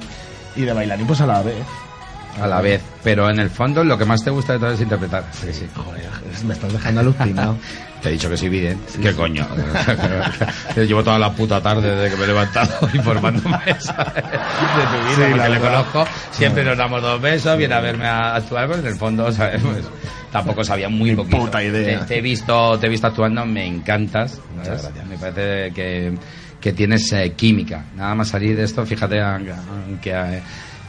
Y 0.56 0.62
de 0.64 0.74
bailarín, 0.74 1.08
pues 1.08 1.22
a 1.22 1.26
la 1.26 1.42
vez. 1.42 1.56
A 2.42 2.48
la 2.48 2.62
vez. 2.62 2.82
Pero 3.04 3.30
en 3.30 3.40
el 3.40 3.50
fondo 3.50 3.84
lo 3.84 3.98
que 3.98 4.06
más 4.06 4.24
te 4.24 4.30
gusta 4.30 4.54
de 4.54 4.60
todo 4.60 4.72
es 4.72 4.82
interpretar. 4.82 5.24
Sí, 5.32 5.48
sí. 5.52 5.68
Joder, 5.76 6.10
me 6.46 6.54
estás 6.54 6.72
dejando 6.74 7.02
alucinado. 7.02 7.58
Te 8.02 8.10
he 8.10 8.12
dicho 8.12 8.30
que 8.30 8.38
sí, 8.38 8.48
bien. 8.48 8.80
¿Qué 9.02 9.12
coño? 9.14 9.44
Llevo 10.76 11.04
toda 11.04 11.18
la 11.18 11.32
puta 11.32 11.60
tarde 11.62 11.96
desde 11.96 12.12
que 12.12 12.18
me 12.18 12.26
he 12.26 12.28
levantado 12.28 12.90
informándome 12.94 13.58
¿sabes? 13.80 13.88
de 13.88 14.34
tu 14.34 15.08
vida, 15.08 15.16
Sí, 15.16 15.32
porque 15.32 15.50
le 15.50 15.60
conozco. 15.60 16.08
Siempre 16.32 16.64
nos 16.64 16.78
damos 16.78 17.02
dos 17.02 17.20
besos, 17.20 17.58
viene 17.58 17.74
a 17.74 17.80
verme 17.80 18.06
a 18.06 18.36
actuar, 18.36 18.68
pues 18.68 18.80
en 18.80 18.86
el 18.88 18.96
fondo, 18.96 19.32
¿sabes? 19.32 19.62
Pues, 19.64 19.84
tampoco 20.32 20.64
sabía 20.64 20.90
muy 20.90 21.16
poquito. 21.16 21.38
puta 21.38 21.64
idea. 21.64 22.02
Te, 22.02 22.06
te 22.06 22.18
he 22.20 22.22
visto, 22.22 22.78
te 22.78 22.86
he 22.86 22.90
visto 22.90 23.08
actuando, 23.08 23.46
me 23.48 23.66
encantas. 23.66 24.40
Muchas 24.56 24.82
¿sabes? 24.82 24.96
gracias. 24.96 25.08
Me 25.08 25.18
parece 25.18 25.74
que, 25.74 26.18
que 26.62 26.74
tienes 26.74 27.12
eh, 27.14 27.34
química. 27.36 27.86
Nada 27.96 28.14
más 28.14 28.28
salir 28.28 28.56
de 28.56 28.64
esto, 28.64 28.86
fíjate, 28.86 29.20
aunque 29.22 29.54
aunque, 29.54 30.12
eh, 30.12 30.42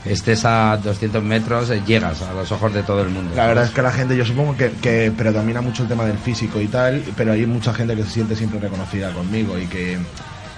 estés 0.05 0.45
a 0.45 0.77
200 0.77 1.23
metros, 1.23 1.71
eh, 1.71 1.83
llegas 1.87 2.23
a 2.23 2.33
los 2.33 2.51
ojos 2.53 2.73
de 2.73 2.83
todo 2.83 3.03
el 3.03 3.11
mundo. 3.11 3.35
La 3.35 3.47
verdad 3.47 3.65
es 3.65 3.71
que 3.71 3.83
la 3.83 3.93
gente, 3.93 4.17
yo 4.17 4.25
supongo 4.25 4.57
que, 4.57 4.71
que 4.81 5.13
predomina 5.17 5.61
mucho 5.61 5.83
el 5.83 5.89
tema 5.89 6.05
del 6.05 6.19
físico 6.19 6.61
y 6.61 6.69
tal, 6.69 7.03
pero 7.17 7.33
hay 7.33 7.45
mucha 7.47 7.75
gente 7.75 7.95
que 7.97 8.05
se 8.05 8.11
siente 8.11 8.37
siempre 8.37 8.59
reconocida 8.61 9.11
conmigo 9.13 9.59
y 9.59 9.67
que, 9.67 9.99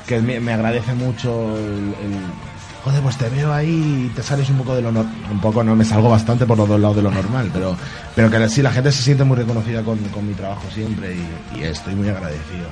que 0.07 0.20
me, 0.20 0.41
me 0.41 0.53
agradece 0.53 0.95
mucho 0.95 1.57
el, 1.59 1.64
el- 2.05 2.51
Joder, 2.82 3.03
pues 3.03 3.18
te 3.18 3.28
veo 3.28 3.53
ahí 3.53 4.07
y 4.11 4.14
te 4.16 4.22
sales 4.22 4.49
un 4.49 4.57
poco 4.57 4.74
de 4.74 4.80
lo 4.80 4.91
normal. 4.91 5.12
Un 5.30 5.38
poco, 5.38 5.62
no, 5.62 5.76
me 5.76 5.84
salgo 5.84 6.09
bastante 6.09 6.47
por 6.47 6.57
los 6.57 6.66
dos 6.66 6.80
lados 6.80 6.97
de 6.97 7.03
lo 7.03 7.11
normal, 7.11 7.51
pero, 7.53 7.76
pero 8.16 8.30
que 8.30 8.49
sí, 8.49 8.62
la 8.62 8.72
gente 8.72 8.91
se 8.91 9.03
siente 9.03 9.22
muy 9.22 9.36
reconocida 9.36 9.82
con, 9.82 9.99
con 10.09 10.26
mi 10.26 10.32
trabajo 10.32 10.62
siempre 10.72 11.14
y, 11.14 11.59
y 11.59 11.64
estoy 11.64 11.95
muy 11.95 12.09
agradecido. 12.09 12.68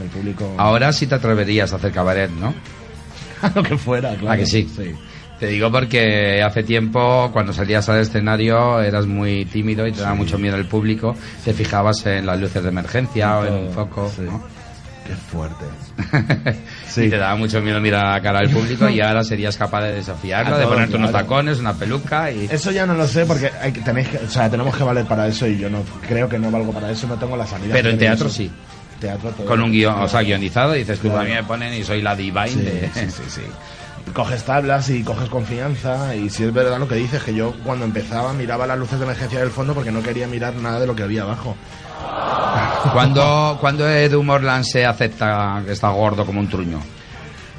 El 0.00 0.08
público. 0.08 0.54
Ahora 0.56 0.92
sí 0.92 1.08
te 1.08 1.16
atreverías 1.16 1.72
a 1.72 1.76
hacer 1.76 1.90
cabaret, 1.90 2.30
¿no? 2.30 2.54
lo 3.56 3.62
que 3.64 3.76
fuera, 3.76 4.14
claro. 4.14 4.30
¿A 4.30 4.36
que 4.36 4.46
sí? 4.46 4.68
Te 5.38 5.46
digo 5.46 5.70
porque 5.70 6.42
hace 6.42 6.64
tiempo, 6.64 7.30
cuando 7.32 7.52
salías 7.52 7.88
al 7.88 8.00
escenario, 8.00 8.80
eras 8.82 9.06
muy 9.06 9.44
tímido 9.44 9.86
y 9.86 9.92
te 9.92 10.00
daba 10.00 10.14
mucho 10.14 10.36
miedo 10.38 10.56
el 10.56 10.66
público. 10.66 11.14
Te 11.44 11.52
fijabas 11.54 12.04
en 12.06 12.26
las 12.26 12.40
luces 12.40 12.62
de 12.62 12.68
emergencia 12.70 13.38
o 13.38 13.46
en 13.46 13.54
un 13.54 13.70
foco. 13.70 14.10
¿no? 14.18 14.42
Qué 15.06 15.14
fuerte. 15.14 15.64
Y 16.96 17.08
te 17.10 17.16
daba 17.16 17.36
mucho 17.36 17.60
miedo 17.60 17.80
mirar 17.80 18.06
a 18.06 18.12
la 18.14 18.20
cara 18.20 18.40
al 18.40 18.50
público 18.50 18.88
y 18.88 19.00
ahora 19.00 19.22
serías 19.22 19.56
capaz 19.56 19.82
de 19.84 19.92
desafiarlo, 19.94 20.58
de 20.58 20.66
ponerte 20.66 20.96
unos 20.96 21.12
tacones, 21.12 21.60
una 21.60 21.72
peluca 21.74 22.32
y... 22.32 22.48
Eso 22.50 22.72
ya 22.72 22.86
no 22.86 22.94
lo 22.94 23.06
sé 23.06 23.24
porque 23.24 23.52
hay 23.62 23.70
que, 23.70 23.82
tenéis 23.82 24.08
que, 24.08 24.16
o 24.18 24.28
sea, 24.28 24.50
tenemos 24.50 24.76
que 24.76 24.82
valer 24.82 25.04
para 25.04 25.28
eso 25.28 25.46
y 25.46 25.56
yo 25.58 25.70
no 25.70 25.82
creo 26.08 26.28
que 26.28 26.40
no 26.40 26.50
valgo 26.50 26.72
para 26.72 26.90
eso, 26.90 27.06
no 27.06 27.14
tengo 27.16 27.36
la 27.36 27.46
sanidad. 27.46 27.72
Pero 27.74 27.90
en 27.90 27.98
teatro 27.98 28.26
eso. 28.26 28.34
sí. 28.36 28.50
Teatro 29.00 29.30
todo. 29.30 29.46
Con 29.46 29.62
un 29.62 29.70
guion, 29.70 29.94
o 29.94 30.08
sea, 30.08 30.22
guionizado, 30.22 30.74
y 30.74 30.80
dices 30.80 30.98
tú, 30.98 31.06
Claro. 31.08 31.20
a 31.20 31.24
mí 31.24 31.30
me 31.30 31.44
ponen 31.44 31.72
y 31.72 31.84
soy 31.84 32.02
la 32.02 32.16
divine 32.16 32.48
Sí, 32.48 32.60
de... 32.62 32.90
sí, 32.92 33.10
sí, 33.10 33.22
sí. 33.28 33.42
Coges 34.12 34.44
tablas 34.44 34.90
y 34.90 35.02
coges 35.02 35.28
confianza 35.28 36.14
y 36.14 36.30
si 36.30 36.44
es 36.44 36.52
verdad 36.52 36.78
lo 36.78 36.88
que 36.88 36.96
dices, 36.96 37.22
que 37.22 37.34
yo 37.34 37.54
cuando 37.64 37.84
empezaba 37.84 38.32
miraba 38.32 38.66
las 38.66 38.78
luces 38.78 38.98
de 38.98 39.04
emergencia 39.04 39.40
del 39.40 39.50
fondo 39.50 39.74
porque 39.74 39.92
no 39.92 40.02
quería 40.02 40.26
mirar 40.26 40.54
nada 40.54 40.80
de 40.80 40.86
lo 40.86 40.94
que 40.94 41.02
había 41.02 41.22
abajo. 41.22 41.56
¿Cuándo, 42.92 43.58
cuando 43.60 43.88
Edu 43.88 44.22
Morland 44.22 44.64
se 44.64 44.84
acepta 44.84 45.62
que 45.64 45.72
está 45.72 45.90
gordo 45.90 46.24
como 46.24 46.40
un 46.40 46.48
truño? 46.48 46.80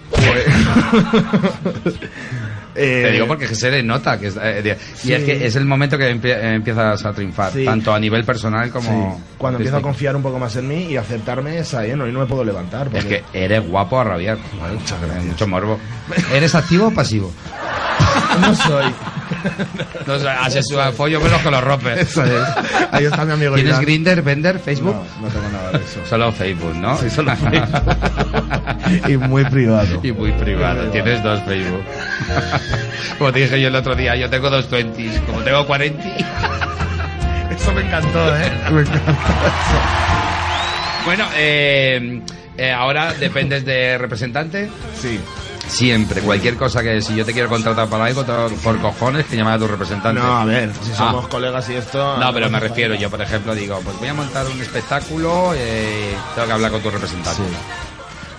Eh, 2.81 3.03
Te 3.03 3.11
digo 3.11 3.27
porque 3.27 3.47
se 3.53 3.69
le 3.69 3.83
nota 3.83 4.17
que 4.19 4.27
es, 4.27 4.37
eh, 4.41 4.77
y 4.95 4.97
Sí. 4.97 5.13
es 5.13 5.23
que 5.23 5.45
es 5.45 5.55
el 5.57 5.65
momento 5.65 5.97
que 5.97 6.09
empie- 6.15 6.37
empiezas 6.55 7.05
a 7.05 7.11
triunfar, 7.13 7.51
Sí. 7.51 7.65
tanto 7.65 7.93
a 7.93 7.99
nivel 7.99 8.23
personal 8.23 8.69
como 8.71 9.17
Sí. 9.17 9.23
Cuando 9.37 9.57
empiezo 9.59 9.77
a 9.77 9.81
confiar 9.81 10.15
un 10.15 10.21
poco 10.21 10.39
más 10.39 10.55
en 10.55 10.67
mí 10.67 10.83
y 10.91 10.97
aceptarme 10.97 11.57
es 11.59 11.73
ahí, 11.73 11.93
¿no? 11.95 12.07
Y 12.07 12.11
no 12.11 12.19
me 12.19 12.25
puedo 12.25 12.43
levantar. 12.43 12.87
Es 12.87 13.03
porque- 13.03 13.23
que 13.31 13.43
eres 13.43 13.67
guapo 13.67 13.99
a 13.99 14.03
rabiar. 14.05 14.37
Muchas 14.73 15.01
gracias. 15.01 15.25
Mucho 15.25 15.47
morbo. 15.47 15.79
¿Eres 16.33 16.55
activo 16.55 16.87
o 16.87 16.91
pasivo? 16.91 17.31
no 18.41 18.55
soy. 18.55 18.85
No, 20.07 20.13
haces 20.13 20.65
su 20.67 20.77
follo 20.93 21.21
con 21.21 21.29
los 21.29 21.41
que 21.41 21.51
lo 21.51 21.61
rompes. 21.61 21.99
Eso 21.99 22.23
es. 22.23 22.43
Ahí 22.91 23.05
está 23.05 23.25
mi 23.25 23.33
amigo 23.33 23.55
¿Tienes. 23.55 23.79
Grinder, 23.79 24.21
Vender, 24.21 24.59
Facebook? 24.59 24.95
No, 24.95 25.27
no 25.27 25.33
tengo 25.33 25.49
nada 25.49 25.71
de 25.71 25.77
eso. 25.77 25.99
Solo 26.07 26.31
Facebook, 26.31 26.75
¿no? 26.75 26.97
Sí, 26.97 27.09
solo 27.09 27.31
y 29.07 29.17
muy 29.17 29.43
privado. 29.45 29.99
Y 30.01 30.11
muy 30.11 30.31
privado. 30.31 30.31
Muy 30.31 30.31
privado. 30.31 30.91
Tienes 30.91 31.23
dos 31.23 31.39
Facebook. 31.43 31.83
Como 33.17 33.31
te 33.31 33.39
dije 33.39 33.61
yo 33.61 33.67
el 33.67 33.75
otro 33.75 33.95
día, 33.95 34.15
yo 34.15 34.29
tengo 34.29 34.49
dos 34.49 34.69
20 34.69 35.21
Como 35.25 35.41
tengo 35.41 35.65
40. 35.67 36.03
Eso 37.51 37.71
me 37.73 37.81
encantó, 37.81 38.35
¿eh? 38.37 38.51
Me 38.71 38.81
encantó 38.81 39.11
eso. 39.11 39.79
Bueno, 41.05 41.25
eh, 41.35 42.21
eh, 42.57 42.71
ahora 42.71 43.13
dependes 43.13 43.65
de 43.65 43.97
representante. 43.97 44.69
Sí. 44.99 45.19
Siempre, 45.69 46.21
cualquier 46.21 46.57
cosa 46.57 46.81
que 46.83 47.01
si 47.01 47.15
yo 47.15 47.23
te 47.25 47.31
quiero 47.33 47.47
contratar 47.47 47.87
para 47.87 48.05
algo, 48.05 48.25
por 48.63 48.79
cojones 48.81 49.25
que 49.27 49.35
llamar 49.35 49.53
a 49.53 49.59
tu 49.59 49.67
representante. 49.67 50.19
No, 50.19 50.39
a 50.39 50.45
ver, 50.45 50.71
si 50.83 50.93
somos 50.93 51.25
Ah. 51.25 51.29
colegas 51.29 51.69
y 51.69 51.75
esto... 51.75 52.17
No, 52.17 52.33
pero 52.33 52.49
me 52.49 52.59
refiero, 52.59 52.95
yo 52.95 53.09
por 53.09 53.21
ejemplo 53.21 53.53
digo, 53.55 53.79
pues 53.83 53.97
voy 53.99 54.07
a 54.07 54.13
montar 54.13 54.45
un 54.47 54.59
espectáculo, 54.61 55.53
eh, 55.55 56.13
tengo 56.35 56.47
que 56.47 56.53
hablar 56.53 56.71
con 56.71 56.81
tu 56.81 56.89
representante. 56.89 57.43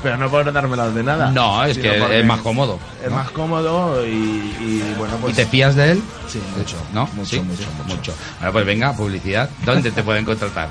Pero 0.02 0.16
no 0.16 0.30
por 0.30 0.50
dármelas 0.52 0.94
de 0.94 1.02
nada. 1.02 1.30
No, 1.30 1.62
es 1.64 1.78
que 1.78 1.92
porque 1.92 2.20
es 2.20 2.26
más 2.26 2.40
cómodo. 2.40 2.78
Es 3.02 3.10
¿no? 3.10 3.16
más 3.16 3.30
cómodo 3.30 4.06
y, 4.06 4.10
y, 4.10 4.94
bueno, 4.98 5.16
pues... 5.20 5.32
¿Y 5.32 5.36
te 5.36 5.46
fías 5.46 5.74
de 5.76 5.92
él? 5.92 6.02
Sí, 6.28 6.40
mucho. 6.56 6.76
¿No? 6.92 7.06
Mucho, 7.14 7.24
Sí, 7.30 7.40
mucho, 7.40 7.64
mucho. 7.86 8.14
Bueno, 8.38 8.52
pues 8.52 8.66
venga, 8.66 8.92
publicidad. 8.92 9.48
¿Dónde 9.64 9.90
te 9.90 10.02
pueden 10.02 10.24
contratar? 10.24 10.68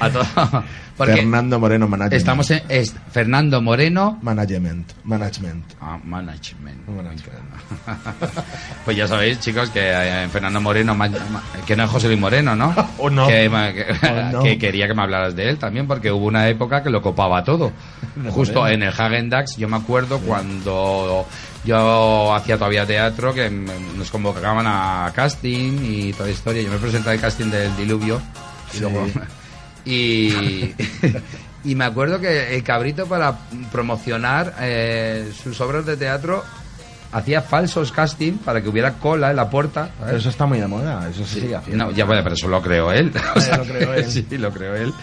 A 0.00 0.10
todo. 0.10 0.24
Porque 0.94 1.14
Fernando 1.16 1.58
Moreno 1.58 1.88
Management. 1.88 2.12
estamos 2.20 2.50
en 2.50 2.62
es 2.68 2.94
Fernando 3.10 3.62
Moreno. 3.62 4.18
Management. 4.20 4.92
Management. 5.04 5.64
Ah, 5.80 5.98
management. 6.04 6.86
Management. 6.86 7.40
Pues 8.84 8.96
ya 8.96 9.08
sabéis, 9.08 9.40
chicos, 9.40 9.70
que 9.70 9.80
eh, 9.82 10.28
Fernando 10.28 10.60
Moreno, 10.60 10.94
ma- 10.94 11.08
ma- 11.08 11.42
que 11.66 11.74
no 11.76 11.84
es 11.84 11.90
José 11.90 12.08
Luis 12.08 12.20
Moreno, 12.20 12.54
¿no? 12.54 12.74
O 12.98 13.08
no. 13.08 13.26
Que, 13.26 13.48
ma- 13.48 13.72
que- 13.72 13.86
O 14.06 14.32
no. 14.32 14.42
que 14.42 14.58
quería 14.58 14.86
que 14.86 14.94
me 14.94 15.02
hablaras 15.02 15.34
de 15.34 15.48
él 15.48 15.58
también, 15.58 15.86
porque 15.86 16.12
hubo 16.12 16.26
una 16.26 16.46
época 16.48 16.82
que 16.82 16.90
lo 16.90 17.00
copaba 17.00 17.42
todo. 17.42 17.72
Justo 18.30 18.60
Moreno. 18.60 18.82
en 18.84 18.88
el 18.88 18.94
Hagen 19.00 19.30
Dax, 19.30 19.56
yo 19.56 19.68
me 19.68 19.76
acuerdo 19.78 20.18
cuando 20.20 21.26
yo 21.64 22.34
hacía 22.34 22.56
todavía 22.58 22.86
teatro, 22.86 23.32
que 23.34 23.48
nos 23.50 24.10
convocaban 24.10 24.66
a 24.66 25.12
casting 25.14 25.78
y 25.84 26.12
toda 26.12 26.26
la 26.26 26.32
historia. 26.32 26.62
Yo 26.62 26.70
me 26.70 26.78
presenté 26.78 27.10
al 27.10 27.20
casting 27.20 27.46
del 27.50 27.76
Diluvio 27.76 28.20
y 28.72 28.76
Sí. 28.76 28.80
luego... 28.80 29.06
Y, 29.84 30.74
y 31.64 31.74
me 31.74 31.84
acuerdo 31.84 32.20
que 32.20 32.54
el 32.54 32.62
cabrito 32.62 33.06
para 33.06 33.36
promocionar 33.72 34.54
eh, 34.60 35.32
sus 35.42 35.60
obras 35.60 35.84
de 35.86 35.96
teatro 35.96 36.44
hacía 37.10 37.42
falsos 37.42 37.90
casting 37.90 38.34
para 38.34 38.62
que 38.62 38.68
hubiera 38.68 38.92
cola 38.92 39.30
en 39.30 39.36
la 39.36 39.50
puerta. 39.50 39.90
Pero 40.04 40.16
eso 40.18 40.28
está 40.28 40.46
muy 40.46 40.60
de 40.60 40.68
moda, 40.68 41.08
eso 41.10 41.24
se 41.26 41.40
sigue 41.40 41.56
haciendo. 41.56 41.86
No, 41.86 41.90
ya 41.90 42.04
bueno, 42.04 42.22
pero 42.22 42.36
eso 42.36 42.46
lo 42.46 42.62
creó 42.62 42.92
él. 42.92 43.12
O 43.34 43.40
ya 43.40 43.56
lo 43.56 43.64
creó 43.64 43.92
él. 43.92 44.08
Sí, 44.08 44.24
lo 44.38 44.52
creó 44.52 44.76
él. 44.76 44.94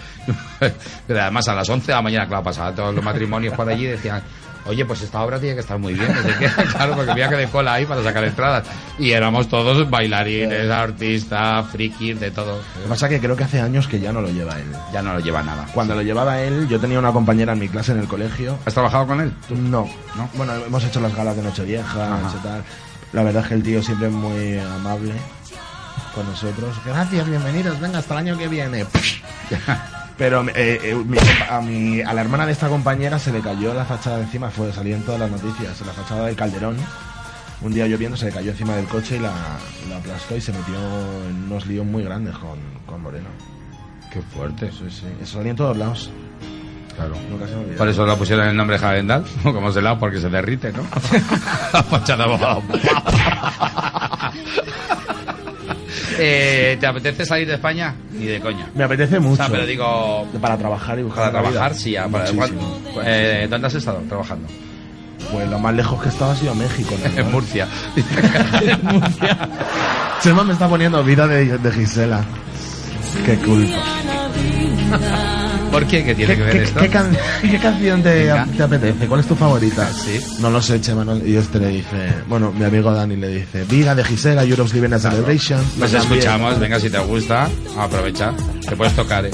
Pero 1.06 1.22
además 1.22 1.46
a 1.50 1.56
las 1.56 1.68
11 1.70 1.86
de 1.88 1.94
la 1.94 2.02
mañana, 2.02 2.28
claro, 2.28 2.44
pasaban 2.44 2.74
todos 2.74 2.96
los 2.96 3.04
matrimonios 3.04 3.54
por 3.56 3.68
allí 3.68 3.84
y 3.84 3.88
decían, 3.90 4.24
oye, 4.66 4.86
pues 4.86 5.02
esta 5.02 5.22
obra 5.22 5.40
tiene 5.40 5.56
que 5.56 5.62
estar 5.62 5.78
muy 5.78 5.94
bien. 5.94 6.14
no 6.14 6.22
sé 6.22 6.36
qué. 6.38 6.50
Claro, 6.72 6.96
porque 6.96 7.12
había 7.12 7.30
que 7.30 7.36
de 7.36 7.48
cola 7.48 7.74
ahí 7.74 7.86
para 7.86 8.04
sacar 8.04 8.24
entradas. 8.24 8.68
Y 8.98 9.12
éramos 9.12 9.48
todos 9.48 9.90
bailarines, 9.90 10.70
artistas, 10.70 11.66
frikis, 11.72 12.20
de 12.20 12.32
todo. 12.32 12.58
Lo 12.78 12.84
que 12.84 12.90
pasa 12.90 13.08
es 13.08 13.14
que 13.14 13.20
creo 13.20 13.36
que 13.36 13.44
hace 13.44 13.60
años 13.60 13.88
que 13.88 14.00
ya 14.00 14.12
no 14.12 14.22
lo 14.22 14.30
lleva 14.30 14.58
él. 14.60 14.72
Ya 14.94 15.02
no 15.02 15.14
lo 15.14 15.20
lleva 15.20 15.44
nada. 15.44 15.66
Cuando 15.74 15.96
lo 15.96 16.02
llevaba 16.02 16.42
él, 16.42 16.68
yo 16.68 16.80
tenía 16.80 17.00
una 17.00 17.12
compañera 17.12 17.54
en 17.54 17.60
mi 17.60 17.70
clase 17.70 17.92
en 17.92 18.00
el 18.00 18.08
colegio. 18.08 18.58
¿Has 18.66 18.74
trabajado 18.74 19.08
con 19.08 19.22
él? 19.22 19.34
No. 19.50 19.90
¿No? 20.16 20.30
Bueno, 20.36 20.54
hemos 20.56 20.84
hecho 20.84 21.00
las 21.00 21.16
galas 21.16 21.36
de 21.36 21.44
Nochevieja, 21.44 22.20
y 22.38 22.44
tal. 22.44 22.64
La 23.14 23.24
verdad 23.24 23.44
es 23.44 23.50
que 23.50 23.56
el 23.56 23.64
tío 23.64 23.82
siempre 23.82 24.08
es 24.08 24.14
muy 24.14 24.60
amable 24.60 25.14
con 26.14 26.26
nosotros. 26.28 26.76
Gracias, 26.86 27.28
bienvenidos, 27.28 27.80
venga, 27.80 28.00
hasta 28.00 28.14
el 28.16 28.20
año 28.20 28.38
que 28.38 28.48
viene. 28.48 28.86
Pero 30.20 30.46
eh, 30.50 30.80
eh, 30.84 30.96
mi 30.96 31.18
a, 31.50 31.62
mi, 31.62 32.02
a 32.02 32.14
la 32.14 32.22
hermana 32.22 32.46
de 32.46 32.52
esta 32.52 32.68
compañera 32.68 33.18
se 33.18 33.32
le 33.32 33.40
cayó 33.40 33.74
la 33.74 33.86
fachada 33.86 34.18
de 34.18 34.24
encima, 34.24 34.52
fue 34.52 34.72
salir 34.74 34.96
en 34.96 35.04
todas 35.04 35.22
las 35.22 35.32
noticias, 35.32 35.80
la 35.82 35.94
fachada 35.94 36.26
del 36.28 36.36
Calderón. 36.36 36.76
Un 37.62 37.74
día 37.74 37.88
lloviendo 37.88 38.18
se 38.18 38.26
le 38.26 38.32
cayó 38.34 38.52
encima 38.52 38.76
del 38.76 38.86
coche 38.86 39.16
y 39.16 39.20
la, 39.20 39.32
la 39.90 39.98
aplastó 39.98 40.36
y 40.36 40.42
se 40.42 40.52
metió 40.52 40.76
en 41.30 41.44
unos 41.46 41.66
líos 41.68 41.86
muy 41.86 42.04
grandes 42.04 42.38
con, 42.38 42.60
con 42.86 43.02
Moreno. 43.02 43.30
Qué 44.12 44.22
fuerte. 44.22 44.70
Sí, 44.72 44.88
sí. 44.90 45.06
Eso 45.22 45.38
salía 45.38 45.52
en 45.52 45.58
todos 45.58 45.78
lados. 45.78 46.10
Claro. 46.96 47.16
Nunca 47.30 47.48
se 47.48 47.56
me 47.56 47.62
olvida. 47.62 47.78
Por 47.78 47.88
eso 47.88 48.06
le 48.06 48.16
pusieron 48.16 48.48
el 48.48 48.58
nombre 48.58 48.76
Hagendal, 48.76 49.24
como 49.44 49.72
se 49.72 49.82
la 49.82 49.98
porque 49.98 50.20
se 50.20 50.30
derrite, 50.30 50.74
¿no? 50.74 50.84
La 51.74 51.84
fachada. 51.84 52.26
eh, 56.20 56.78
¿Te 56.80 56.88
apetece 56.88 57.26
salir 57.26 57.48
de 57.48 57.56
España? 57.56 57.96
Ni 58.12 58.26
de 58.26 58.40
coña. 58.40 58.68
Me 58.76 58.84
apetece 58.84 59.18
O 59.18 59.22
mucho. 59.22 59.38
sea, 59.38 59.48
pero 59.50 59.66
digo, 59.66 60.28
Para 60.42 60.58
trabajar 60.58 61.00
y 61.00 61.04
buscar 61.04 61.32
para 61.32 61.34
la 61.34 61.40
vida. 61.42 61.52
trabajar, 61.60 61.76
sí. 61.78 61.96
a- 61.96 62.08
Para, 62.08 62.32
Muchísimo. 62.32 62.80
¿cuál- 62.94 63.06
eh, 63.08 63.48
¿Dónde 63.50 63.68
has 63.68 63.74
estado 63.76 64.00
trabajando? 64.08 64.48
Pues 65.32 65.48
lo 65.50 65.60
más 65.60 65.74
lejos 65.76 66.02
que 66.02 66.08
he 66.08 66.12
estado 66.12 66.32
ha 66.32 66.36
sido 66.36 66.56
México. 66.56 66.96
¿no? 67.04 67.06
En 67.22 67.32
Murcia. 67.32 67.68
en 68.62 68.86
Murcia. 68.86 69.50
Chema 70.22 70.44
me 70.44 70.54
está 70.54 70.68
poniendo 70.68 71.04
vida 71.04 71.28
de, 71.28 71.58
de 71.58 71.72
Gisela. 71.72 72.24
Qué 73.26 73.36
culpa. 73.38 73.78
¿Por 75.72 75.86
qué? 75.86 76.04
¿Qué 76.04 76.16
tiene 76.16 76.34
¿Qué, 76.34 76.40
que 76.40 76.44
ver 76.46 76.58
qué- 76.58 76.64
esto? 76.64 76.80
qué 76.80 76.90
can- 76.90 77.18
qué 77.42 77.60
canción 77.60 78.02
te, 78.04 78.32
apetece? 78.32 79.08
¿Cuál 79.08 79.20
es 79.22 79.28
tu 79.28 79.36
favorita? 79.36 79.88
Sí. 79.94 80.20
No 80.40 80.50
lo 80.50 80.62
sé, 80.62 80.82
Chema. 80.82 81.06
no- 81.06 81.18
y 81.18 81.36
este 81.36 81.60
le 81.60 81.68
dice, 81.70 82.14
bueno, 82.28 82.52
mi 82.52 82.66
amigo 82.66 82.92
Dani 82.92 83.16
le 83.16 83.28
dice, 83.30 83.64
Vida 83.66 83.94
de 83.96 84.04
Gisela, 84.04 84.44
Europe's 84.44 84.74
Living 84.74 84.94
a 84.94 85.00
Celebration. 85.00 85.62
Pues 85.78 85.92
También. 85.92 86.14
escuchamos, 86.20 86.60
venga, 86.60 86.80
si 86.80 86.90
te 86.90 87.00
gusta, 87.00 87.48
aprovecha. 87.78 88.34
Te 88.68 88.76
puedes 88.76 88.96
tocar, 88.96 89.26
¿eh? 89.26 89.32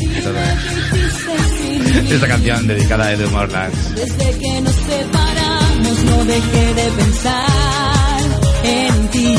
Esta 2.10 2.28
canción 2.28 2.68
dedicada 2.68 3.06
a 3.06 3.14
Edu 3.14 3.30
Morlands. 3.32 3.96
Desde 3.96 4.40
que 4.40 4.62
nos 4.62 4.74
separamos 4.76 6.04
no 6.06 6.26
dejé 6.26 6.74
de 6.74 6.92
pensar 6.98 8.22
en 8.64 9.08
ti. 9.10 9.36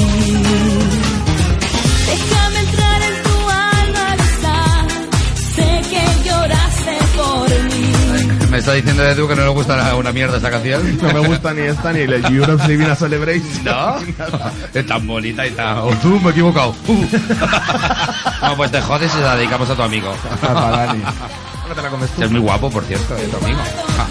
Está 8.66 8.74
diciendo 8.74 9.04
Edu 9.04 9.28
que 9.28 9.36
no 9.36 9.42
le 9.42 9.50
gusta 9.50 9.94
una 9.94 10.10
mierda 10.10 10.38
esta 10.38 10.50
canción. 10.50 10.98
No 11.00 11.12
me 11.12 11.20
gusta 11.20 11.54
ni 11.54 11.60
esta 11.60 11.92
ni 11.92 12.04
la 12.04 12.16
Europe's 12.28 12.66
Living 12.66 12.86
a 12.86 12.96
Celebration. 12.96 13.64
¿No? 13.64 13.94
Es 14.74 14.84
tan 14.84 15.06
bonita 15.06 15.46
y 15.46 15.52
tan... 15.52 15.78
Oh, 15.78 15.94
tú, 16.02 16.18
me 16.18 16.28
he 16.28 16.32
equivocado. 16.32 16.74
Uh. 16.88 17.06
no, 18.42 18.56
pues 18.56 18.72
te 18.72 18.80
jodes 18.80 19.12
y 19.16 19.20
la 19.20 19.36
dedicamos 19.36 19.70
a 19.70 19.76
tu 19.76 19.82
amigo. 19.82 20.12
Para 20.40 20.70
Dani. 20.70 21.00
No 21.68 21.74
te 21.76 21.82
la 21.82 21.90
comes 21.90 22.10
tú. 22.10 22.18
Que 22.18 22.24
es 22.24 22.30
muy 22.32 22.40
guapo, 22.40 22.68
por 22.68 22.82
cierto, 22.84 23.14
es 23.14 23.30
tu 23.30 23.36
amigo. 23.36 23.60
Ah. 24.00 24.06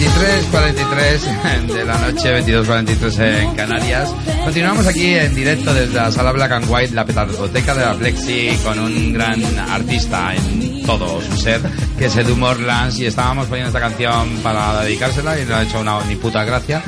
23.43 0.00 1.66
de 1.74 1.84
la 1.84 1.98
noche, 1.98 2.42
22.43 2.42 3.42
en 3.42 3.54
Canarias. 3.54 4.14
Continuamos 4.44 4.86
aquí 4.86 5.14
en 5.14 5.34
directo 5.34 5.74
desde 5.74 5.94
la 5.94 6.10
sala 6.10 6.32
Black 6.32 6.52
and 6.52 6.70
White, 6.70 6.94
la 6.94 7.04
petardoteca 7.04 7.74
de 7.74 7.84
la 7.84 7.92
Plexi, 7.92 8.56
con 8.64 8.78
un 8.78 9.12
gran 9.12 9.44
artista 9.58 10.34
en 10.34 10.82
todo 10.86 11.20
su 11.20 11.36
ser, 11.36 11.60
que 11.98 12.06
es 12.06 12.16
Edu 12.16 12.34
Morlands, 12.34 12.98
y 12.98 13.04
estábamos 13.04 13.48
poniendo 13.48 13.68
esta 13.68 13.80
canción 13.80 14.38
para 14.42 14.82
dedicársela 14.84 15.38
y 15.38 15.44
no 15.44 15.56
ha 15.56 15.62
hecho 15.64 15.80
una 15.80 16.02
ni 16.04 16.16
puta 16.16 16.44
gracia. 16.44 16.82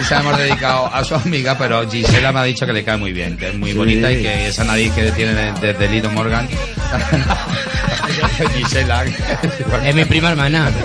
Y 0.00 0.04
se 0.04 0.14
la 0.14 0.20
hemos 0.20 0.38
dedicado 0.38 0.86
a 0.92 1.04
su 1.04 1.14
amiga, 1.14 1.56
pero 1.58 1.88
Gisela 1.90 2.32
me 2.32 2.40
ha 2.40 2.44
dicho 2.44 2.66
que 2.66 2.72
le 2.72 2.84
cae 2.84 2.96
muy 2.96 3.12
bien, 3.12 3.36
que 3.36 3.48
es 3.48 3.54
muy 3.56 3.72
Sí. 3.72 3.76
bonita 3.78 4.10
y 4.12 4.22
que 4.22 4.48
esa 4.48 4.64
nariz 4.64 4.92
que 4.92 5.10
tiene 5.12 5.52
desde 5.60 5.88
Lido 5.88 6.10
Morgan. 6.10 6.48
Gisela. 8.56 9.04
Es 9.84 9.94
mi 9.94 10.04
prima 10.04 10.30
hermana. 10.30 10.70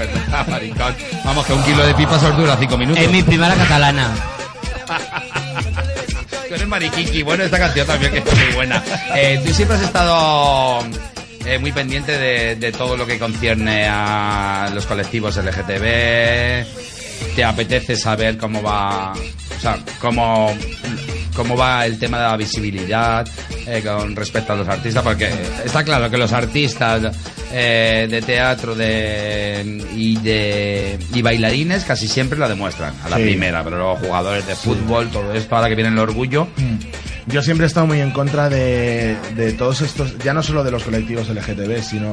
Vamos, 1.25 1.45
que 1.45 1.53
un 1.53 1.63
kilo 1.63 1.85
de 1.85 1.93
pipas 1.95 2.21
os 2.23 2.37
dura 2.37 2.55
cinco 2.57 2.77
minutos. 2.77 3.03
Es 3.03 3.11
mi 3.11 3.23
prima 3.23 3.47
la 3.49 3.55
catalana. 3.55 4.09
Tú 6.47 6.55
eres 6.55 6.67
mariquiqui. 6.67 7.23
Bueno, 7.23 7.43
esta 7.43 7.57
canción 7.59 7.87
también 7.87 8.11
que 8.11 8.19
es 8.19 8.25
muy 8.25 8.53
buena. 8.55 8.83
Eh, 9.15 9.41
tú 9.45 9.53
siempre 9.53 9.77
has 9.77 9.83
estado 9.83 10.79
eh, 11.45 11.57
muy 11.59 11.71
pendiente 11.71 12.17
de, 12.17 12.55
de 12.55 12.71
todo 12.71 12.95
lo 12.97 13.05
que 13.07 13.17
concierne 13.17 13.87
a 13.89 14.69
los 14.73 14.85
colectivos 14.85 15.37
LGTB. 15.37 16.82
¿Te 17.35 17.43
apetece 17.43 17.95
saber 17.95 18.37
cómo 18.37 18.61
va, 18.61 19.13
o 19.13 19.59
sea, 19.61 19.77
cómo, 19.99 20.55
cómo 21.35 21.57
va 21.57 21.85
el 21.85 21.97
tema 21.97 22.17
de 22.19 22.23
la 22.27 22.37
visibilidad 22.37 23.27
eh, 23.65 23.81
con 23.83 24.15
respecto 24.15 24.53
a 24.53 24.55
los 24.55 24.67
artistas? 24.67 25.03
Porque 25.03 25.29
está 25.65 25.83
claro 25.83 26.09
que 26.11 26.17
los 26.17 26.31
artistas 26.31 27.15
eh, 27.51 28.07
de 28.09 28.21
teatro 28.21 28.75
de, 28.75 29.83
y 29.95 30.17
de 30.17 30.99
y 31.13 31.21
bailarines 31.21 31.83
casi 31.85 32.07
siempre 32.07 32.37
lo 32.37 32.47
demuestran 32.47 32.93
a 33.03 33.09
la 33.09 33.17
Sí. 33.17 33.23
primera, 33.23 33.63
pero 33.63 33.77
los 33.77 33.99
jugadores 33.99 34.45
de 34.47 34.55
fútbol, 34.55 35.09
todo 35.09 35.33
esto, 35.33 35.55
ahora 35.55 35.69
que 35.69 35.75
viene 35.75 35.89
el 35.91 35.99
orgullo, 35.99 36.47
Yo 37.25 37.41
siempre 37.41 37.65
he 37.65 37.67
estado 37.67 37.87
muy 37.87 38.01
en 38.01 38.11
contra 38.11 38.49
de, 38.49 39.15
de 39.37 39.53
todos 39.53 39.79
estos, 39.81 40.17
ya 40.19 40.33
no 40.33 40.43
solo 40.43 40.61
de 40.63 40.71
los 40.71 40.83
colectivos 40.83 41.29
LGTB, 41.29 41.81
sino 41.81 42.11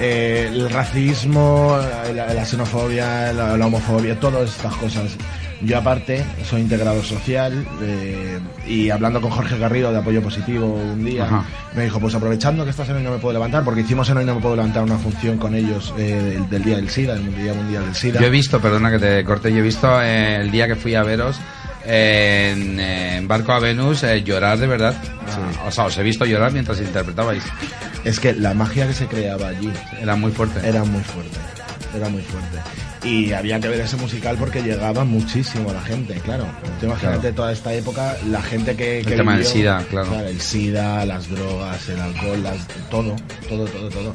eh, 0.00 0.48
el 0.52 0.70
racismo, 0.70 1.78
la, 2.14 2.32
la 2.34 2.44
xenofobia, 2.44 3.32
la, 3.32 3.56
la 3.56 3.66
homofobia, 3.66 4.18
todas 4.18 4.50
estas 4.50 4.74
cosas. 4.76 5.16
Yo 5.62 5.78
aparte 5.78 6.22
soy 6.44 6.60
integrador 6.62 7.02
social 7.04 7.66
eh, 7.80 8.38
y 8.66 8.90
hablando 8.90 9.20
con 9.22 9.30
Jorge 9.30 9.56
Garrido 9.56 9.92
de 9.92 9.98
Apoyo 9.98 10.20
Positivo 10.20 10.66
un 10.66 11.04
día, 11.04 11.24
Ajá. 11.24 11.44
me 11.74 11.84
dijo, 11.84 12.00
pues 12.00 12.14
aprovechando 12.14 12.64
que 12.64 12.70
estás 12.70 12.88
en 12.90 12.96
Hoy 12.96 13.02
No 13.02 13.12
Me 13.12 13.18
Puedo 13.18 13.32
Levantar, 13.34 13.64
porque 13.64 13.80
hicimos 13.80 14.10
en 14.10 14.18
Hoy 14.18 14.24
No 14.26 14.34
Me 14.34 14.40
Puedo 14.42 14.56
Levantar 14.56 14.82
una 14.82 14.98
función 14.98 15.38
con 15.38 15.54
ellos 15.54 15.94
eh, 15.96 16.20
del, 16.34 16.50
del 16.50 16.64
Día 16.64 16.76
del 16.76 16.90
SIDA, 16.90 17.14
el 17.14 17.34
Día 17.34 17.54
Mundial 17.54 17.84
del 17.84 17.94
SIDA. 17.94 18.20
Yo 18.20 18.26
he 18.26 18.30
visto, 18.30 18.60
perdona 18.60 18.90
que 18.90 18.98
te 18.98 19.24
corte, 19.24 19.50
yo 19.52 19.58
he 19.58 19.62
visto 19.62 20.02
eh, 20.02 20.36
el 20.36 20.50
día 20.50 20.66
que 20.66 20.76
fui 20.76 20.96
a 20.96 21.02
veros 21.02 21.36
en, 21.86 22.80
en 22.80 23.28
Barco 23.28 23.52
a 23.52 23.58
Venus 23.60 24.02
eh, 24.02 24.22
llorar 24.22 24.58
de 24.58 24.66
verdad. 24.66 24.94
Ah, 25.28 25.66
o 25.68 25.70
sea, 25.70 25.84
os 25.86 25.98
he 25.98 26.02
visto 26.02 26.24
llorar 26.24 26.52
mientras 26.52 26.80
interpretabais. 26.80 27.42
Es 28.04 28.20
que 28.20 28.32
la 28.34 28.54
magia 28.54 28.86
que 28.86 28.92
se 28.94 29.06
creaba 29.06 29.48
allí 29.48 29.70
Era 30.00 30.14
muy 30.16 30.30
fuerte. 30.32 30.66
era 30.66 30.84
muy 30.84 31.02
fuerte, 31.02 31.38
era 31.96 32.08
muy 32.08 32.22
fuerte. 32.22 32.58
Y 33.06 33.32
había 33.34 33.60
que 33.60 33.68
ver 33.68 33.80
ese 33.80 33.96
musical 33.96 34.36
porque 34.38 34.62
llegaba 34.62 35.04
muchísimo 35.04 35.68
a 35.68 35.74
la 35.74 35.82
gente, 35.82 36.14
claro. 36.24 36.46
Tú 36.80 36.86
imagínate 36.86 37.18
Claro. 37.20 37.34
toda 37.34 37.52
esta 37.52 37.74
época, 37.74 38.16
la 38.30 38.40
gente 38.40 38.74
que... 38.76 39.00
El 39.00 39.04
tema 39.16 39.36
del 39.36 39.44
SIDA, 39.44 39.84
claro. 39.90 40.20
El 40.20 40.40
SIDA, 40.40 41.04
las 41.04 41.28
drogas, 41.28 41.86
el 41.90 42.00
alcohol, 42.00 42.42
las- 42.42 42.66
todo, 42.90 43.14
todo, 43.46 43.66
todo, 43.66 43.88
todo. 43.90 44.12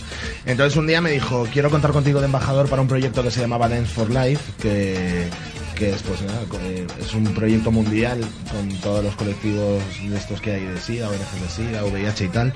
Entonces 0.48 0.76
un 0.76 0.88
día 0.88 1.02
me 1.02 1.12
dijo, 1.12 1.48
quiero 1.54 1.70
contar 1.70 1.92
contigo 1.92 2.20
de 2.20 2.26
embajador 2.26 2.68
para 2.68 2.82
un 2.82 2.88
proyecto 2.88 3.22
que 3.22 3.30
se 3.30 3.42
llamaba 3.42 3.70
Dance 3.70 3.94
for 3.94 4.10
Life, 4.10 4.54
que, 4.60 5.28
que 5.80 5.92
es, 5.92 6.04
pues, 6.04 6.22
nada, 6.22 6.42
es 7.00 7.14
un 7.14 7.24
proyecto 7.34 7.72
mundial 7.72 8.20
con 8.52 8.68
todos 8.82 9.02
los 9.02 9.16
colectivos 9.16 9.82
de 10.04 10.18
estos 10.18 10.42
que 10.42 10.52
hay 10.52 10.66
de 10.66 10.78
SIDA, 10.78 11.08
ONGs 11.08 11.42
de 11.42 11.50
SIDA, 11.50 11.86
VIH 11.86 12.26
y 12.26 12.28
tal. 12.28 12.54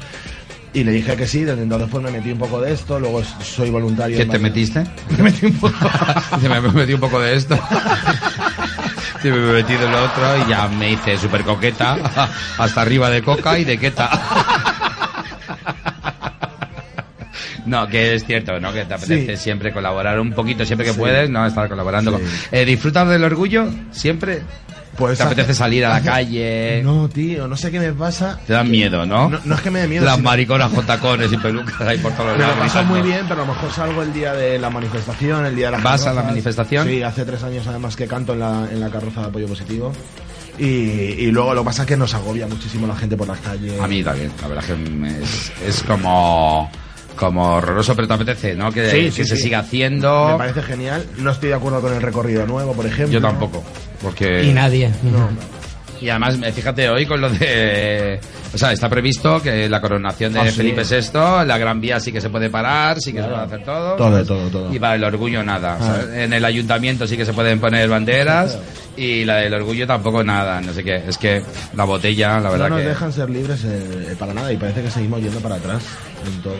Y 0.74 0.84
le 0.84 0.92
dije 0.92 1.16
que 1.16 1.26
sí, 1.26 1.44
desde 1.44 1.62
entonces 1.62 1.88
pues 1.90 2.04
me 2.04 2.12
metí 2.12 2.32
un 2.32 2.40
poco 2.40 2.60
de 2.60 2.74
esto, 2.74 3.00
luego 3.00 3.24
soy 3.24 3.70
voluntario. 3.70 4.18
¿Qué 4.18 4.26
te 4.26 4.40
metiste? 4.40 4.84
Me 5.18 5.24
metí 5.24 5.46
un 5.46 5.54
poco. 5.54 5.90
Me 6.42 6.60
metido 6.60 6.98
un 6.98 7.02
poco 7.02 7.20
de 7.22 7.36
esto. 7.36 7.58
Me 9.24 9.30
he 9.30 9.32
metido 9.32 9.90
lo 9.90 10.04
otro 10.04 10.46
y 10.46 10.50
ya 10.50 10.68
me 10.68 10.92
hice 10.92 11.18
súper 11.18 11.44
coqueta. 11.44 11.98
Hasta 12.58 12.82
arriba 12.82 13.10
de 13.10 13.24
coca 13.24 13.58
y 13.58 13.64
de 13.64 13.78
queta. 13.78 14.73
No, 17.66 17.88
que 17.88 18.16
es 18.16 18.26
cierto, 18.26 18.60
¿no? 18.60 18.74
Que 18.74 18.86
te 18.86 18.94
apetece 18.94 19.38
Sí. 19.38 19.44
siempre 19.44 19.72
colaborar 19.72 20.20
un 20.20 20.32
poquito, 20.34 20.66
siempre 20.66 20.86
que 20.88 20.94
Sí. 20.94 21.00
puedes, 21.00 21.30
¿no? 21.30 21.46
Estar 21.46 21.68
colaborando. 21.70 22.18
Sí. 22.18 22.24
con- 22.24 22.60
Eh, 22.60 22.66
¿Disfrutas 22.66 23.08
del 23.10 23.24
orgullo? 23.24 23.68
¿Siempre? 23.92 24.42
Pues 24.98 25.18
¿Te 25.18 25.24
apetece 25.24 25.56
salir 25.56 25.84
a 25.86 25.90
la 25.90 25.96
hace- 25.96 26.06
calle? 26.08 26.82
No, 26.84 27.10
tío, 27.10 27.48
no 27.48 27.58
sé 27.58 27.72
qué 27.72 27.80
me 27.80 27.92
pasa. 27.94 28.40
Te 28.46 28.54
dan 28.54 28.70
miedo, 28.70 29.08
¿no? 29.08 29.28
No, 29.28 29.40
no 29.44 29.56
es 29.56 29.62
que 29.62 29.72
me 29.72 29.80
dé 29.80 29.88
miedo. 29.88 30.06
Las 30.06 30.18
sino- 30.18 30.30
mariconas 30.30 30.72
con 30.72 30.86
tacones 30.86 31.34
y 31.34 31.38
pelucas 31.38 31.82
ahí 31.82 31.98
por 31.98 32.12
todos 32.12 32.34
Me 32.34 32.44
lo 32.44 32.48
lados. 32.50 32.60
gritando. 32.60 32.94
muy 32.94 33.02
bien, 33.02 33.22
pero 33.28 33.42
a 33.42 33.46
lo 33.48 33.54
mejor 33.54 33.72
salgo 33.72 34.04
el 34.04 34.14
día 34.14 34.34
de 34.34 34.60
la 34.60 34.70
manifestación, 34.70 35.48
el 35.48 35.56
día 35.56 35.66
de 35.68 35.72
las 35.72 35.84
¿Vas 35.84 36.06
a 36.06 36.14
la 36.14 36.22
manifestación? 36.22 36.88
Sí, 36.88 37.02
hace 37.02 37.26
tres 37.26 37.42
años 37.44 37.66
además 37.66 37.96
que 37.96 38.06
canto 38.06 38.34
en 38.34 38.40
la, 38.42 38.68
en 38.72 38.80
la 38.80 38.90
carroza 38.90 39.22
de 39.22 39.28
apoyo 39.28 39.48
positivo. 39.48 39.92
Y, 40.60 40.64
y 40.66 41.32
luego 41.32 41.56
lo 41.56 41.62
que 41.64 41.66
pasa 41.66 41.82
es 41.82 41.88
que 41.88 41.98
nos 41.98 42.14
agobia 42.14 42.46
muchísimo 42.46 42.86
la 42.86 42.96
gente 42.96 43.18
por 43.18 43.28
las 43.28 43.40
calles. 43.40 43.80
A 43.82 43.88
mí 43.88 44.04
también, 44.04 44.32
la 44.44 44.48
verdad 44.48 44.64
que 44.64 45.24
es, 45.24 45.52
es 45.66 45.82
como, 45.84 46.70
como 47.16 47.56
horroroso, 47.56 47.96
pero 47.96 48.08
te 48.08 48.14
apetece, 48.16 48.56
¿no? 48.56 48.72
Que, 48.72 48.90
Sí, 48.90 48.98
que 49.06 49.12
sí, 49.12 49.26
se 49.26 49.36
sí. 49.38 49.44
siga 49.44 49.60
haciendo. 49.60 50.30
Me 50.32 50.38
parece 50.38 50.62
genial. 50.64 51.06
No 51.18 51.32
estoy 51.32 51.50
de 51.50 51.56
acuerdo 51.56 51.82
con 51.82 51.94
el 51.94 52.02
recorrido 52.02 52.46
nuevo, 52.46 52.74
por 52.74 52.86
ejemplo. 52.86 53.14
Yo 53.14 53.22
tampoco, 53.22 53.64
porque... 54.02 54.44
Y 54.44 54.52
nadie. 54.54 54.90
Y 56.02 56.10
además, 56.10 56.38
fíjate 56.54 56.90
hoy 56.90 57.06
con 57.06 57.22
lo 57.22 57.30
de... 57.30 58.20
O 58.54 58.58
sea, 58.58 58.74
está 58.74 58.90
previsto 58.90 59.42
que 59.42 59.70
la 59.70 59.80
coronación 59.80 60.34
de 60.34 60.42
Ah. 60.42 60.46
Felipe 60.46 60.84
VI, 60.84 61.46
la 61.46 61.58
Gran 61.58 61.80
Vía 61.80 62.00
sí 62.00 62.12
que 62.12 62.20
se 62.20 62.30
puede 62.30 62.50
parar, 62.50 63.00
sí 63.00 63.14
que 63.14 63.22
se 63.22 63.28
puede 63.28 63.42
hacer 63.42 63.64
todo. 63.64 63.96
Todo, 63.96 64.26
todo, 64.26 64.50
todo. 64.50 64.74
Y 64.74 64.80
para 64.80 64.96
el 64.96 65.04
orgullo 65.06 65.42
nada. 65.44 65.78
Ah. 65.80 66.02
En 66.14 66.34
el 66.34 66.44
ayuntamiento 66.44 67.08
sí 67.08 67.16
que 67.16 67.26
se 67.26 67.32
pueden 67.34 67.60
poner 67.60 67.88
banderas 67.90 68.60
y 68.98 69.24
la 69.24 69.38
del 69.38 69.54
orgullo 69.54 69.88
tampoco 69.88 70.24
nada. 70.26 70.60
No 70.60 70.74
sé 70.74 70.84
qué. 70.84 70.96
Es 71.08 71.18
que 71.18 71.42
la 71.76 71.86
botella, 71.86 72.40
la 72.42 72.50
verdad 72.50 72.70
no 72.70 72.76
nos 72.76 72.82
que... 72.84 72.90
dejan 72.90 73.14
ser 73.14 73.30
libres 73.30 73.64
eh, 73.64 74.16
para 74.20 74.34
nada 74.34 74.52
y 74.52 74.58
parece 74.58 74.82
que 74.84 74.92
seguimos 74.92 75.22
yendo 75.22 75.40
para 75.40 75.56
atrás 75.56 75.84
en 76.28 76.42
todo. 76.42 76.56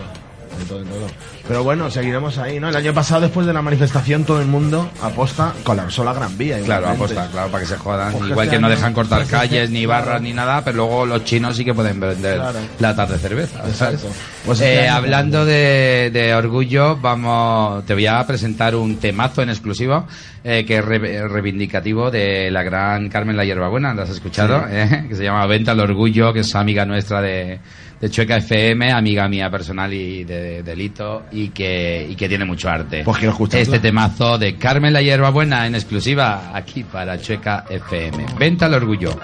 De 0.58 0.64
todo, 0.64 0.78
de 0.80 0.84
todo. 0.84 1.06
Pero 1.46 1.62
bueno, 1.64 1.90
seguiremos 1.90 2.38
ahí, 2.38 2.58
¿no? 2.58 2.68
El 2.68 2.76
año 2.76 2.94
pasado, 2.94 3.20
después 3.22 3.46
de 3.46 3.52
la 3.52 3.60
manifestación, 3.62 4.24
todo 4.24 4.40
el 4.40 4.46
mundo 4.46 4.88
aposta 5.02 5.52
colapsó 5.62 6.02
la 6.04 6.12
Gran 6.14 6.36
Vía. 6.38 6.58
Claro, 6.60 6.82
igualmente. 6.92 7.12
aposta, 7.14 7.32
claro, 7.32 7.48
para 7.50 7.62
que 7.62 7.68
se 7.68 7.76
jodan. 7.76 8.12
Porque 8.12 8.30
Igual 8.30 8.46
este 8.46 8.56
que 8.56 8.60
no 8.60 8.66
año- 8.68 8.76
dejan 8.76 8.94
cortar 8.94 9.18
pues, 9.20 9.30
calles, 9.30 9.70
ni 9.70 9.78
este- 9.80 9.86
barras, 9.86 10.22
ni 10.22 10.32
nada, 10.32 10.62
pero 10.64 10.76
luego 10.78 11.06
los 11.06 11.24
chinos 11.24 11.56
sí 11.56 11.64
que 11.64 11.74
pueden 11.74 12.00
vender 12.00 12.36
Claro. 12.36 12.58
latas 12.78 13.10
de 13.10 13.18
cerveza. 13.18 13.58
¿sabes? 13.58 13.72
Exacto. 14.02 14.08
Pues 14.46 14.60
este 14.60 14.84
Eh, 14.84 14.88
hablando 14.88 15.44
de, 15.44 16.10
de 16.12 16.34
orgullo, 16.34 16.96
vamos, 16.96 17.84
te 17.86 17.94
voy 17.94 18.06
a 18.06 18.26
presentar 18.26 18.74
un 18.74 18.96
temazo 18.96 19.42
en 19.42 19.50
exclusivo 19.50 20.06
eh, 20.44 20.64
que 20.66 20.78
es 20.78 20.84
re- 20.84 21.26
reivindicativo 21.28 22.10
de 22.10 22.50
la 22.50 22.62
gran 22.62 23.08
Carmen 23.08 23.36
La 23.36 23.44
Hierbabuena, 23.44 23.94
¿lo 23.94 24.02
has 24.02 24.10
escuchado? 24.10 24.58
Sí. 24.60 24.64
Eh, 24.74 25.06
que 25.08 25.14
se 25.14 25.24
llama 25.24 25.46
Venta 25.46 25.70
al 25.72 25.80
Orgullo, 25.80 26.32
que 26.32 26.40
es 26.40 26.54
amiga 26.54 26.84
nuestra 26.84 27.20
de, 27.22 27.60
de 28.04 28.10
Chueca 28.10 28.36
FM, 28.36 28.92
amiga 28.92 29.26
mía 29.28 29.50
personal 29.50 29.90
y 29.90 30.24
de 30.24 30.62
delito, 30.62 31.22
y 31.32 31.48
que, 31.48 32.06
y 32.06 32.14
que 32.14 32.28
tiene 32.28 32.44
mucho 32.44 32.68
arte. 32.68 33.00
Pues 33.02 33.16
quiero 33.16 33.32
escucharla. 33.32 33.62
Este 33.62 33.78
temazo 33.78 34.36
de 34.36 34.56
Carmen 34.56 34.92
La 34.92 35.00
Hierbabuena 35.00 35.66
en 35.66 35.74
exclusiva 35.74 36.50
aquí 36.54 36.84
para 36.84 37.18
Chueca 37.18 37.64
FM. 37.70 38.26
Venta 38.38 38.66
al 38.66 38.74
Orgullo. 38.74 39.18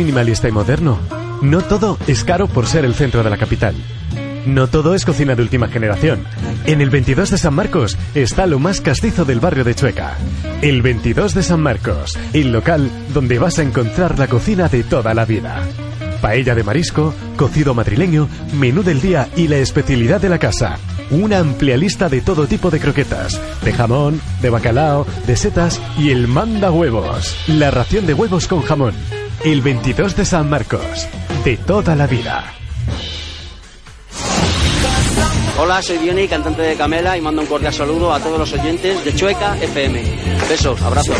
Minimalista 0.00 0.48
y 0.48 0.52
moderno. 0.52 0.98
No 1.42 1.60
todo 1.60 1.98
es 2.06 2.24
caro 2.24 2.46
por 2.48 2.66
ser 2.66 2.86
el 2.86 2.94
centro 2.94 3.22
de 3.22 3.28
la 3.28 3.36
capital. 3.36 3.74
No 4.46 4.66
todo 4.66 4.94
es 4.94 5.04
cocina 5.04 5.34
de 5.34 5.42
última 5.42 5.68
generación. 5.68 6.24
En 6.64 6.80
el 6.80 6.88
22 6.88 7.28
de 7.28 7.36
San 7.36 7.52
Marcos 7.52 7.98
está 8.14 8.46
lo 8.46 8.58
más 8.58 8.80
castizo 8.80 9.26
del 9.26 9.40
barrio 9.40 9.62
de 9.62 9.74
Chueca. 9.74 10.16
El 10.62 10.80
22 10.80 11.34
de 11.34 11.42
San 11.42 11.60
Marcos, 11.60 12.18
el 12.32 12.50
local 12.50 12.90
donde 13.12 13.38
vas 13.38 13.58
a 13.58 13.62
encontrar 13.62 14.18
la 14.18 14.26
cocina 14.26 14.68
de 14.68 14.84
toda 14.84 15.12
la 15.12 15.26
vida. 15.26 15.62
Paella 16.22 16.54
de 16.54 16.64
marisco, 16.64 17.12
cocido 17.36 17.74
madrileño, 17.74 18.26
menú 18.58 18.82
del 18.82 19.02
día 19.02 19.28
y 19.36 19.48
la 19.48 19.58
especialidad 19.58 20.22
de 20.22 20.30
la 20.30 20.38
casa. 20.38 20.78
una 21.10 21.40
amplia 21.40 21.76
lista 21.76 22.08
de 22.08 22.22
todo 22.22 22.46
tipo 22.46 22.70
de 22.70 22.80
croquetas, 22.80 23.38
de 23.64 23.72
jamón, 23.74 24.18
de 24.40 24.48
bacalao, 24.48 25.06
de 25.26 25.36
setas 25.36 25.78
y 25.98 26.10
el 26.10 26.26
manda 26.28 26.70
huevos, 26.70 27.36
la 27.48 27.70
ración 27.70 28.06
de 28.06 28.14
huevos 28.14 28.46
con 28.46 28.62
jamón. 28.62 28.94
El 29.42 29.62
22 29.62 30.16
de 30.16 30.24
San 30.26 30.50
Marcos, 30.50 31.08
de 31.44 31.56
toda 31.56 31.96
la 31.96 32.06
vida. 32.06 32.52
Hola, 35.58 35.80
soy 35.80 35.96
Diony, 35.96 36.28
cantante 36.28 36.60
de 36.60 36.76
Camela 36.76 37.16
y 37.16 37.22
mando 37.22 37.40
un 37.40 37.46
cordial 37.46 37.72
saludo 37.72 38.12
a 38.12 38.20
todos 38.20 38.38
los 38.38 38.52
oyentes 38.52 39.02
de 39.02 39.14
Chueca 39.14 39.56
FM. 39.56 40.02
Besos, 40.46 40.82
abrazos. 40.82 41.16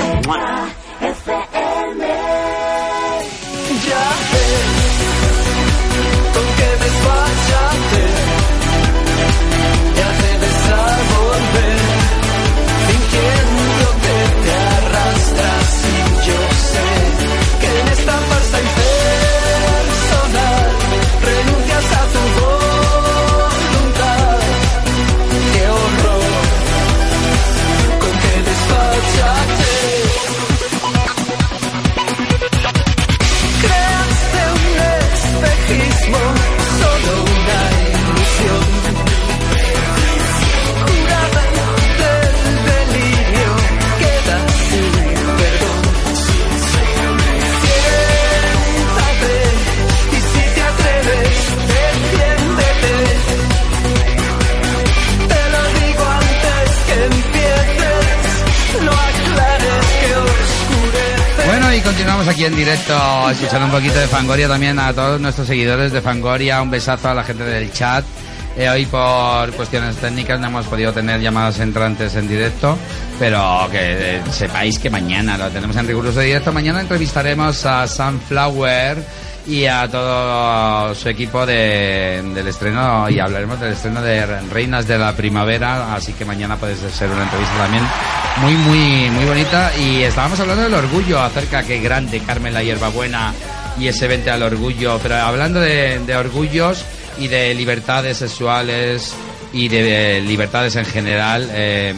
Directo, 62.61 63.31
escuchando 63.31 63.65
un 63.65 63.73
poquito 63.73 63.99
de 63.99 64.07
Fangoria 64.07 64.47
también 64.47 64.79
a 64.79 64.93
todos 64.93 65.19
nuestros 65.19 65.47
seguidores 65.47 65.93
de 65.93 66.03
Fangoria. 66.03 66.61
Un 66.61 66.71
besazo 66.71 67.09
a 67.09 67.15
la 67.15 67.25
gente 67.25 67.43
del 67.43 67.73
chat. 67.73 68.05
Eh, 68.55 68.69
hoy 68.69 68.85
por 68.85 69.51
cuestiones 69.53 69.97
técnicas 69.97 70.39
no 70.39 70.49
hemos 70.49 70.67
podido 70.67 70.93
tener 70.93 71.23
llamadas 71.23 71.59
entrantes 71.61 72.15
en 72.17 72.29
directo, 72.29 72.77
pero 73.19 73.67
que 73.71 74.17
eh, 74.17 74.23
sepáis 74.31 74.79
que 74.79 74.91
mañana 74.91 75.39
lo 75.39 75.49
tenemos 75.49 75.75
en 75.77 75.87
riguroso 75.87 76.21
directo. 76.21 76.53
Mañana 76.53 76.83
entrevistaremos 76.83 77.65
a 77.65 77.89
Sunflower 77.89 78.99
y 79.47 79.65
a 79.67 79.89
todo 79.89 80.95
su 80.95 81.09
equipo 81.09 81.45
de- 81.47 82.23
del 82.35 82.47
estreno 82.49 83.09
y 83.09 83.19
hablaremos 83.19 83.59
del 83.61 83.73
estreno 83.73 84.03
de 84.03 84.25
Reinas 84.51 84.87
de 84.87 84.99
la 84.99 85.13
Primavera, 85.15 85.95
así 85.95 86.13
que 86.13 86.25
mañana 86.25 86.57
puede 86.57 86.77
ser 86.77 87.11
una 87.11 87.23
entrevista 87.23 87.57
también 87.59 87.85
muy, 88.43 88.55
muy, 88.55 89.11
muy 89.11 89.25
bonita. 89.25 89.73
Y 89.79 90.03
estábamos 90.03 90.39
hablando 90.41 90.63
del 90.65 90.75
orgullo, 90.75 91.21
acerca 91.21 91.63
que 91.63 91.81
grande 91.81 92.21
Carmen 92.21 92.53
la 92.55 92.63
Hierbabuena 92.63 93.33
y 93.79 93.89
ese 93.89 94.07
vente 94.09 94.31
al 94.31 94.43
orgullo, 94.43 94.99
pero 95.03 95.17
hablando 95.17 95.61
de, 95.61 95.99
de 96.01 96.17
orgullos 96.17 96.85
y 97.19 97.29
de 97.29 97.55
libertades 97.55 98.19
sexuales 98.19 99.15
y 99.53 99.69
de, 99.69 100.21
libertades 100.21 100.77
en 100.77 100.85
general, 100.85 101.49
eh, 101.53 101.95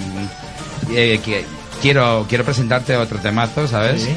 eh, 0.94 1.20
que- 1.24 1.44
quiero, 1.82 2.24
quiero 2.28 2.44
presentarte 2.44 2.96
otro 2.96 3.18
temazo, 3.18 3.66
¿sabes? 3.66 4.08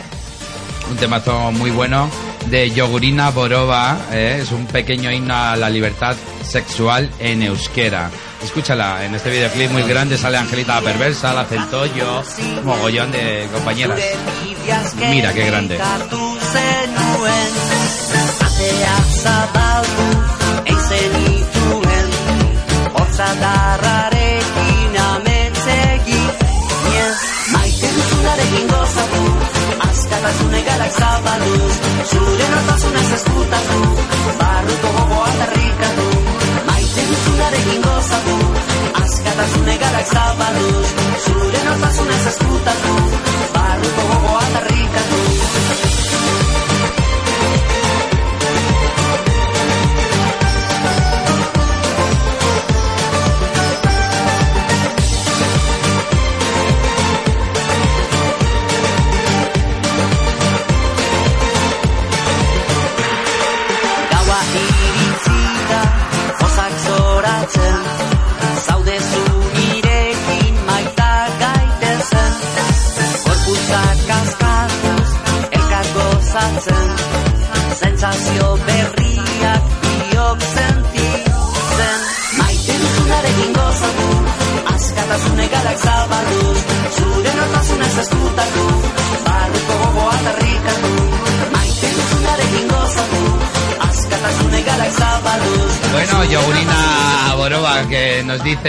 un 0.89 0.97
temazo 0.97 1.51
muy 1.51 1.71
bueno 1.71 2.07
de 2.49 2.71
Yogurina 2.71 3.31
Borova, 3.31 3.97
¿eh? 4.11 4.39
es 4.41 4.51
un 4.51 4.65
pequeño 4.67 5.11
himno 5.11 5.35
a 5.35 5.55
la 5.55 5.69
libertad 5.69 6.15
sexual 6.43 7.09
en 7.19 7.43
euskera. 7.43 8.09
Escúchala, 8.43 9.05
en 9.05 9.15
este 9.15 9.29
videoclip 9.29 9.71
muy 9.71 9.83
grande 9.83 10.17
sale 10.17 10.37
Angelita 10.37 10.75
la 10.75 10.81
Perversa, 10.81 11.33
la 11.33 11.45
Centollo, 11.45 12.23
mogollón 12.63 13.11
de 13.11 13.47
compañeras. 13.51 13.99
Mira 15.09 15.33
qué 15.33 15.45
grande. 15.45 15.79
batzune 30.25 30.61
gala 30.67 30.85
izabatu 30.91 31.53
Zure 32.11 32.45
nortasuna 32.53 32.99
ez 33.05 33.11
ezkutatu 33.17 33.79
Barruko 34.39 34.89
gogoa 34.97 35.31
tarrikatu 35.39 36.07
Maite 36.69 37.03
duzunarekin 37.09 37.81
gozatu 37.87 38.37
Askatasune 39.03 39.75
gala 39.83 40.01
izabatu 40.07 40.69
Zure 41.25 41.61
nortasuna 41.67 42.17
ez 42.19 42.25
ezkutatu 42.33 42.95
Barruko 43.57 44.07
gogoa 44.13 44.47
tarrikatu. 44.55 45.54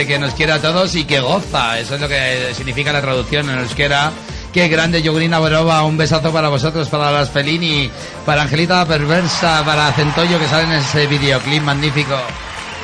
Que 0.04 0.18
nos 0.18 0.34
quiere 0.34 0.52
a 0.52 0.60
todos 0.60 0.94
y 0.96 1.04
que 1.04 1.20
goza, 1.20 1.78
eso 1.78 1.94
es 1.94 2.00
lo 2.00 2.08
que 2.08 2.52
significa 2.54 2.92
la 2.92 3.00
traducción 3.00 3.48
en 3.48 3.60
euskera. 3.60 4.10
Qué 4.52 4.68
grande 4.68 5.00
Yogurina 5.00 5.38
Borova, 5.38 5.82
un 5.84 5.96
besazo 5.96 6.32
para 6.32 6.48
vosotros, 6.48 6.88
para 6.88 7.10
las 7.10 7.30
Felini, 7.30 7.90
para 8.24 8.42
Angelita 8.42 8.84
Perversa, 8.84 9.62
para 9.64 9.92
Centollo 9.92 10.38
que 10.38 10.46
sale 10.48 10.64
en 10.64 10.72
ese 10.72 11.06
videoclip 11.06 11.62
magnífico. 11.62 12.16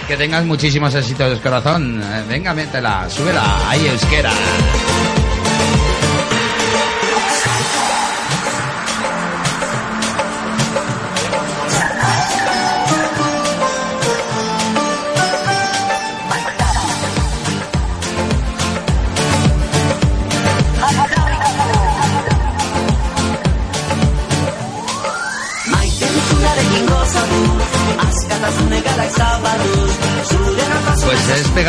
Que 0.06 0.16
tengas 0.16 0.44
muchísimos 0.44 0.94
éxitos, 0.94 1.38
corazón. 1.40 2.02
Eh, 2.02 2.24
Venga, 2.28 2.54
métela, 2.54 3.08
súbela, 3.10 3.68
ahí 3.68 3.86
euskera. 3.86 4.32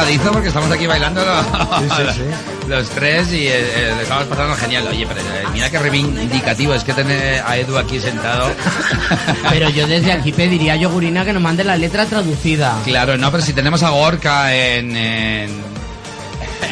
Pegadizo 0.03 0.31
porque 0.31 0.47
estamos 0.49 0.71
aquí 0.71 0.85
bailando 0.85 1.23
los, 1.23 2.67
los 2.67 2.89
tres 2.89 3.31
y 3.31 3.47
eh, 3.47 3.51
eh, 3.53 3.93
estamos 4.01 4.25
pasando 4.25 4.55
genial. 4.55 4.87
Oye, 4.87 5.05
pero 5.07 5.21
eh, 5.21 5.43
mira 5.53 5.69
qué 5.69 5.79
reivindicativo 5.79 6.73
es 6.73 6.83
que 6.83 6.93
tener 6.93 7.41
a 7.45 7.57
Edu 7.57 7.77
aquí 7.77 7.99
sentado. 7.99 8.51
Pero 9.49 9.69
yo 9.69 9.87
desde 9.87 10.11
aquí 10.11 10.31
pediría 10.31 10.73
a 10.73 10.75
Yogurina 10.75 11.23
que 11.23 11.33
nos 11.33 11.41
mande 11.41 11.63
la 11.63 11.75
letra 11.75 12.05
traducida. 12.05 12.75
Claro, 12.85 13.17
no, 13.17 13.31
pero 13.31 13.43
si 13.43 13.53
tenemos 13.53 13.83
a 13.83 13.89
Gorka 13.89 14.53
en, 14.55 14.95
en, 14.95 15.63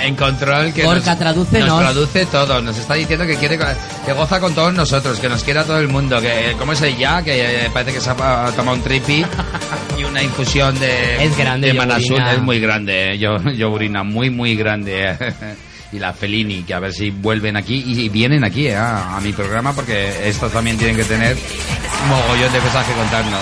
en 0.04 0.16
control 0.16 0.74
que 0.74 0.84
Gorka, 0.84 1.16
nos, 1.16 1.80
traduce 1.80 2.26
todo, 2.26 2.62
nos 2.62 2.78
está 2.78 2.96
diciendo 2.96 3.26
que 3.26 3.38
quiere 3.38 3.60
que 4.06 4.14
goza 4.14 4.40
con 4.40 4.56
todos 4.56 4.74
nosotros, 4.74 5.20
que 5.20 5.30
nos 5.30 5.44
quiera 5.44 5.64
todo 5.64 5.80
el 5.80 5.88
mundo, 5.88 6.20
que 6.20 6.56
como 6.58 6.74
es 6.74 6.82
ella, 6.82 7.22
que 7.22 7.66
eh, 7.66 7.70
parece 7.72 7.94
que 7.94 8.02
se 8.02 8.10
ha 8.10 8.16
tomado 8.56 8.78
un 8.78 8.82
tripi 8.84 9.26
y 9.98 10.04
una 10.04 10.22
infusión 10.24 10.78
de, 10.80 11.24
Es 11.24 11.38
grande, 11.38 11.68
de 11.68 11.74
Manasur 11.74 12.20
es 12.22 12.42
muy 12.42 12.60
grande, 12.60 13.14
eh, 13.14 13.18
yo, 13.18 13.38
Urina, 13.70 14.04
muy, 14.04 14.30
muy 14.30 14.56
grande. 14.56 15.12
eh. 15.12 15.18
Y 15.94 16.00
la 16.00 16.14
Felini, 16.14 16.64
que 16.64 16.74
a 16.74 16.80
ver 16.80 16.94
si 16.94 17.10
vuelven 17.10 17.58
aquí 17.58 17.84
y 17.86 18.08
vienen 18.08 18.46
aquí 18.46 18.68
eh, 18.68 18.76
a, 18.78 19.18
a 19.18 19.20
mi 19.20 19.34
programa 19.34 19.74
porque 19.74 20.10
estos 20.30 20.50
también 20.50 20.78
tienen 20.78 20.96
que 20.96 21.04
tener 21.04 21.36
mogollón 22.08 22.54
de 22.54 22.60
cosas 22.60 22.86
que 22.86 22.94
contarnos. 22.94 23.42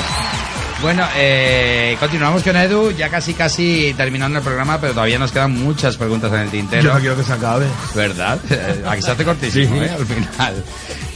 Bueno, 0.82 1.06
eh, 1.18 1.98
continuamos 2.00 2.42
con 2.42 2.56
Edu, 2.56 2.92
ya 2.92 3.10
casi 3.10 3.34
casi 3.34 3.94
terminando 3.98 4.40
el 4.40 4.44
programa, 4.46 4.80
pero 4.80 4.94
todavía 4.94 5.20
nos 5.20 5.32
quedan 5.32 5.52
muchas 5.52 5.98
preguntas 5.98 6.32
en 6.32 6.40
el 6.40 6.50
tintero. 6.50 6.84
Yo 6.84 6.94
no 6.94 7.00
quiero 7.02 7.18
que 7.18 7.24
se 7.24 7.34
acabe. 7.34 7.66
¿Verdad? 7.96 8.40
Eh, 8.50 8.84
Aquí 8.88 9.02
se 9.02 9.12
hace 9.12 9.26
cortísimo, 9.26 9.76
¿eh? 9.82 9.90
Al 9.90 10.06
final. 10.06 10.64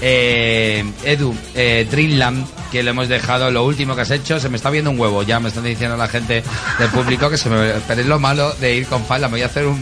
Eh, 0.01 0.84
Edu, 1.03 1.36
eh, 1.55 1.88
Dreamland, 1.89 2.45
que 2.72 2.84
lo 2.84 2.91
hemos 2.91 3.07
dejado, 3.07 3.49
lo 3.51 3.64
último 3.64 3.95
que 3.95 4.01
has 4.01 4.11
hecho, 4.11 4.39
se 4.39 4.49
me 4.49 4.57
está 4.57 4.70
viendo 4.70 4.91
un 4.91 4.99
huevo. 4.99 5.24
Ya 5.24 5.39
me 5.39 5.49
están 5.49 5.64
diciendo 5.64 5.95
la 5.97 6.07
gente 6.07 6.43
del 6.80 6.89
público 6.89 7.30
que 7.30 7.38
se 7.38 7.49
me... 7.49 7.72
Pero 7.88 8.01
es 8.01 8.07
lo 8.07 8.20
malo 8.20 8.53
de 8.59 8.76
ir 8.76 8.88
con 8.88 9.03
falda. 9.05 9.28
Me 9.28 9.34
voy 9.34 9.43
a 9.43 9.47
hacer 9.47 9.66
un, 9.66 9.82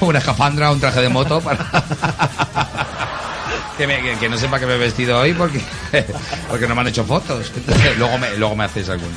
una 0.00 0.18
escafandra, 0.18 0.70
un 0.70 0.80
traje 0.80 1.00
de 1.00 1.08
moto 1.08 1.40
para... 1.40 1.64
Que, 3.78 3.86
me- 3.88 4.00
que- 4.02 4.14
que 4.18 4.28
no 4.28 4.38
sepa 4.38 4.60
que 4.60 4.66
me 4.66 4.74
he 4.74 4.78
vestido 4.78 5.18
hoy 5.18 5.32
porque, 5.32 5.60
porque 6.48 6.68
no 6.68 6.74
me 6.76 6.82
han 6.82 6.86
hecho 6.88 7.04
fotos. 7.04 7.50
Entonces, 7.56 7.98
luego, 7.98 8.18
me, 8.18 8.36
luego 8.36 8.54
me 8.54 8.64
hacéis 8.64 8.88
alguna. 8.88 9.16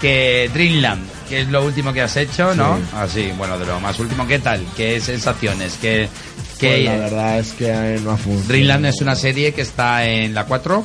Que 0.00 0.50
Dreamland, 0.52 1.02
que 1.28 1.42
es 1.42 1.48
lo 1.48 1.64
último 1.64 1.92
que 1.92 2.02
has 2.02 2.16
hecho, 2.16 2.54
¿no? 2.54 2.76
Sí. 2.76 2.82
Así, 2.96 3.32
bueno, 3.38 3.56
de 3.58 3.66
lo 3.66 3.78
más 3.80 3.98
último. 4.00 4.26
¿Qué 4.26 4.40
tal? 4.40 4.64
¿Qué 4.76 5.00
sensaciones? 5.00 5.78
¿Qué, 5.80 6.08
Pues 6.36 6.58
qué- 6.58 6.84
la 6.84 6.96
verdad 6.96 7.38
es 7.38 7.52
que 7.52 7.66
eh, 7.68 8.00
no 8.02 8.10
ha 8.10 8.16
funcionado. 8.16 8.48
Dreamland 8.48 8.86
es 8.86 9.00
una 9.00 9.14
serie 9.14 9.52
que 9.54 9.62
está 9.62 10.04
en 10.04 10.34
la 10.34 10.44
4 10.44 10.84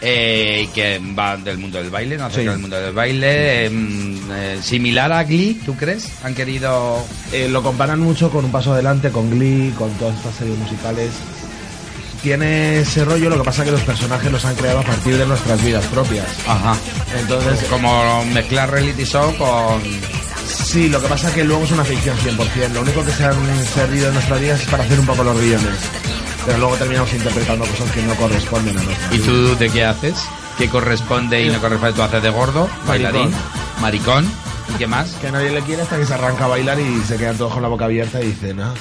eh, 0.00 0.62
y 0.64 0.66
que 0.68 1.00
va 1.18 1.36
del 1.36 1.58
mundo 1.58 1.78
del 1.78 1.90
baile, 1.90 2.16
no 2.16 2.26
acerca 2.26 2.42
Sí. 2.42 2.48
del 2.50 2.58
mundo 2.58 2.76
del 2.80 2.92
baile. 2.92 3.66
em, 3.66 4.18
eh, 4.32 4.58
similar 4.62 5.12
a 5.12 5.24
Glee, 5.24 5.60
¿tú 5.64 5.74
crees? 5.76 6.08
Han 6.24 6.34
querido... 6.34 7.04
Eh, 7.32 7.48
lo 7.48 7.62
comparan 7.62 8.00
mucho 8.00 8.30
con 8.30 8.44
un 8.44 8.50
paso 8.52 8.72
adelante, 8.72 9.10
con 9.10 9.30
Glee, 9.30 9.72
con 9.78 9.90
todas 9.94 10.16
estas 10.16 10.34
series 10.36 10.58
musicales. 10.58 11.10
Tiene 12.22 12.80
ese 12.80 13.04
rollo, 13.04 13.30
lo 13.30 13.38
que 13.38 13.44
pasa 13.44 13.64
que 13.64 13.70
los 13.70 13.80
personajes 13.82 14.30
los 14.30 14.44
han 14.44 14.54
creado 14.56 14.80
a 14.80 14.82
partir 14.82 15.16
de 15.16 15.24
nuestras 15.26 15.62
vidas 15.64 15.84
propias. 15.86 16.26
Ajá. 16.46 16.76
Entonces, 17.18 17.64
Como 17.70 18.24
mezclar 18.26 18.70
reality 18.70 19.04
show 19.04 19.34
con... 19.36 19.80
sí, 20.46 20.88
lo 20.88 21.00
que 21.00 21.06
pasa 21.08 21.32
que 21.32 21.44
luego 21.44 21.64
es 21.64 21.70
una 21.70 21.84
ficción 21.84 22.16
100%. 22.18 22.72
Lo 22.72 22.80
único 22.82 23.04
que 23.04 23.12
se 23.12 23.24
han 23.24 23.66
servido 23.66 24.08
en 24.08 24.14
nuestras 24.14 24.40
vidas 24.40 24.60
es 24.60 24.68
para 24.68 24.82
hacer 24.84 24.98
un 24.98 25.06
poco 25.06 25.22
los 25.22 25.40
guiones. 25.40 25.78
Pero 26.44 26.58
luego 26.58 26.76
terminamos 26.76 27.12
interpretando 27.12 27.64
cosas 27.66 27.90
que 27.92 28.02
no 28.02 28.14
corresponden 28.14 28.78
a 28.78 28.82
nuestras 28.82 29.14
¿Y 29.14 29.18
tú 29.20 29.56
de 29.56 29.68
qué 29.70 29.84
haces? 29.84 30.14
¿Qué 30.56 30.68
corresponde 30.68 31.42
y 31.44 31.50
no 31.50 31.60
corresponde? 31.60 31.94
¿Tú 31.94 32.02
haces 32.02 32.22
de 32.22 32.30
gordo? 32.30 32.68
¿Bailarín? 32.86 33.30
¿Maricón? 33.80 34.28
¿Y 34.74 34.78
qué 34.78 34.86
más? 34.86 35.10
Que 35.20 35.30
nadie 35.30 35.50
le 35.50 35.60
quiere 35.62 35.82
hasta 35.82 35.96
que 35.96 36.04
se 36.04 36.14
arranca 36.14 36.46
a 36.46 36.48
bailar 36.48 36.78
y 36.80 37.00
se 37.06 37.16
quedan 37.16 37.36
todos 37.38 37.52
con 37.54 37.62
la 37.62 37.68
boca 37.68 37.84
abierta 37.84 38.20
y 38.20 38.26
dicen, 38.28 38.60
ah, 38.60 38.74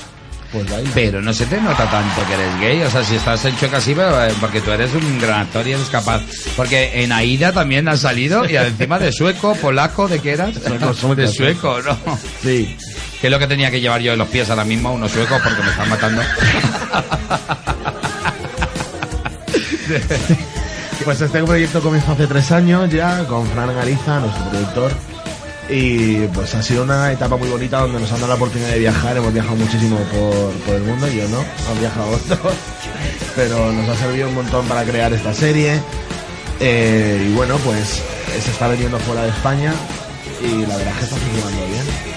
pues 0.51 0.69
baila. 0.69 0.89
Pero 0.93 1.21
no 1.21 1.33
se 1.33 1.45
te 1.45 1.59
nota 1.61 1.89
tanto 1.89 2.25
que 2.27 2.33
eres 2.33 2.59
gay, 2.59 2.81
o 2.81 2.89
sea, 2.89 3.03
si 3.03 3.15
estás 3.15 3.45
así, 3.45 3.93
pero, 3.95 4.25
eh, 4.25 4.33
porque 4.39 4.61
tú 4.61 4.71
eres 4.71 4.93
un 4.93 5.19
gran 5.19 5.41
actor 5.41 5.67
y 5.67 5.73
eres 5.73 5.87
capaz. 5.89 6.21
Porque 6.55 7.03
en 7.03 7.11
Aida 7.11 7.51
también 7.51 7.87
has 7.87 8.01
salido 8.01 8.49
y 8.49 8.55
encima 8.55 8.99
de 8.99 9.11
sueco, 9.11 9.55
polaco, 9.55 10.07
¿de 10.07 10.19
qué 10.19 10.31
eras? 10.31 10.53
De 11.15 11.27
sueco, 11.27 11.81
¿no? 11.81 11.97
Sí. 12.41 12.75
Que 13.19 13.27
es 13.27 13.31
lo 13.31 13.39
que 13.39 13.47
tenía 13.47 13.71
que 13.71 13.81
llevar 13.81 14.01
yo 14.01 14.13
en 14.13 14.19
los 14.19 14.27
pies 14.27 14.49
ahora 14.49 14.63
mismo, 14.63 14.93
unos 14.93 15.11
suecos, 15.11 15.41
porque 15.41 15.63
me 15.63 15.69
están 15.69 15.89
matando. 15.89 16.21
Pues 21.03 21.21
este 21.21 21.41
proyecto 21.41 21.79
comenzó 21.81 22.11
hace 22.11 22.27
tres 22.27 22.51
años 22.51 22.91
ya 22.91 23.23
con 23.25 23.47
Fran 23.47 23.73
Galiza, 23.73 24.19
nuestro 24.19 24.49
productor. 24.49 24.91
Y 25.69 26.27
pues 26.27 26.55
ha 26.55 26.63
sido 26.63 26.83
una 26.83 27.11
etapa 27.11 27.35
muy 27.35 27.49
bonita 27.49 27.81
donde 27.81 27.99
nos 27.99 28.11
han 28.11 28.17
dado 28.17 28.29
la 28.29 28.35
oportunidad 28.35 28.69
de 28.69 28.79
viajar. 28.79 29.17
Hemos 29.17 29.33
viajado 29.33 29.55
muchísimo 29.55 29.97
por, 29.97 30.51
por 30.65 30.75
el 30.75 30.83
mundo, 30.83 31.07
yo 31.07 31.27
no, 31.27 31.39
han 31.39 31.79
viajado 31.79 32.09
otros. 32.11 32.53
Pero 33.35 33.71
nos 33.73 33.89
ha 33.89 33.95
servido 33.95 34.29
un 34.29 34.35
montón 34.35 34.65
para 34.67 34.83
crear 34.83 35.11
esta 35.13 35.33
serie. 35.33 35.79
Eh, 36.59 37.27
y 37.29 37.33
bueno, 37.33 37.57
pues 37.57 38.01
se 38.41 38.51
está 38.51 38.67
vendiendo 38.67 38.97
fuera 38.99 39.23
de 39.23 39.29
España 39.29 39.73
y 40.41 40.65
la 40.65 40.77
verdad 40.77 40.93
es 40.93 40.99
que 40.99 41.03
está 41.03 41.17
funcionando 41.17 41.67
bien. 41.67 42.16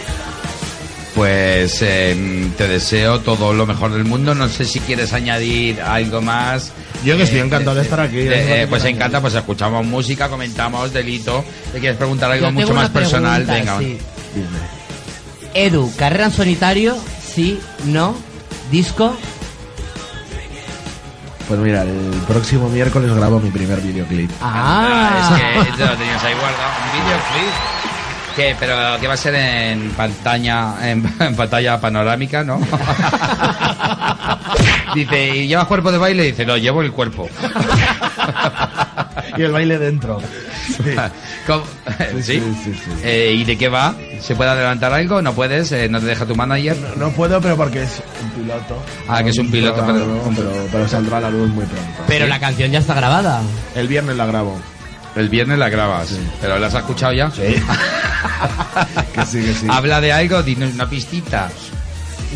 Pues 1.21 1.83
eh, 1.83 2.49
te 2.57 2.67
deseo 2.67 3.21
todo 3.21 3.53
lo 3.53 3.67
mejor 3.67 3.93
del 3.93 4.05
mundo. 4.05 4.35
No 4.35 4.49
sé 4.49 4.65
si 4.65 4.81
quieres 4.81 5.13
añadir 5.13 5.79
algo 5.83 6.23
más. 6.23 6.73
Yo 7.05 7.15
que 7.19 7.25
estoy 7.25 7.41
Eh, 7.41 7.43
encantado 7.43 7.77
de 7.77 7.83
estar 7.83 8.01
aquí. 8.01 8.21
Eh, 8.21 8.63
eh, 8.63 8.67
pues 8.71 8.83
encanta, 8.87 9.21
pues 9.21 9.35
escuchamos 9.35 9.85
música, 9.85 10.31
comentamos 10.31 10.91
delito. 10.95 11.45
¿Te 11.75 11.79
quieres 11.79 11.99
preguntar 11.99 12.31
algo 12.33 12.47
Yo 12.47 12.53
mucho 12.53 12.73
más 12.73 12.89
personal? 12.89 13.45
pregunta, 13.45 13.75
Venga. 13.75 13.79
sí. 13.81 13.99
Edu, 15.53 15.93
carrera 15.99 16.25
en 16.25 16.33
solitario, 16.33 16.97
sí, 17.23 17.61
no, 17.85 18.17
disco. 18.71 19.15
Pues 21.49 21.61
mira, 21.61 21.83
el 21.83 22.23
próximo 22.27 22.71
miércoles 22.71 23.13
grabo 23.13 23.41
mi 23.41 23.51
primer 23.51 23.79
videoclip. 23.83 24.31
Ah, 24.41 25.37
es 25.69 25.77
que 25.77 25.85
lo 25.85 25.97
tenías 25.99 26.25
ahí 26.25 26.33
guardado. 26.33 26.71
Un 26.87 26.93
videoclip. 27.05 27.80
¿Qué? 28.37 28.55
Pero 28.59 28.75
que 29.01 29.07
va 29.09 29.15
a 29.15 29.17
ser 29.17 29.35
en 29.35 29.91
pantalla, 29.91 30.75
en, 30.83 31.05
en 31.21 31.37
pantalla 31.37 31.81
panorámica, 31.81 32.43
¿no? 32.45 32.61
Dice, 34.95 35.37
¿y 35.37 35.47
llevas 35.49 35.67
cuerpo 35.67 35.93
de 35.93 35.99
baile? 35.99 36.25
Dice, 36.25 36.45
no, 36.45 36.57
llevo 36.57 36.83
el 36.83 36.93
cuerpo. 36.93 37.29
y 39.37 39.43
el 39.43 39.53
baile 39.53 39.79
dentro. 39.79 40.21
Sí. 40.67 40.95
¿Cómo? 41.47 41.63
¿Sí? 42.23 42.43
Eh, 43.05 43.35
¿Y 43.37 43.45
de 43.45 43.57
qué 43.57 43.69
va? 43.69 43.95
¿Se 44.21 44.35
puede 44.35 44.51
adelantar 44.51 44.93
algo? 44.93 45.23
¿No 45.23 45.33
puedes? 45.33 45.71
Eh, 45.73 45.89
¿No 45.89 46.01
te 46.01 46.07
deja 46.07 46.27
tu 46.27 46.35
manager? 46.35 46.77
No 46.97 47.11
puedo, 47.11 47.41
pero 47.41 47.57
porque 47.57 47.83
es 47.85 48.03
un 48.23 48.31
piloto. 48.31 48.83
Ah, 49.09 49.23
que 49.23 49.31
es 49.31 49.39
un 49.39 49.51
piloto, 49.51 49.85
pero- 49.87 50.23
pero, 50.37 50.53
pero 50.73 50.89
saldrá 50.89 51.19
a 51.19 51.21
la 51.23 51.31
luz 51.31 51.49
muy 51.51 51.65
pronto. 51.65 51.87
pero 52.07 52.27
la 52.27 52.39
canción 52.41 52.71
ya 52.71 52.79
está 52.81 52.95
grabada. 52.95 53.43
El 53.75 53.87
viernes 53.89 54.17
la 54.17 54.27
grabo. 54.27 54.61
El 55.17 55.29
viernes 55.29 55.59
la 55.59 55.69
grabas. 55.69 56.15
¿Pero 56.41 56.59
la 56.59 56.67
has 56.69 56.75
escuchado 56.75 57.13
ya? 57.13 57.31
Sí. 57.31 57.57
Que 59.15 59.27
sí, 59.27 59.41
que 59.43 59.55
sí. 59.55 59.67
Habla 59.69 60.01
de 60.01 60.13
algo, 60.13 60.43
dinos 60.43 60.73
una 60.75 60.89
pistita. 60.89 61.51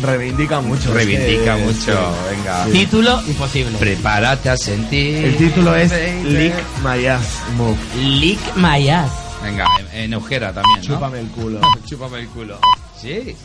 Reivindica 0.01 0.59
mucho. 0.59 0.89
es 0.89 0.93
Reivindica 0.95 1.55
que- 1.55 1.63
mucho, 1.63 1.75
sí. 1.79 2.35
venga. 2.35 2.65
Título, 2.65 3.21
imposible. 3.27 3.77
Prepárate 3.77 4.49
a 4.49 4.57
sentir. 4.57 5.23
El 5.25 5.37
título 5.37 5.75
es. 5.75 5.91
Lick 6.25 6.53
My 6.83 7.05
Ass 7.05 7.39
Move. 7.55 7.77
Lick 8.03 8.39
my 8.57 8.89
ass. 8.89 9.11
Venga, 9.41 9.65
en, 9.79 9.99
en 10.03 10.13
euskera 10.13 10.51
también, 10.51 10.79
¿no? 10.79 10.95
Chúpame 10.95 11.19
el 11.19 11.27
culo. 11.27 11.61
Chúpame 11.87 12.19
el 12.19 12.27
culo. 12.27 12.59
¿Sí? 13.01 13.35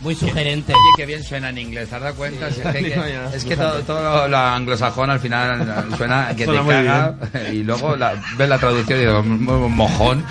Muy 0.00 0.14
sugerente. 0.14 0.72
Oye, 0.74 0.80
qué 0.96 1.06
bien 1.06 1.22
suena 1.22 1.48
en 1.50 1.58
inglés, 1.58 1.88
¿te 1.88 1.94
has 1.96 2.02
dado 2.02 2.14
cuenta? 2.16 2.50
Si 2.50 2.60
es 2.60 2.66
que, 2.66 2.78
que- 2.82 3.18
es 3.34 3.44
que 3.44 3.56
todo, 3.56 3.80
todo 3.82 4.02
lo, 4.02 4.28
lo 4.28 4.36
anglosajón 4.36 5.08
al 5.10 5.20
final 5.20 5.86
suena 5.96 6.34
que 6.36 6.44
Suena 6.44 6.60
te 6.60 6.64
muy 6.64 6.74
caga 6.74 7.14
y 7.52 7.62
luego 7.62 7.96
la, 7.96 8.14
ves 8.36 8.48
la 8.48 8.58
traducción 8.58 8.98
y 8.98 9.02
digo, 9.06 9.22
"Mo- 9.22 9.68
mojón. 9.68 10.24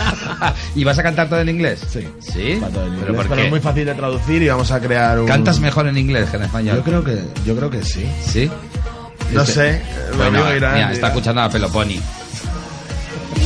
¿Y 0.74 0.82
vas 0.84 0.98
a 0.98 1.02
cantar 1.02 1.28
todo 1.28 1.40
en 1.40 1.48
inglés? 1.50 1.80
Sí. 1.88 2.06
¿Sí? 2.20 2.56
Para 2.60 2.72
todo 2.72 2.86
en 2.86 2.94
¿Pero 3.00 3.22
inglés, 3.22 3.38
es 3.44 3.50
muy 3.50 3.60
fácil 3.60 3.84
de 3.86 3.94
traducir 3.94 4.42
y 4.42 4.48
vamos 4.48 4.70
a 4.72 4.80
crear 4.80 5.20
un... 5.20 5.26
¿Cantas 5.26 5.60
mejor 5.60 5.86
en 5.86 5.98
inglés 5.98 6.28
que 6.30 6.36
en 6.38 6.42
español? 6.44 6.76
Yo 6.76 6.82
creo 6.82 7.04
que, 7.04 7.18
yo 7.44 7.54
creo 7.56 7.70
que 7.70 7.82
sí. 7.84 8.06
¿Sí? 8.24 8.50
No 9.32 9.42
Este- 9.42 9.52
sé. 9.52 9.82
mi 10.12 10.16
Bueno, 10.16 10.44
mira, 10.52 10.92
está 10.92 11.08
escuchando 11.08 11.42
a 11.42 11.48
Peloponi. 11.50 12.00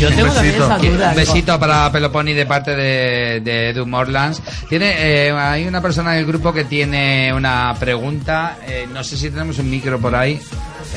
Yo 0.00 0.08
tengo 0.08 0.32
también 0.32 0.54
besito. 0.58 0.64
esa 0.64 0.78
duda. 0.78 1.10
Un 1.10 1.16
besito 1.16 1.60
para 1.60 1.92
Peloponi 1.92 2.32
de 2.32 2.46
parte 2.46 2.74
de, 2.74 3.40
de 3.40 3.70
Edu 3.70 3.86
Morlands. 3.86 4.40
Tiene, 4.68 4.94
eh, 5.26 5.30
hay 5.32 5.66
una 5.66 5.80
persona 5.82 6.14
en 6.14 6.20
el 6.20 6.26
grupo 6.26 6.52
que 6.52 6.64
tiene 6.64 7.32
una 7.34 7.74
pregunta. 7.78 8.56
eh, 8.66 8.88
no 8.92 9.04
sé 9.04 9.16
si 9.16 9.30
tenemos 9.30 9.58
un 9.58 9.68
micro 9.70 9.98
por 10.00 10.14
ahí. 10.14 10.40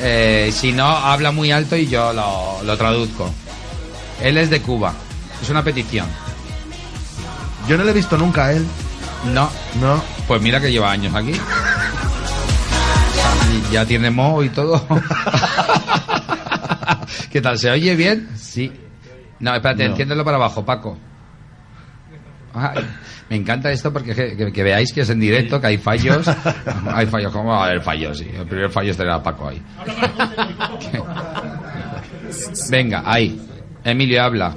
Eh, 0.00 0.50
si 0.54 0.72
no, 0.72 0.86
habla 0.86 1.30
muy 1.32 1.52
alto 1.52 1.76
y 1.76 1.86
yo 1.86 2.12
lo, 2.12 2.62
lo 2.62 2.76
traduzco. 2.76 3.30
Él 4.22 4.38
es 4.38 4.48
de 4.50 4.60
Cuba. 4.62 4.92
Es 5.42 5.50
una 5.50 5.62
petición. 5.62 6.06
Yo 7.68 7.76
no 7.76 7.84
le 7.84 7.90
he 7.90 7.94
visto 7.94 8.16
nunca 8.16 8.46
a 8.46 8.52
él. 8.52 8.64
No. 9.32 9.50
No. 9.80 10.02
Pues 10.26 10.40
mira 10.40 10.60
que 10.60 10.72
lleva 10.72 10.90
años 10.90 11.14
aquí. 11.14 11.32
Y 13.54 13.72
ya 13.72 13.84
tiene 13.86 14.10
mo 14.10 14.42
y 14.42 14.48
todo. 14.48 14.84
¿Qué 17.30 17.40
tal? 17.40 17.56
¿Se 17.58 17.70
oye 17.70 17.94
bien? 17.94 18.28
Sí. 18.36 18.72
No, 19.40 19.54
espérate, 19.54 19.84
No. 19.84 19.90
enciéndelo 19.90 20.24
para 20.24 20.36
abajo, 20.36 20.64
Paco. 20.64 20.96
Ay, 22.56 22.86
me 23.30 23.36
encanta 23.36 23.72
esto 23.72 23.92
porque 23.92 24.14
que, 24.14 24.36
que- 24.36 24.52
que 24.52 24.62
veáis 24.62 24.92
que 24.92 25.00
es 25.00 25.10
en 25.10 25.18
directo, 25.18 25.60
que 25.60 25.66
hay 25.66 25.78
fallos. 25.78 26.28
Hay 26.94 27.06
fallos, 27.06 27.32
¿cómo 27.32 27.50
va 27.50 27.64
a 27.64 27.66
haber 27.66 27.80
fallos? 27.82 28.18
Sí, 28.18 28.30
el 28.32 28.46
primer 28.46 28.70
fallo 28.70 28.92
es 28.92 28.96
tener 28.96 29.12
a 29.12 29.20
Paco 29.22 29.48
ahí. 29.48 29.60
Venga, 32.70 33.02
ahí. 33.04 33.40
Emilio, 33.82 34.22
habla. 34.22 34.54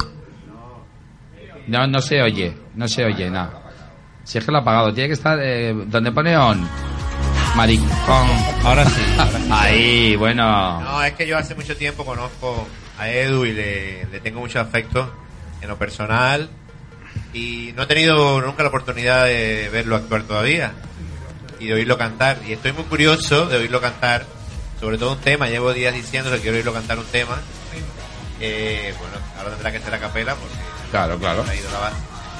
No, 1.67 1.87
no 1.87 1.99
se 2.01 2.21
oye, 2.21 2.55
no 2.75 2.87
se 2.87 3.03
oye 3.05 3.29
nada. 3.29 3.63
Si 4.23 4.37
es 4.37 4.45
que 4.45 4.51
lo 4.51 4.59
ha 4.59 4.61
apagado, 4.61 4.93
tiene 4.93 5.07
que 5.09 5.13
estar 5.13 5.39
eh, 5.41 5.73
donde 5.87 6.11
pone 6.11 6.37
on. 6.37 6.67
Maricón. 7.55 8.27
Ahora 8.63 8.85
sí. 8.85 9.01
ahora 9.17 9.39
sí. 9.39 9.47
Ahí, 9.51 10.15
bueno. 10.15 10.81
No, 10.81 11.03
es 11.03 11.13
que 11.13 11.27
yo 11.27 11.37
hace 11.37 11.55
mucho 11.55 11.75
tiempo 11.75 12.05
conozco 12.05 12.67
a 12.97 13.09
Edu 13.09 13.45
y 13.45 13.51
le, 13.53 14.05
le 14.11 14.19
tengo 14.19 14.39
mucho 14.39 14.59
afecto. 14.59 15.13
en 15.61 15.67
lo 15.69 15.77
personal 15.77 16.49
y 17.33 17.73
no 17.75 17.83
he 17.83 17.85
tenido 17.87 18.41
nunca 18.41 18.61
la 18.63 18.69
oportunidad 18.69 19.25
de 19.25 19.69
verlo 19.71 19.95
actuar 19.95 20.23
todavía 20.23 20.73
y 21.59 21.65
de 21.67 21.73
oírlo 21.73 21.97
cantar. 21.97 22.37
Y 22.47 22.53
estoy 22.53 22.71
muy 22.73 22.83
curioso 22.83 23.47
de 23.47 23.57
oírlo 23.57 23.81
cantar, 23.81 24.25
sobre 24.79 24.97
todo 24.97 25.13
un 25.13 25.19
tema. 25.19 25.47
Llevo 25.49 25.73
días 25.73 25.93
diciendo 25.95 26.31
que 26.31 26.39
quiero 26.39 26.57
oírlo 26.57 26.73
cantar 26.73 26.99
un 26.99 27.05
tema. 27.05 27.37
Eh, 28.39 28.93
bueno, 28.99 29.15
ahora 29.37 29.49
tendrá 29.51 29.71
que 29.71 29.79
ser 29.79 29.93
a 29.93 29.99
capela 29.99 30.35
porque 30.35 30.55
Claro, 30.91 31.17
claro. 31.17 31.43
ha 31.47 31.55
ido 31.55 31.71
la 31.71 31.79
base. 31.79 31.95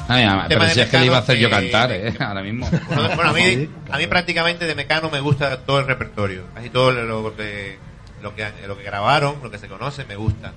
Ay, 0.10 0.24
ama, 0.24 0.48
Tema 0.48 0.62
pero 0.62 0.74
si 0.74 0.80
es 0.82 0.90
que 0.90 1.00
le 1.00 1.06
iba 1.08 1.18
a 1.18 1.20
hacer 1.20 1.38
yo 1.38 1.50
cantar, 1.50 1.90
que- 1.90 2.08
¿eh? 2.10 2.14
Ahora 2.20 2.42
mismo. 2.42 2.70
Bueno, 2.70 3.10
bueno, 3.16 3.30
a, 3.32 3.34
mí, 3.34 3.70
a 3.92 3.98
mí 3.98 4.08
prácticamente 4.08 4.66
de 4.66 4.76
Mecano 4.76 5.10
me 5.10 5.20
gusta 5.20 5.58
todo 5.62 5.80
el 5.80 5.88
repertorio. 5.88 6.44
Casi 6.54 6.70
todo 6.70 6.92
lo 6.92 7.36
que, 7.36 7.78
lo 8.22 8.36
que, 8.36 8.46
lo 8.68 8.78
que 8.78 8.84
grabaron, 8.84 9.36
lo 9.42 9.50
que 9.52 9.58
se 9.58 9.68
conoce, 9.68 10.06
me 10.06 10.16
gusta. 10.16 10.54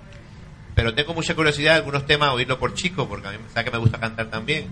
Pero 0.74 0.94
tengo 0.94 1.14
mucha 1.14 1.34
curiosidad 1.34 1.72
de 1.72 1.78
algunos 1.78 2.06
temas 2.06 2.30
oírlo 2.30 2.58
por 2.58 2.74
chico, 2.74 3.08
porque 3.08 3.28
a 3.28 3.32
mí 3.32 3.38
sabe 3.52 3.64
que 3.66 3.70
me 3.72 3.78
gusta 3.78 3.98
cantar 3.98 4.26
también. 4.26 4.68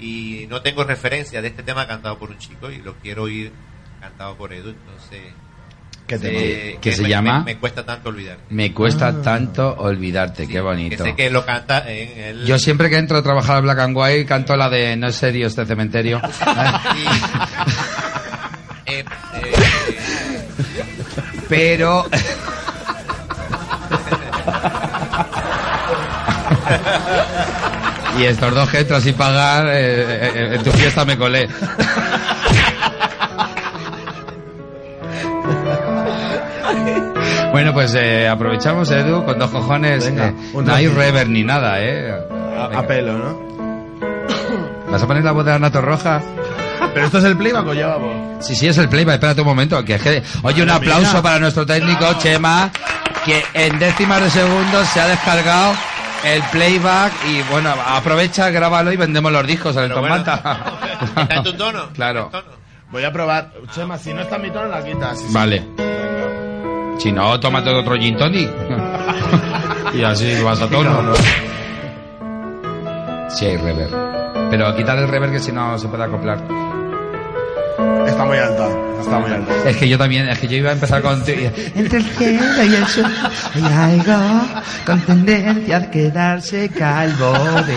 Y 0.00 0.46
no 0.48 0.62
tengo 0.62 0.84
referencia 0.84 1.42
de 1.42 1.48
este 1.48 1.62
tema 1.62 1.86
cantado 1.86 2.18
por 2.18 2.30
un 2.30 2.38
chico 2.38 2.70
y 2.70 2.78
lo 2.78 2.94
quiero 2.94 3.24
oír 3.24 3.52
cantado 4.00 4.36
por 4.36 4.52
Edu. 4.52 4.70
Entonces, 4.70 5.20
¿Qué 6.06 6.14
eh, 6.14 6.18
tema? 6.70 6.80
¿Qué 6.80 6.92
se 6.92 7.02
me- 7.02 7.08
llama? 7.08 7.38
Me, 7.40 7.44
me 7.54 7.58
cuesta 7.58 7.84
tanto 7.84 8.08
olvidar. 8.08 8.38
Me 8.48 8.72
cuesta 8.72 9.20
tanto 9.20 9.74
olvidarte, 9.76 10.48
qué 10.48 10.60
bonito. 10.60 11.04
Que 11.04 11.10
sé 11.10 11.16
que 11.16 11.30
lo 11.30 11.44
canta 11.44 11.84
en 11.90 12.18
el... 12.18 12.46
Yo 12.46 12.58
siempre 12.58 12.88
que 12.88 12.96
entro 12.96 13.18
a 13.18 13.22
trabajar 13.22 13.56
a 13.56 13.60
Black 13.60 13.78
and 13.80 13.96
White 13.96 14.24
canto 14.24 14.56
la 14.56 14.70
de 14.70 14.96
No 14.96 15.08
es 15.08 15.16
serio 15.16 15.46
este 15.48 15.66
cementerio. 15.66 16.20
Eh, 18.90 19.00
eh, 19.00 19.04
Pero 21.48 22.04
y 28.18 28.24
estos 28.24 28.54
dos 28.54 28.68
que 28.68 28.80
entro 28.80 29.00
sin 29.00 29.14
pagar, 29.14 29.66
eh, 29.68 29.72
eh, 29.74 30.54
en 30.56 30.62
tu 30.62 30.70
fiesta 30.72 31.04
me 31.04 31.16
colé. 31.16 31.48
Bueno, 37.52 37.72
pues 37.72 37.94
eh, 37.94 38.28
aprovechamos, 38.28 38.90
Edu, 38.90 39.24
con 39.24 39.38
dos 39.38 39.50
cojones. 39.50 40.04
Venga, 40.04 40.28
eh, 40.28 40.34
no 40.54 40.74
hay 40.74 40.88
rever 40.88 41.28
ni 41.28 41.44
nada, 41.44 41.80
¿eh? 41.80 42.12
A, 42.56 42.78
a 42.78 42.86
pelo, 42.86 43.14
¿no? 43.18 43.48
¿Vas 44.90 45.02
a 45.02 45.06
poner 45.06 45.24
la 45.24 45.32
voz 45.32 45.44
de 45.44 45.52
la 45.52 45.58
Nato 45.58 45.80
Roja? 45.80 46.20
Pero 46.94 47.06
esto 47.06 47.18
es 47.18 47.24
el 47.24 47.36
playback 47.36 47.66
o 47.66 47.74
lleva 47.74 47.96
voz. 47.96 48.44
Sí, 48.44 48.54
sí, 48.54 48.68
es 48.68 48.78
el 48.78 48.88
playback. 48.88 49.14
Espérate 49.14 49.40
un 49.40 49.46
momento. 49.46 49.84
Que 49.84 49.94
es 49.94 50.02
que... 50.02 50.22
Oye, 50.42 50.62
un 50.62 50.70
aplauso 50.70 51.22
para 51.22 51.38
nuestro 51.38 51.66
técnico, 51.66 52.06
Chema, 52.18 52.70
que 53.24 53.44
en 53.54 53.78
décimas 53.78 54.22
de 54.22 54.30
segundos 54.30 54.88
se 54.88 55.00
ha 55.00 55.08
descargado 55.08 55.74
el 56.24 56.42
playback 56.50 57.12
y 57.28 57.42
bueno, 57.50 57.70
aprovecha, 57.70 58.50
grábalo 58.50 58.92
y 58.92 58.96
vendemos 58.96 59.30
los 59.30 59.46
discos 59.46 59.76
en 59.76 59.84
el 59.84 59.92
bueno, 59.92 60.22
Tomata. 60.24 60.78
¿Está 61.22 61.34
en 61.36 61.42
tu 61.44 61.52
tono? 61.54 61.88
Claro. 61.94 62.30
Voy 62.90 63.04
a 63.04 63.12
probar. 63.12 63.52
Chema, 63.74 63.98
si 63.98 64.12
no 64.12 64.22
está 64.22 64.36
en 64.36 64.42
mi 64.42 64.50
tono, 64.50 64.68
la 64.68 64.82
quitas. 64.82 65.18
Sí, 65.18 65.26
sí. 65.28 65.34
Vale. 65.34 65.64
Si 66.98 67.12
no, 67.12 67.38
tómate 67.38 67.70
otro 67.70 67.94
gin 67.96 68.16
tonic. 68.16 68.50
y 69.94 70.02
así 70.02 70.42
vas 70.42 70.60
a 70.60 70.68
tono. 70.68 71.14
Sí 73.28 73.46
hay 73.46 73.56
reverb. 73.56 74.07
Pero 74.50 74.74
quitar 74.76 74.98
el 74.98 75.08
reverb 75.08 75.32
que 75.32 75.40
si 75.40 75.52
no 75.52 75.78
se 75.78 75.88
puede 75.88 76.04
acoplar. 76.04 76.38
Está 78.06 78.24
muy 78.24 78.38
alta. 78.38 78.68
Está 79.00 79.18
muy 79.18 79.30
alta. 79.30 79.52
Es 79.68 79.76
que 79.76 79.88
yo 79.88 79.98
también, 79.98 80.28
es 80.28 80.38
que 80.38 80.48
yo 80.48 80.56
iba 80.56 80.70
a 80.70 80.72
empezar 80.72 81.02
con... 81.02 81.22
Entre 81.26 81.98
el 81.98 82.04
cielo 82.04 82.64
y 82.64 82.74
el 82.74 82.86
sol 82.86 83.04
hay 83.54 83.64
algo 83.64 84.46
con 84.84 85.00
tendencia 85.02 85.76
a 85.76 85.90
quedarse 85.90 86.68
calvo 86.70 87.32
de... 87.32 87.76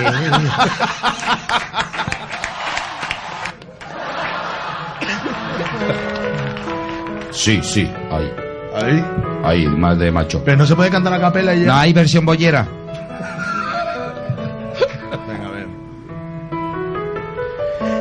Sí, 7.31 7.59
sí, 7.63 7.89
ahí. 8.11 8.31
¿Ahí? 8.75 9.05
Ahí, 9.43 9.65
más 9.65 9.97
de 9.97 10.11
macho. 10.11 10.41
Pero 10.45 10.57
no 10.57 10.65
se 10.65 10.75
puede 10.75 10.89
cantar 10.89 11.13
a 11.13 11.19
capela 11.19 11.55
y 11.55 11.61
ya. 11.61 11.67
No 11.67 11.75
hay 11.75 11.91
versión 11.93 12.25
bollera. 12.25 12.67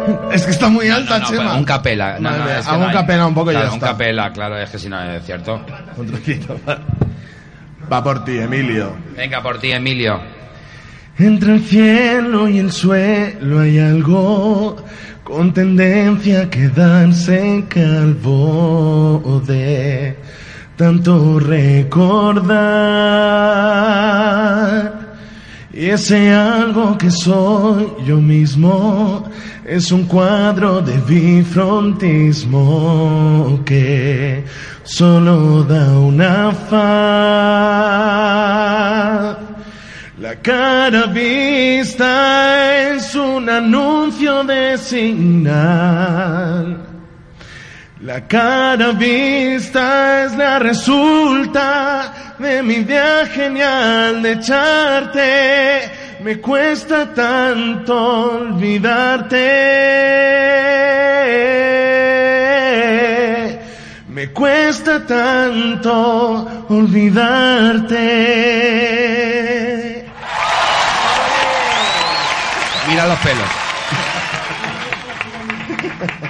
Es 0.33 0.45
que 0.45 0.51
está 0.53 0.69
muy 0.69 0.89
alta, 0.89 1.19
No, 1.19 1.27
Chema. 1.27 1.43
pero 1.45 1.55
un 1.59 1.65
capela. 1.65 2.19
No, 2.21 2.31
no, 2.31 2.49
es 2.49 2.65
que 2.65 2.71
hago 2.71 2.81
no 2.83 2.87
un 2.87 2.93
capela 2.93 3.27
un 3.27 3.35
poco 3.35 3.51
Claro, 3.51 3.67
ya 3.67 3.71
un 3.73 3.77
está. 3.77 3.89
capela, 3.89 4.33
claro, 4.33 4.59
es 4.59 4.71
que 4.71 4.79
si 4.79 4.89
no 4.89 5.01
es 5.03 5.25
cierto. 5.25 5.61
Un 5.97 6.07
va. 6.67 6.79
Va 7.93 8.05
por 8.05 8.25
ti, 8.25 8.39
Emilio. 8.39 8.95
Venga, 9.17 9.43
por 9.43 9.59
ti, 9.59 9.73
Emilio. 9.73 10.21
Entre 11.19 11.55
el 11.55 11.61
cielo 11.65 12.49
y 12.49 12.59
el 12.61 12.71
suelo 12.73 13.61
hay 13.61 13.79
algo 13.79 14.77
con 15.25 15.53
tendencia 15.53 16.43
a 16.43 16.51
quedarse 16.51 17.65
calvo 17.69 19.43
de 19.47 20.17
tanto 20.77 21.39
recordar. 24.41 25.00
Y 25.73 25.91
ese 25.91 26.35
algo 26.35 26.99
que 26.99 27.13
soy 27.13 27.93
yo 28.05 28.17
mismo 28.17 29.31
es 29.65 29.93
un 29.93 30.07
cuadro 30.07 30.81
de 30.81 30.97
bifrontismo 30.99 33.61
que 33.65 34.45
solo 34.83 35.63
da 35.63 35.97
una 35.97 36.51
faz. 36.51 36.71
La 40.19 40.35
cara 40.43 41.07
vista 41.07 42.91
es 42.91 43.15
un 43.15 43.49
anuncio 43.49 44.43
de 44.43 44.77
señal. 44.77 46.85
La 48.01 48.27
cara 48.27 48.91
vista 48.91 50.25
es 50.25 50.35
la 50.35 50.59
resulta 50.59 52.20
de 52.41 52.63
mi 52.63 52.75
idea 52.75 53.27
genial 53.27 54.23
de 54.23 54.33
echarte. 54.33 55.91
Me 56.21 56.41
cuesta 56.41 57.13
tanto 57.15 57.95
olvidarte. 58.33 59.39
Me 64.09 64.29
cuesta 64.31 65.07
tanto 65.07 66.67
olvidarte. 66.69 68.05
Mira 72.89 73.07
los 73.07 73.19
pelos. 73.19 73.51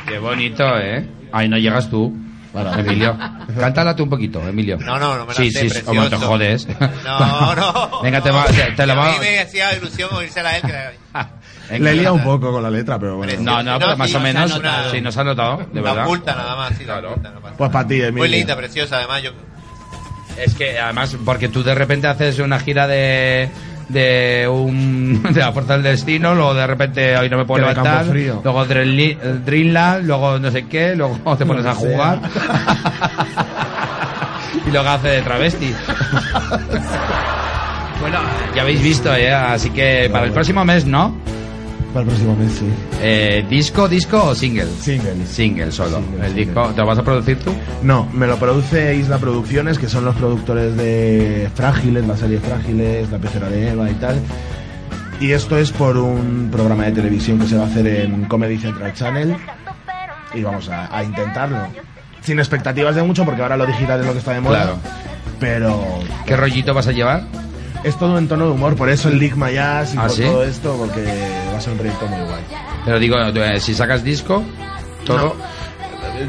Qué 0.08 0.18
bonito, 0.18 0.64
¿eh? 0.78 1.08
Ahí 1.32 1.48
no 1.48 1.56
llegas 1.56 1.88
tú. 1.88 2.29
Emilio. 2.54 3.16
Cántala 3.58 3.94
tú 3.94 4.04
un 4.04 4.10
poquito, 4.10 4.46
Emilio. 4.46 4.76
No, 4.78 4.98
no, 4.98 5.16
no 5.16 5.26
me 5.26 5.28
la 5.28 5.34
Sí, 5.34 5.50
sé, 5.50 5.68
sí, 5.70 5.82
como 5.82 6.08
te 6.08 6.16
jodes. 6.16 6.66
No, 7.04 7.54
no. 7.54 8.00
Venga, 8.02 8.20
te, 8.20 8.30
va, 8.30 8.44
te, 8.46 8.72
te 8.72 8.86
lo 8.86 9.00
a 9.00 9.10
mí 9.12 9.16
me 9.20 9.40
hacía 9.40 9.76
ilusión 9.76 10.10
oírsela 10.12 10.50
a 10.50 10.56
él. 10.56 10.62
Que... 10.62 10.70
Venga. 11.70 11.84
Le 11.84 11.90
he 11.90 11.94
liado 11.94 12.14
un 12.14 12.24
poco 12.24 12.50
con 12.52 12.62
la 12.62 12.70
letra, 12.70 12.98
pero 12.98 13.16
bueno. 13.16 13.32
No, 13.40 13.62
no, 13.62 13.78
pero 13.78 13.96
más 13.96 14.14
o 14.14 14.20
menos. 14.20 14.60
Sí, 14.90 15.00
nos 15.00 15.16
ha 15.16 15.24
notado, 15.24 15.58
de 15.58 15.80
La 15.80 15.92
verdad. 15.92 16.06
oculta 16.06 16.34
nada 16.34 16.56
más, 16.56 16.76
sí, 16.76 16.84
la 16.84 16.98
oculta, 16.98 17.30
no 17.30 17.40
pasa. 17.40 17.56
Pues 17.56 17.70
para 17.70 17.86
ti, 17.86 17.94
Emilio. 17.94 18.14
Muy 18.18 18.28
linda, 18.28 18.56
preciosa, 18.56 18.96
además 18.96 19.22
yo... 19.22 19.30
Es 20.36 20.54
que 20.54 20.78
además, 20.78 21.16
porque 21.24 21.48
tú 21.48 21.62
de 21.62 21.74
repente 21.74 22.06
haces 22.06 22.38
una 22.38 22.58
gira 22.58 22.86
de 22.86 23.50
de 23.92 24.48
un 24.48 25.22
de 25.32 25.40
la 25.40 25.52
fuerza 25.52 25.74
del 25.74 25.82
destino, 25.82 26.34
luego 26.34 26.54
de 26.54 26.66
repente 26.66 27.14
hoy 27.16 27.28
no 27.28 27.36
me 27.38 27.44
puedo 27.44 27.66
levantar, 27.66 28.06
Frío. 28.06 28.40
luego 28.42 28.64
eh, 28.64 29.16
Dreamland, 29.44 30.06
luego 30.06 30.38
no 30.38 30.50
sé 30.50 30.66
qué, 30.66 30.94
luego 30.96 31.18
te 31.38 31.46
pones 31.46 31.66
a 31.66 31.74
sea. 31.74 31.90
jugar 31.90 32.20
y 34.66 34.70
luego 34.70 34.88
hace 34.88 35.08
de 35.08 35.22
travesti. 35.22 35.74
bueno, 38.00 38.18
ya 38.54 38.62
habéis 38.62 38.82
visto, 38.82 39.14
¿eh? 39.14 39.32
así 39.32 39.70
que 39.70 40.08
para 40.12 40.26
el 40.26 40.32
próximo 40.32 40.64
mes, 40.64 40.86
¿no? 40.86 41.14
Para 41.92 42.02
el 42.02 42.06
próximo 42.08 42.36
mes, 42.36 42.52
sí. 42.52 42.66
Eh, 43.02 43.44
¿Disco, 43.50 43.88
disco 43.88 44.22
o 44.26 44.34
single? 44.34 44.68
Single. 44.80 45.26
Single 45.26 45.72
solo. 45.72 46.00
el 46.22 46.34
disco, 46.34 46.68
¿te 46.68 46.80
lo 46.80 46.86
vas 46.86 46.98
a 46.98 47.02
producir 47.02 47.38
tú? 47.40 47.52
No, 47.82 48.08
me 48.12 48.28
lo 48.28 48.36
produce 48.36 48.94
Isla 48.94 49.18
Producciones, 49.18 49.76
que 49.78 49.88
son 49.88 50.04
los 50.04 50.14
productores 50.14 50.76
de 50.76 51.50
Frágiles, 51.54 52.06
la 52.06 52.16
serie 52.16 52.38
Frágiles, 52.38 53.10
La 53.10 53.18
Pecera 53.18 53.48
de 53.48 53.70
Eva 53.70 53.90
y 53.90 53.94
tal. 53.94 54.20
Y 55.20 55.32
esto 55.32 55.58
es 55.58 55.72
por 55.72 55.96
un 55.96 56.48
programa 56.52 56.84
de 56.84 56.92
televisión 56.92 57.38
que 57.40 57.46
se 57.46 57.56
va 57.56 57.64
a 57.64 57.66
hacer 57.66 57.86
en 57.86 58.24
Comedy 58.26 58.56
Central 58.58 58.94
Channel. 58.94 59.36
Y 60.32 60.42
vamos 60.42 60.68
a, 60.68 60.96
a 60.96 61.02
intentarlo. 61.02 61.58
Sin 62.22 62.38
expectativas 62.38 62.94
de 62.94 63.02
mucho, 63.02 63.24
porque 63.24 63.42
ahora 63.42 63.56
lo 63.56 63.66
digital 63.66 64.00
es 64.00 64.06
lo 64.06 64.12
que 64.12 64.18
está 64.20 64.32
de 64.32 64.40
moda. 64.40 64.62
Claro. 64.62 64.78
Pero 65.40 65.84
¿Qué 66.24 66.36
rollito 66.36 66.72
vas 66.72 66.86
a 66.86 66.92
llevar? 66.92 67.24
es 67.82 67.96
todo 67.98 68.18
en 68.18 68.28
tono 68.28 68.44
de 68.46 68.52
humor, 68.52 68.76
por 68.76 68.90
eso 68.90 69.08
el 69.08 69.18
Ligma 69.18 69.50
Jazz 69.50 69.94
y 69.94 69.98
¿Ah, 69.98 70.02
por 70.02 70.10
sí? 70.10 70.22
todo 70.22 70.44
esto, 70.44 70.76
porque 70.76 71.02
a 71.60 71.64
ser 71.64 71.72
un 71.72 71.78
proyecto 71.78 72.06
muy 72.06 72.20
guay. 72.20 72.42
Pero 72.84 72.98
digo, 72.98 73.16
eh, 73.18 73.60
si 73.60 73.74
sacas 73.74 74.02
disco, 74.04 74.42
todo... 75.04 75.36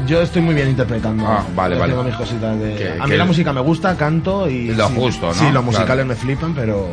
Yo 0.06 0.22
estoy 0.22 0.40
muy 0.42 0.54
bien 0.54 0.68
interpretando. 0.68 1.26
Ah, 1.26 1.44
vale, 1.54 1.74
Yo 1.74 1.80
vale. 1.80 1.92
Tengo 1.92 2.04
mis 2.04 2.14
cositas 2.14 2.58
de... 2.58 2.74
Que- 2.76 2.92
a 2.98 3.04
mí 3.04 3.10
que- 3.10 3.16
la 3.18 3.24
música 3.26 3.52
me 3.52 3.60
gusta, 3.60 3.94
canto 3.96 4.48
y... 4.48 4.68
Lo 4.68 4.88
sí, 4.88 4.94
justo, 4.96 5.26
¿no? 5.26 5.34
Sí, 5.34 5.50
los 5.52 5.62
musicales 5.64 6.04
Claro. 6.04 6.06
me 6.06 6.14
flipan, 6.14 6.54
pero... 6.54 6.88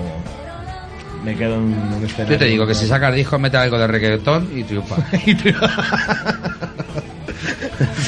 me 1.24 1.36
quedo 1.36 1.56
en 1.56 1.62
un. 1.62 2.08
Yo 2.28 2.38
te 2.38 2.46
digo 2.46 2.66
que 2.68 2.74
si 2.76 2.88
sacas 2.88 3.14
disco, 3.14 3.40
mete 3.40 3.56
algo 3.58 3.78
de 3.78 3.88
reggaetón 3.88 4.50
y 4.54 4.64
triunfa. 4.64 4.96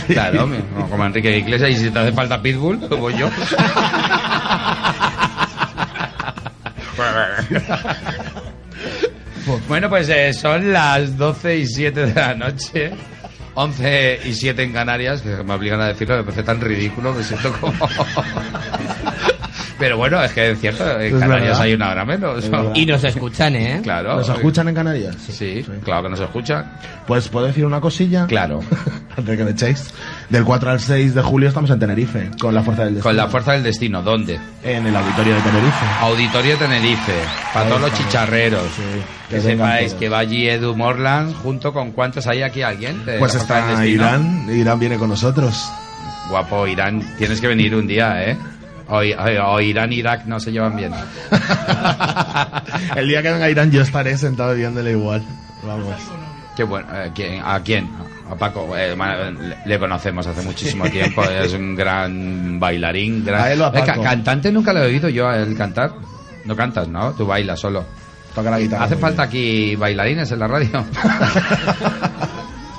Claro, 0.08 0.46
mi- 0.48 0.58
no, 0.58 0.90
como 0.90 1.06
Enrique 1.06 1.38
Iglesias, 1.38 1.70
y 1.72 1.76
si 1.78 1.90
te 1.90 2.00
hace 2.00 2.12
falta 2.12 2.42
Pitbull, 2.42 2.90
como 2.90 3.10
yo. 3.12 3.30
bueno, 9.68 9.90
pues 9.90 10.10
eh, 10.10 10.34
son 10.34 10.72
las 10.72 11.18
12 11.18 11.58
y 11.58 11.68
7 11.68 12.06
de 12.08 12.14
la 12.14 12.36
noche. 12.36 12.92
11 13.54 14.22
y 14.26 14.34
7 14.34 14.64
en 14.64 14.74
Canarias, 14.74 15.22
que 15.22 15.44
me 15.44 15.54
obligan 15.54 15.82
a 15.82 15.88
decirlo, 15.88 16.18
me 16.18 16.24
parece 16.24 16.44
tan 16.44 16.62
ridículo, 16.62 17.14
me 17.14 17.24
siento 17.24 17.52
como... 17.60 17.74
Pero 19.82 19.98
bueno, 19.98 20.24
es 20.24 20.32
que 20.32 20.52
es 20.52 20.60
cierto, 20.62 20.84
en 21.00 21.16
Es 21.16 21.20
Canarias 21.20 21.50
verdad. 21.50 21.62
hay 21.64 21.74
una 21.74 21.90
hora 21.90 22.06
menos. 22.06 22.50
Y 22.76 22.86
nos 22.86 23.04
escuchan, 23.04 23.56
¿eh? 23.56 23.80
Claro. 23.84 24.16
¿Nos 24.16 24.30
escuchan 24.30 24.68
en 24.70 24.76
Canarias? 24.76 25.16
Sí, 25.18 25.66
claro 25.84 26.04
que 26.04 26.10
nos 26.10 26.20
escuchan. 26.20 26.72
Pues 27.08 27.28
puedo 27.28 27.48
decir 27.48 27.66
una 27.66 27.82
cosilla. 27.82 28.28
Claro. 28.28 28.60
Antes 29.10 29.26
de 29.26 29.38
que 29.38 29.44
me 29.44 29.52
echéis. 29.52 29.94
Del 30.30 30.46
4 30.46 30.72
al 30.72 30.80
6 30.80 31.16
de 31.16 31.22
julio 31.22 31.50
estamos 31.50 31.70
en 31.72 31.80
Tenerife, 31.80 32.30
con 32.40 32.54
la 32.56 32.62
fuerza 32.62 32.86
del 32.86 32.94
destino. 32.96 33.10
Con 33.10 33.18
la 33.18 33.28
fuerza 33.28 33.52
del 33.54 33.64
destino, 33.64 34.02
¿dónde? 34.02 34.40
En 34.64 34.86
el 34.86 34.96
auditorio 34.96 35.36
de 35.36 35.42
Tenerife. 35.42 35.86
Auditorio 36.00 36.58
Tenerife, 36.58 37.14
para 37.54 37.68
todos 37.68 37.82
los 37.82 37.94
chicharreros. 37.96 38.64
que 39.30 39.42
sepáis 39.42 39.88
todos. 39.90 40.00
que 40.00 40.10
va 40.10 40.20
allí 40.20 40.48
Edu 40.48 40.76
Morland 40.76 41.36
junto 41.36 41.74
con 41.74 41.92
cuántos 41.92 42.28
hay 42.28 42.44
aquí 42.44 42.62
alguien. 42.62 43.04
de 43.06 43.18
Pues 43.20 43.36
está 43.36 43.68
Destino? 43.68 43.86
Irán. 44.06 44.48
Irán 44.50 44.80
viene 44.80 44.98
con 44.98 45.10
nosotros. 45.10 45.70
Guapo, 46.30 46.66
Irán, 46.68 47.02
tienes 47.18 47.42
que 47.42 47.48
venir 47.48 47.76
un 47.76 47.88
día, 47.88 48.24
¿eh? 48.24 48.38
O, 48.92 48.98
o- 48.98 49.54
o 49.56 49.62
Irán 49.62 49.92
Irak 49.94 50.26
no 50.26 50.40
se 50.40 50.52
llevan 50.52 50.76
bien. 50.76 50.92
El 52.96 53.08
día 53.08 53.22
que 53.24 53.32
venga 53.32 53.50
Irán 53.50 53.72
yo 53.72 53.82
estaré 53.82 54.18
sentado 54.18 54.54
viéndole 54.54 54.92
igual. 54.92 55.24
Vamos. 55.64 55.96
Qué 56.56 56.64
bueno. 56.64 56.88
eh, 56.94 57.12
¿quién- 57.16 57.42
¿A 57.44 57.60
quién? 57.62 57.90
A 58.30 58.36
Paco. 58.36 58.76
eh, 58.78 58.96
le, 59.66 59.80
conocemos 59.80 60.28
hace 60.28 60.42
muchísimo 60.42 60.86
tiempo. 60.90 61.24
es 61.24 61.54
un 61.54 61.76
gran 61.76 62.60
bailarín. 62.60 63.26
Gran... 63.26 63.42
A 63.42 63.46
a 63.46 63.54
Eh, 63.80 63.84
ca- 63.86 64.02
cantante 64.02 64.52
nunca 64.52 64.74
lo 64.74 64.84
he 64.84 64.88
oído 64.88 65.10
yo 65.10 65.28
a 65.28 65.38
él 65.38 65.56
cantar. 65.58 65.94
No 66.46 66.56
cantas, 66.56 66.88
¿no? 66.88 67.14
Tú 67.14 67.26
bailas 67.26 67.60
solo. 67.60 67.86
Toca 68.36 68.52
la 68.52 68.60
guitarra. 68.60 68.86
¿Hace 68.86 68.96
falta 68.98 69.24
aquí 69.24 69.76
bailarines 69.76 70.32
en 70.32 70.40
la 70.40 70.48
radio? 70.48 70.86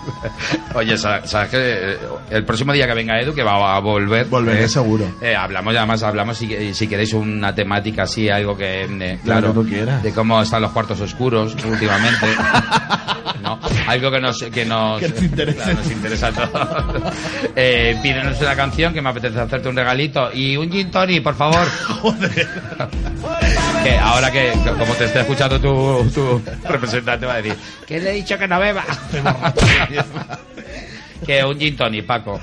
Oye, 0.75 0.97
sa- 0.99 1.27
¿sabes 1.27 1.51
que 1.51 1.57
eh, 1.59 1.99
El 2.31 2.45
próximo 2.45 2.73
día 2.73 2.87
que 2.87 2.95
venga 2.95 3.21
Edu, 3.21 3.35
que 3.35 3.43
va 3.43 3.77
a 3.77 3.81
volver. 3.81 4.27
Volveré, 4.27 4.65
eh, 4.65 4.69
seguro. 4.69 5.05
eh, 5.21 5.35
hablamos, 5.37 5.75
además, 5.77 6.03
hablamos 6.03 6.37
si, 6.39 6.75
si 6.75 6.87
queréis 6.89 7.13
una 7.15 7.55
temática 7.55 8.03
así, 8.05 8.29
algo 8.29 8.57
que. 8.57 8.83
eh, 8.85 9.19
claro, 9.25 9.53
tú 9.53 9.65
quieras. 9.67 10.03
de 10.03 10.13
cómo 10.13 10.41
están 10.43 10.63
los 10.63 10.73
cuartos 10.73 11.01
oscuros 11.01 11.55
últimamente. 11.65 12.27
¿no? 13.43 13.59
Algo 13.89 14.11
que 14.13 14.21
nos, 14.21 14.39
que 14.43 14.65
nos, 14.65 15.01
Que 15.01 15.09
te 15.09 15.25
interese. 15.25 15.57
claro, 15.59 15.75
nos 15.75 15.91
interesa 15.91 16.27
a 16.29 16.33
todos. 16.33 17.15
Eh, 17.57 17.99
pídenos 18.03 18.41
una 18.41 18.55
canción 18.55 18.95
que 18.95 19.03
me 19.03 19.09
apetece 19.11 19.41
hacerte 19.41 19.69
un 19.69 19.77
regalito. 19.77 20.31
Y 20.33 20.57
un 20.57 20.71
gin 20.71 20.91
tonic, 20.91 21.23
por 21.23 21.35
favor. 21.35 21.67
que 23.83 23.99
ahora 23.99 24.31
que, 24.31 24.53
como 24.79 24.95
te 24.95 25.05
esté 25.05 25.21
escuchando 25.21 25.61
tu, 25.61 26.11
tu 26.11 26.43
representante 26.65 27.27
va 27.27 27.35
a 27.35 27.43
decir 27.43 27.57
que 27.87 28.01
le 28.01 28.11
he 28.11 28.15
dicho 28.15 28.39
que 28.39 28.49
no 28.49 28.59
beba. 28.59 28.85
que 31.27 31.45
un 31.45 31.59
gin 31.59 31.77
tonic, 31.77 32.07
Paco. 32.07 32.41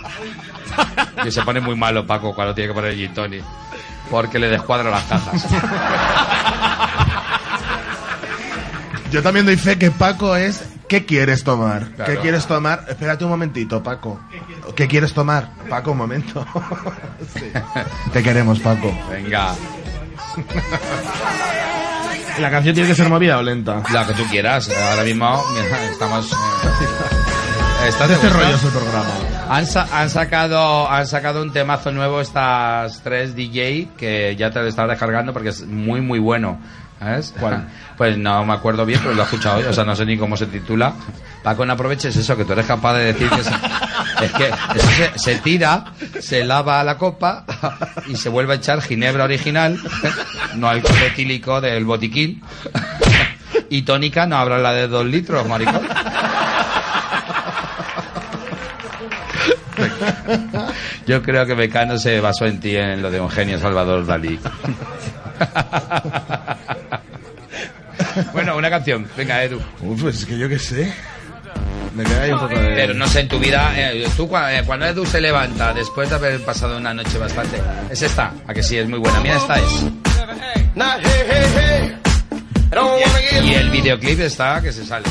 Que 1.24 1.32
se 1.32 1.42
pone 1.42 1.60
muy 1.60 1.76
malo 1.76 2.06
Paco 2.06 2.34
cuando 2.34 2.54
tiene 2.54 2.70
que 2.70 2.74
poner 2.74 2.92
el 2.92 2.98
gin 2.98 3.14
tonic. 3.14 3.44
Porque 4.10 4.40
le 4.40 4.50
descuadra 4.50 4.90
las 4.90 5.04
cajas. 5.04 5.46
Yo 9.12 9.24
también 9.24 9.46
doy 9.46 9.58
fe 9.58 9.78
que 9.78 9.92
Paco 9.92 10.36
es 10.36 10.64
¿qué 10.88 11.06
quieres 11.06 11.44
tomar? 11.44 11.90
Claro. 11.92 12.12
¿Qué 12.12 12.20
quieres 12.20 12.46
tomar? 12.46 12.86
Espérate 12.90 13.24
un 13.24 13.30
momentito, 13.30 13.82
Paco. 13.82 14.20
¿Qué 14.76 14.88
quieres 14.88 15.14
tomar? 15.14 15.50
Paco, 15.70 15.92
un 15.92 15.98
momento. 15.98 16.46
Sí. 17.34 17.52
Te 18.14 18.22
queremos, 18.22 18.60
Paco. 18.60 18.94
Venga. 19.10 19.56
¿La 22.40 22.50
canción 22.50 22.74
tiene 22.74 22.90
que 22.90 22.96
ser 22.96 23.10
movida 23.10 23.38
o 23.38 23.42
lenta? 23.44 23.84
La 23.92 24.06
que 24.08 24.14
tú 24.14 24.24
quieras. 24.30 24.70
Ahora 24.92 25.04
mismo 25.04 25.44
mira, 25.54 25.84
estamos. 25.92 26.32
eh, 26.32 26.36
¿Estás 27.90 28.08
De 28.08 28.14
este 28.16 28.30
rollo 28.30 28.56
es 28.56 28.64
el 28.64 28.70
programa. 28.70 29.10
Han, 29.50 29.66
sa- 29.68 29.88
han 29.92 30.10
sacado 30.10 30.90
han 30.90 31.06
sacado 31.08 31.42
un 31.42 31.52
temazo 31.52 31.92
nuevo 31.92 32.22
estas 32.22 33.02
tres 33.04 33.36
DJ 33.36 33.90
que 33.98 34.36
ya 34.38 34.52
te 34.52 34.60
lo 34.62 34.68
estaba 34.68 34.88
descargando 34.90 35.34
porque 35.34 35.50
es 35.50 35.66
muy 35.66 36.00
muy 36.02 36.20
bueno. 36.20 36.60
¿Sabes? 37.00 37.34
Pues 38.00 38.18
no 38.18 38.46
me 38.46 38.54
acuerdo 38.54 38.86
bien, 38.86 39.02
pero 39.04 39.14
lo 39.14 39.22
he 39.24 39.26
escuchado 39.26 39.58
hoy, 39.58 39.64
o 39.66 39.74
sea, 39.74 39.84
no 39.84 39.94
sé 39.94 40.06
ni 40.06 40.18
cómo 40.18 40.38
se 40.38 40.46
titula. 40.46 40.94
Paco, 41.44 41.66
no 41.66 41.74
aproveches 41.74 42.16
eso, 42.16 42.38
que 42.38 42.46
tú 42.46 42.54
eres 42.54 42.66
capaz 42.66 42.94
de 42.94 43.12
decir 43.12 43.30
que 43.30 43.44
es 44.22 44.32
que 44.32 44.52
se, 45.20 45.36
tira, 45.36 45.86
se 46.20 46.44
lava 46.44 46.84
la 46.84 46.98
copa 46.98 47.46
y 48.08 48.16
se 48.16 48.30
vuelve 48.30 48.54
a 48.54 48.56
echar 48.58 48.82
ginebra 48.82 49.24
original, 49.24 49.80
no 50.56 50.68
alcohol 50.70 50.98
etílico 51.06 51.62
del 51.62 51.86
botiquín, 51.86 52.42
y 53.70 53.84
tónica 53.84 54.26
no 54.26 54.38
habrá 54.38 54.58
la 54.58 54.74
de 54.74 54.88
dos 54.88 55.06
litros, 55.06 55.48
maricón. 55.48 55.88
Yo 61.06 61.22
creo 61.24 61.46
que 61.46 61.56
Mecano 61.56 61.98
se 61.98 62.20
basó 62.20 62.46
en 62.46 62.60
ti 62.60 62.76
en 62.76 63.02
lo 63.02 63.10
de 63.10 63.20
un 63.20 63.30
genio 63.30 63.58
Salvador 63.60 64.06
Dalí. 64.06 64.40
bueno, 68.34 68.56
una 68.58 68.70
canción. 68.70 69.08
Venga, 69.18 69.44
Edu. 69.44 69.60
Uf, 69.82 70.02
pues 70.02 70.20
es 70.20 70.26
que 70.26 70.38
yo 70.38 70.48
qué 70.48 70.60
sé. 70.60 70.94
Me 71.96 72.04
queda 72.04 72.22
ahí 72.24 72.32
un 72.32 72.40
poco 72.40 72.56
de... 72.56 72.68
Pero 72.76 72.94
no 72.94 73.08
sé, 73.08 73.22
en 73.22 73.28
tu 73.28 73.40
vida, 73.40 73.72
eh, 73.76 74.08
tú 74.16 74.28
cua- 74.30 74.52
eh, 74.60 74.64
cuando 74.66 74.86
Edu 74.86 75.06
se 75.06 75.20
levanta 75.20 75.74
después 75.74 76.10
de 76.10 76.16
haber 76.16 76.44
pasado 76.46 76.78
una 76.78 76.94
noche 76.94 77.18
bastante, 77.18 77.60
es 77.90 78.02
esta, 78.02 78.32
a 78.48 78.54
que 78.54 78.62
sí, 78.64 78.78
es 78.78 78.88
muy 78.88 79.00
buena. 79.00 79.20
Mira, 79.20 79.38
esta 79.38 79.56
es. 79.58 79.86
Y 83.44 83.54
el 83.56 83.70
videoclip 83.72 84.20
está 84.22 84.62
que 84.62 84.72
se 84.72 84.86
sale. 84.86 85.06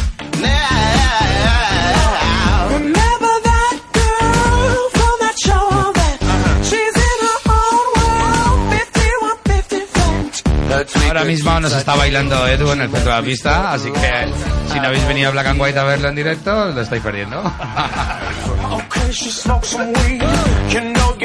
Ahora 11.07 11.25
mismo 11.25 11.59
nos 11.61 11.73
está 11.73 11.95
bailando 11.97 12.47
Edu 12.47 12.71
en 12.73 12.83
el 12.83 12.91
centro 12.91 13.13
de 13.13 13.21
la 13.21 13.23
pista, 13.25 13.73
así 13.73 13.91
que 13.91 14.29
si 14.73 14.79
no 14.79 14.87
habéis 14.89 15.07
venido 15.09 15.29
a 15.29 15.33
Black 15.33 15.47
and 15.47 15.61
White 15.61 15.79
a 15.79 15.85
verlo 15.85 16.09
en 16.09 16.15
directo, 16.15 16.67
lo 16.73 16.81
estáis 16.81 17.03
perdiendo. 17.03 17.43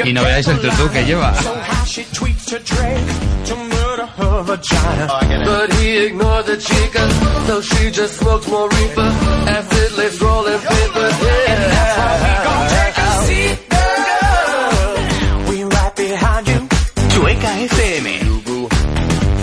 Y 0.04 0.12
no 0.12 0.22
veáis 0.24 0.48
el 0.48 0.60
tutú 0.60 0.90
que 0.90 1.04
lleva. 1.04 1.34
So 1.34 1.54
how 1.54 1.84
she 1.84 2.04
tweaks 2.12 2.50
her 2.52 2.58
drink 2.60 3.06
to 3.46 3.56
murder 3.56 4.06
her 4.06 4.42
vagina. 4.42 5.06
But 5.44 5.72
he 5.74 6.06
ignored 6.06 6.46
the 6.46 6.56
chica, 6.56 7.08
so 7.46 7.60
she 7.60 7.90
just 7.90 8.18
smoked 8.18 8.48
more 8.48 8.68
reefer. 8.68 9.12
Acid 9.46 9.92
lips 9.98 10.20
rolling 10.20 10.58
paper, 10.58 11.08
yeah. 11.22 11.68
That's 11.68 11.96
why 11.98 12.14
we 12.24 12.32
gon' 12.44 12.68
take 12.68 12.96
a 12.96 13.10
seat, 13.26 13.58
girl. 13.68 15.50
We 15.50 15.64
right 15.64 15.94
behind 15.96 16.48
you. 16.48 16.68
Chueca 17.12 17.68
FM. 17.68 18.23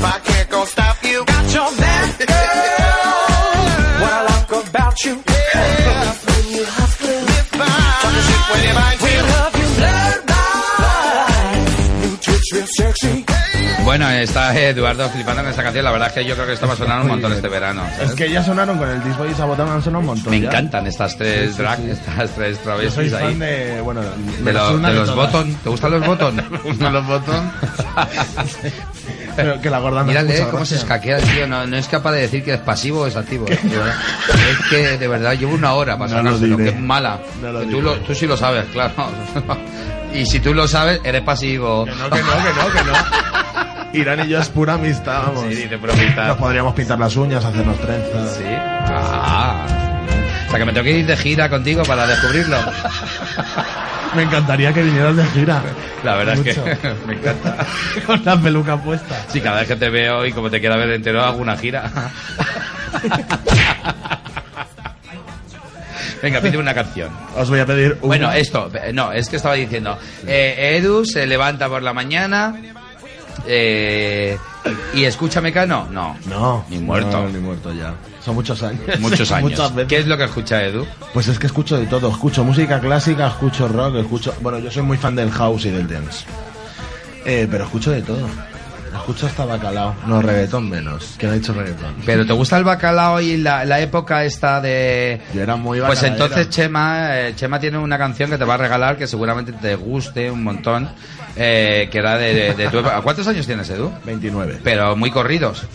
If 0.02 0.08
I 0.08 0.20
can't 0.26 0.50
go 0.50 0.66
stop 0.66 0.98
you, 1.04 1.24
got 1.26 1.54
your 1.54 1.70
back, 1.78 2.18
girl. 2.18 2.28
What 4.02 4.14
I 4.18 4.22
like 4.32 4.52
about 4.70 4.96
you, 5.06 5.14
yeah. 5.14 6.14
When 6.26 6.46
you 6.56 6.66
hustling, 6.66 7.26
talking 8.02 8.24
shit 8.28 8.44
when 8.50 8.62
you 8.66 8.74
mind 8.82 8.98
We 9.06 9.14
love 9.30 9.54
you, 9.62 9.68
blurred 9.78 10.24
by 10.32 10.42
new 12.02 12.18
tricks, 12.18 12.50
real 12.54 12.68
sexy. 12.78 13.26
Bueno, 13.86 14.08
está 14.10 14.56
Eduardo 14.58 15.10
flipando 15.10 15.42
con 15.42 15.50
esta 15.52 15.64
canción. 15.64 15.84
La 15.86 15.92
verdad 15.92 16.08
es 16.10 16.14
que 16.14 16.26
yo 16.26 16.34
creo 16.36 16.46
que 16.48 16.54
esto 16.54 16.68
va 16.68 16.74
a 16.74 16.78
sonar 16.78 17.02
un 17.02 17.08
montón 17.08 17.34
este 17.34 17.48
verano. 17.48 17.84
¿sabes? 17.96 18.10
Es 18.12 18.16
que 18.16 18.32
ya 18.32 18.44
sonaron 18.44 18.78
con 18.78 18.88
el 18.90 19.04
disco 19.04 19.26
y 19.26 19.34
Sabotón 19.34 19.70
han 19.70 19.82
sonado 19.84 20.00
un 20.02 20.06
montón. 20.08 20.32
Me 20.32 20.40
ya. 20.40 20.48
encantan 20.50 20.86
estas 20.88 21.18
tres 21.18 21.50
Sí, 21.50 21.56
sí, 21.58 21.62
drag, 21.62 21.78
sí. 21.80 21.90
estas 21.92 22.30
tres 22.32 22.58
Yo 22.58 22.64
soy 22.64 22.64
travestis 22.64 23.14
ahí. 23.14 23.24
fan 23.24 23.40
de, 23.40 23.82
bueno, 23.82 24.02
De, 24.02 24.54
lo- 24.54 24.78
los 24.78 25.10
todas. 25.10 25.16
botón. 25.16 25.56
¿Te 25.56 25.70
gustan 25.70 25.92
los 25.92 26.06
botón? 26.08 26.36
Me 26.52 26.58
gustan 26.60 26.94
los 26.94 27.08
botón. 27.08 27.52
Pero 29.36 29.62
que 29.62 29.70
la 29.70 29.80
gorda 29.80 30.04
Mírale 30.04 30.34
mucha 30.40 30.50
cómo 30.52 30.66
se 30.66 30.76
escaquea 30.76 31.18
el 31.18 31.24
tío. 31.24 31.48
No, 31.48 31.66
no 31.66 31.78
es 31.78 31.88
capaz 31.88 32.12
de 32.14 32.22
decir 32.22 32.44
que 32.44 32.54
es 32.56 32.60
pasivo 32.60 33.02
o 33.02 33.08
es 33.08 33.16
activo. 33.16 33.46
eh, 33.50 33.60
verdad. 33.64 33.96
Es 34.50 34.70
que 34.70 34.98
de 34.98 35.08
verdad 35.08 35.34
llevo 35.38 35.54
una 35.56 35.74
hora 35.74 35.98
para 35.98 36.12
No 36.12 36.18
sacárselo. 36.32 36.58
Que 36.58 36.70
es 36.70 36.80
mala. 36.80 37.20
No 37.42 37.52
lo 37.52 37.60
Que 37.62 37.66
tú, 37.68 37.82
lo- 37.82 37.96
tú 37.98 38.14
sí 38.16 38.28
lo 38.28 38.36
sabes, 38.38 38.66
claro. 38.72 38.94
y 40.14 40.26
si 40.26 40.40
tú 40.40 40.54
lo 40.54 40.68
sabes, 40.68 41.00
eres 41.04 41.22
pasivo. 41.22 41.86
Que 41.86 41.92
no, 41.92 42.10
que 42.10 42.22
no, 42.22 42.32
que 42.32 42.54
no, 42.54 42.74
que 42.74 42.84
no. 42.92 42.94
Irán 43.94 44.22
y 44.26 44.30
yo 44.30 44.40
es 44.40 44.48
pura 44.50 44.76
amistad, 44.76 45.24
vamos. 45.28 45.44
Sí, 45.50 45.56
dice 45.56 45.78
pura 45.78 45.94
amistad. 45.94 46.28
Nos 46.28 46.38
podríamos 46.38 46.74
pintar 46.74 46.98
las 47.00 47.16
uñas, 47.18 47.44
hacernos 47.44 47.78
trenzas. 47.80 48.36
Sí. 48.38 48.44
Ah. 48.48 49.66
O 50.48 50.50
sea 50.50 50.60
que 50.60 50.66
me 50.66 50.72
tengo 50.74 50.84
que 50.86 50.92
ir 51.00 51.06
de 51.06 51.18
gira 51.18 51.50
contigo 51.50 51.84
para 51.84 52.06
descubrirlo. 52.08 52.58
Me 54.16 54.24
encantaría 54.24 54.74
que 54.74 54.84
vinieras 54.84 55.16
de 55.16 55.26
gira. 55.28 55.62
La 56.04 56.16
verdad 56.16 56.36
es 56.36 56.56
que 56.56 56.62
me 57.08 57.14
encanta. 57.14 57.66
Con 58.06 58.24
la 58.26 58.38
peluca 58.40 58.78
puesta. 58.78 59.26
Sí, 59.30 59.40
cada 59.42 59.60
vez 59.60 59.68
que 59.68 59.76
te 59.76 59.90
veo 59.90 60.26
y 60.26 60.34
como 60.34 60.50
te 60.50 60.60
quiera 60.60 60.76
ver 60.78 60.92
entero, 60.92 61.24
hago 61.24 61.38
una 61.38 61.56
gira. 61.58 61.90
Venga, 66.22 66.40
pide 66.40 66.58
una 66.58 66.74
canción. 66.74 67.10
Os 67.36 67.50
voy 67.50 67.60
a 67.60 67.66
pedir 67.66 67.94
una. 67.94 68.08
Bueno, 68.08 68.32
esto, 68.32 68.72
no, 68.94 69.12
es 69.12 69.28
que 69.28 69.38
estaba 69.38 69.56
diciendo, 69.56 69.98
eh, 70.28 70.78
Edu 70.78 71.04
se 71.04 71.26
levanta 71.26 71.68
por 71.68 71.82
la 71.82 71.94
mañana 71.94 72.54
eh, 73.48 74.38
y 74.94 75.04
escucha 75.06 75.42
Mecano. 75.42 75.88
No, 75.92 76.16
No. 76.28 76.66
Ni 76.70 76.80
muerto. 76.80 77.24
No, 77.24 77.30
ni 77.30 77.40
muerto 77.40 77.74
ya. 77.74 77.94
Son 78.24 78.36
muchos 78.36 78.62
años. 78.64 78.82
muchos 79.00 79.32
años. 79.32 79.52
Muchas 79.52 79.74
veces. 79.76 79.90
¿Qué 79.90 79.98
es 79.98 80.08
lo 80.08 80.18
que 80.18 80.26
escucha 80.26 80.64
Edu? 80.64 80.86
Pues 81.14 81.28
es 81.28 81.40
que 81.40 81.48
escucho 81.48 81.78
de 81.78 81.86
todo. 81.88 82.10
Escucho 82.10 82.44
música 82.44 82.80
clásica, 82.80 83.28
escucho 83.28 83.68
rock, 83.68 83.96
escucho... 83.96 84.34
Bueno, 84.42 84.60
yo 84.60 84.70
soy 84.72 84.84
muy 84.84 84.98
fan 84.98 85.16
del 85.16 85.32
house 85.32 85.66
y 85.66 85.72
del 85.72 85.88
dance. 85.88 86.26
Eh, 87.26 87.48
pero 87.50 87.66
escucho 87.66 87.92
de 87.92 88.02
todo. 88.02 88.28
Escucho 88.94 89.26
hasta 89.28 89.46
bacalao. 89.46 89.96
No, 90.06 90.22
reggaetón 90.22 90.70
menos. 90.70 91.16
Que 91.18 91.26
no 91.28 91.34
he 91.34 91.40
dicho 91.40 91.54
reggaetón. 91.54 91.96
Pero 92.06 92.26
¿te 92.26 92.34
gusta 92.34 92.58
el 92.58 92.64
bacalao 92.64 93.20
y 93.22 93.38
la, 93.38 93.64
la 93.66 93.80
época 93.80 94.24
esta 94.26 94.60
de... 94.62 95.22
Yo 95.34 95.42
era 95.42 95.56
muy 95.56 95.80
Pues 95.80 95.90
bacalaera. 96.02 96.14
entonces 96.26 96.50
Chema, 96.50 97.18
eh, 97.18 97.34
Chema 97.36 97.60
tiene 97.60 97.78
una 97.78 97.98
canción 97.98 98.30
que 98.30 98.38
te 98.38 98.44
va 98.46 98.56
a 98.56 98.58
regalar 98.58 98.98
que 98.98 99.08
seguramente 99.08 99.54
te 99.54 99.76
guste 99.76 100.30
un 100.30 100.44
montón, 100.44 100.90
eh, 101.36 101.88
que 101.92 101.98
era 101.98 102.18
de, 102.18 102.34
de- 102.34 102.54
de 102.54 102.68
tu 102.70 102.80
época. 102.80 103.02
¿Cuántos 103.02 103.28
años 103.28 103.46
tienes, 103.48 103.70
Edu? 103.70 103.92
29. 104.06 104.60
Pero 104.64 104.96
muy 104.96 105.10
corridos. 105.10 105.66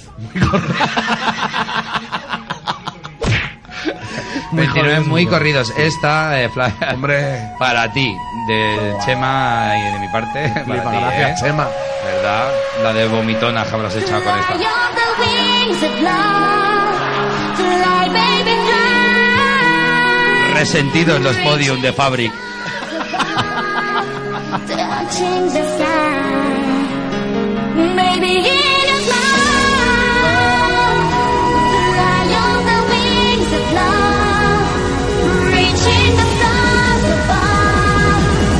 Muy 4.53 4.63
29 4.67 4.73
corridos, 4.73 5.07
muy 5.07 5.23
muy 5.25 5.27
corridos. 5.27 5.73
Esta, 5.77 6.41
eh, 6.43 6.49
Fla- 6.49 6.73
Hombre. 6.95 7.51
para 7.59 7.93
ti, 7.93 8.15
de 8.47 8.97
Chema 9.05 9.73
y 9.77 9.93
de 9.93 9.99
mi 9.99 10.09
parte. 10.09 10.49
Para 10.49 10.65
Flipa, 10.65 10.91
ti, 10.91 10.97
gracias, 10.99 11.31
¿eh? 11.31 11.35
Chema. 11.45 11.69
¿Verdad? 12.05 12.53
La 12.83 12.93
de 12.93 13.09
vomitona 13.09 13.65
que 13.65 13.75
habrás 13.75 13.97
echado 13.97 14.23
con 14.23 14.39
esta. 14.39 14.55
Resentidos 20.55 21.21
los 21.21 21.37
podium 21.37 21.81
de 21.81 21.93
Fabric. 21.93 22.33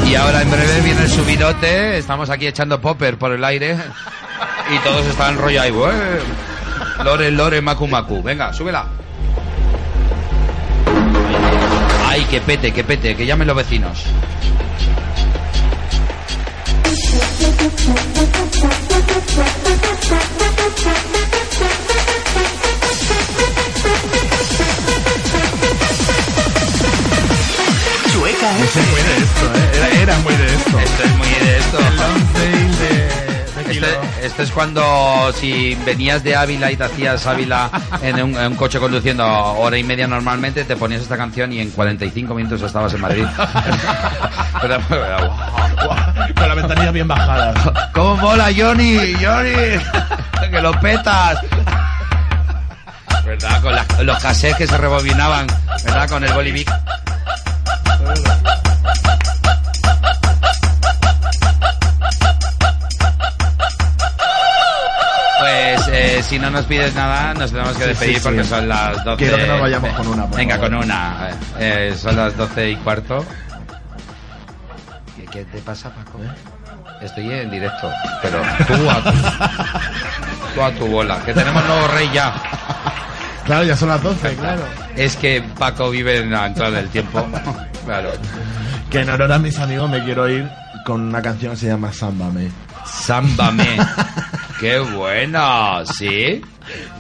Y 0.09 0.15
ahora 0.15 0.43
en 0.43 0.51
breve 0.51 0.81
viene 0.83 1.03
el 1.03 1.11
subidote. 1.11 1.99
Estamos 1.99 2.31
aquí 2.31 2.47
echando 2.47 2.81
popper 2.81 3.19
por 3.19 3.33
el 3.33 3.45
aire. 3.45 3.77
Y 4.69 4.79
todos 4.81 5.07
están 5.07 5.39
rollo 5.39 5.63
ahí. 5.63 5.73
Lore, 7.05 7.31
lore, 7.31 7.61
macu, 7.61 7.87
macu. 7.87 8.21
Venga, 8.21 8.53
súbela. 8.53 8.87
Ay, 12.05 12.25
que 12.25 12.41
pete, 12.41 12.73
que 12.73 12.83
pete, 12.83 13.15
que 13.15 13.25
llamen 13.25 13.47
los 13.47 13.57
vecinos. 13.57 14.05
Chueca 28.47 28.65
Ese 28.65 28.81
es 28.81 28.89
muy 28.91 29.03
de 29.03 29.17
esto, 29.17 29.47
¿eh? 29.55 29.71
Era, 29.75 30.03
era 30.03 30.19
muy 30.19 30.35
de 30.35 30.47
esto. 30.47 30.79
Esto 30.79 31.03
es 31.05 31.17
muy 31.17 31.29
de 31.29 31.59
esto. 31.59 31.79
El. 33.69 33.77
Este, 33.77 33.99
este 34.27 34.43
es 34.45 34.51
cuando 34.53 35.33
si 35.39 35.75
venías 35.85 36.23
de 36.25 36.35
Ávila 36.37 36.71
y 36.73 36.77
te 36.77 36.85
hacías 36.85 37.27
Ávila 37.27 37.69
en 38.01 38.23
un, 38.23 38.37
en 38.37 38.47
un 38.53 38.55
coche 38.55 38.79
conduciendo 38.79 39.27
hora 39.27 39.77
y 39.77 39.85
media 39.85 40.07
normalmente, 40.07 40.65
te 40.65 40.77
ponías 40.77 41.03
esta 41.03 41.17
canción 41.17 41.53
y 41.53 41.61
en 41.61 41.71
45 41.71 42.35
minutos 42.35 42.63
estabas 42.63 42.95
en 42.95 43.01
Madrid. 43.03 43.25
Pero- 44.63 44.81
pero- 44.89 45.31
Con 46.35 46.49
la 46.49 46.55
ventanilla 46.55 46.91
bien 46.91 47.07
bajada. 47.09 47.53
¿Cómo 47.93 48.17
mola, 48.17 48.47
Johnny? 48.57 49.15
Johnny, 49.23 49.79
que 50.51 50.61
lo 50.63 50.73
petas. 50.81 51.39
¿Verdad? 53.27 53.61
Con 53.61 53.75
la- 53.75 53.87
los 54.05 54.19
cassettes 54.23 54.57
que 54.57 54.67
se 54.67 54.79
rebobinaban, 54.79 55.47
¿verdad? 55.85 56.09
Con 56.09 56.25
el 56.25 56.33
bolivic. 56.33 56.71
Pues 65.39 65.89
eh, 65.89 66.23
si 66.23 66.39
no 66.39 66.51
nos 66.51 66.65
pides 66.65 66.95
nada, 66.95 67.35
nos 67.35 67.51
tenemos 67.51 67.77
que 67.77 67.83
Sí, 67.85 67.89
despedir 67.91 68.17
sí, 68.17 68.23
porque 68.23 68.43
sí. 68.43 68.49
son 68.49 68.69
las 68.69 69.05
12. 69.05 69.17
Quiero 69.19 69.37
que 69.37 69.47
nos 69.47 69.61
vayamos 69.61 69.91
con 69.95 70.07
una, 70.09 70.27
por 70.27 70.37
Venga, 70.39 70.55
favor. 70.57 70.71
con 70.71 70.79
una. 70.85 71.31
Eh, 71.59 71.95
son 72.01 72.17
las 72.17 72.37
12 72.37 72.71
y 72.71 72.77
cuarto. 72.77 73.25
¿Qué, 75.17 75.27
qué 75.27 75.45
te 75.45 75.59
pasa, 75.59 75.91
Paco? 75.91 76.21
Estoy 77.03 77.31
en 77.31 77.51
directo, 77.51 77.91
pero 78.23 78.41
tú 78.67 78.91
a 78.91 79.03
tu, 79.03 79.11
tú 80.55 80.63
a 80.63 80.71
tu 80.73 80.87
bola, 80.87 81.19
que 81.25 81.35
tenemos 81.35 81.63
nuevo 81.67 81.87
rey 81.89 82.11
ya. 82.13 82.33
Claro, 83.47 83.65
ya 83.65 83.77
son 83.77 83.89
las 83.89 84.03
12, 84.03 84.35
claro. 84.35 84.63
Es 84.97 85.17
que 85.17 85.43
Paco 85.59 85.89
vive 85.91 86.19
en 86.19 86.31
la 86.31 86.47
entrada 86.47 86.73
del 86.77 86.89
tiempo. 86.91 87.27
Claro. 87.87 88.11
Que 88.91 89.03
en 89.03 89.11
honor 89.11 89.31
a 89.33 89.39
mis 89.39 89.57
amigos 89.61 89.89
me 89.89 90.03
quiero 90.03 90.29
ir 90.29 90.51
con 90.85 91.03
una 91.03 91.23
canción 91.23 91.53
que 91.53 91.59
se 91.61 91.67
llama 91.69 91.93
Sámbame. 91.93 92.51
Sámbame. 92.85 93.79
Qué 94.61 94.81
buena, 94.81 95.85
¿sí? 95.87 96.43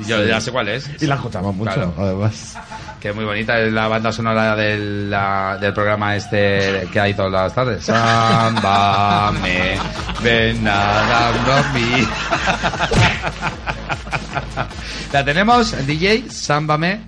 Yo 0.06 0.24
ya 0.24 0.40
sé 0.40 0.52
cuál 0.52 0.68
es. 0.68 0.89
Y 1.02 1.06
la 1.06 1.16
escuchamos 1.16 1.56
mucho, 1.56 1.73
Claro. 1.73 1.93
además. 1.98 2.56
Que 3.01 3.09
es 3.09 3.16
muy 3.16 3.24
bonita, 3.24 3.59
es 3.59 3.73
la 3.73 3.89
banda 3.89 4.12
sonora 4.12 4.55
del, 4.55 5.10
la- 5.10 5.59
del 5.60 5.73
programa 5.73 6.14
este 6.14 6.89
que 6.93 7.01
hay 7.01 7.14
todas 7.14 7.32
las 7.32 7.52
tardes. 7.52 7.85
Sámbame, 7.85 9.74
ven 10.23 10.68
a 10.68 11.62
mí. 11.74 12.06
¿La 15.12 15.24
tenemos, 15.24 15.86
DJ? 15.86 16.24
Sámbame. 16.30 17.00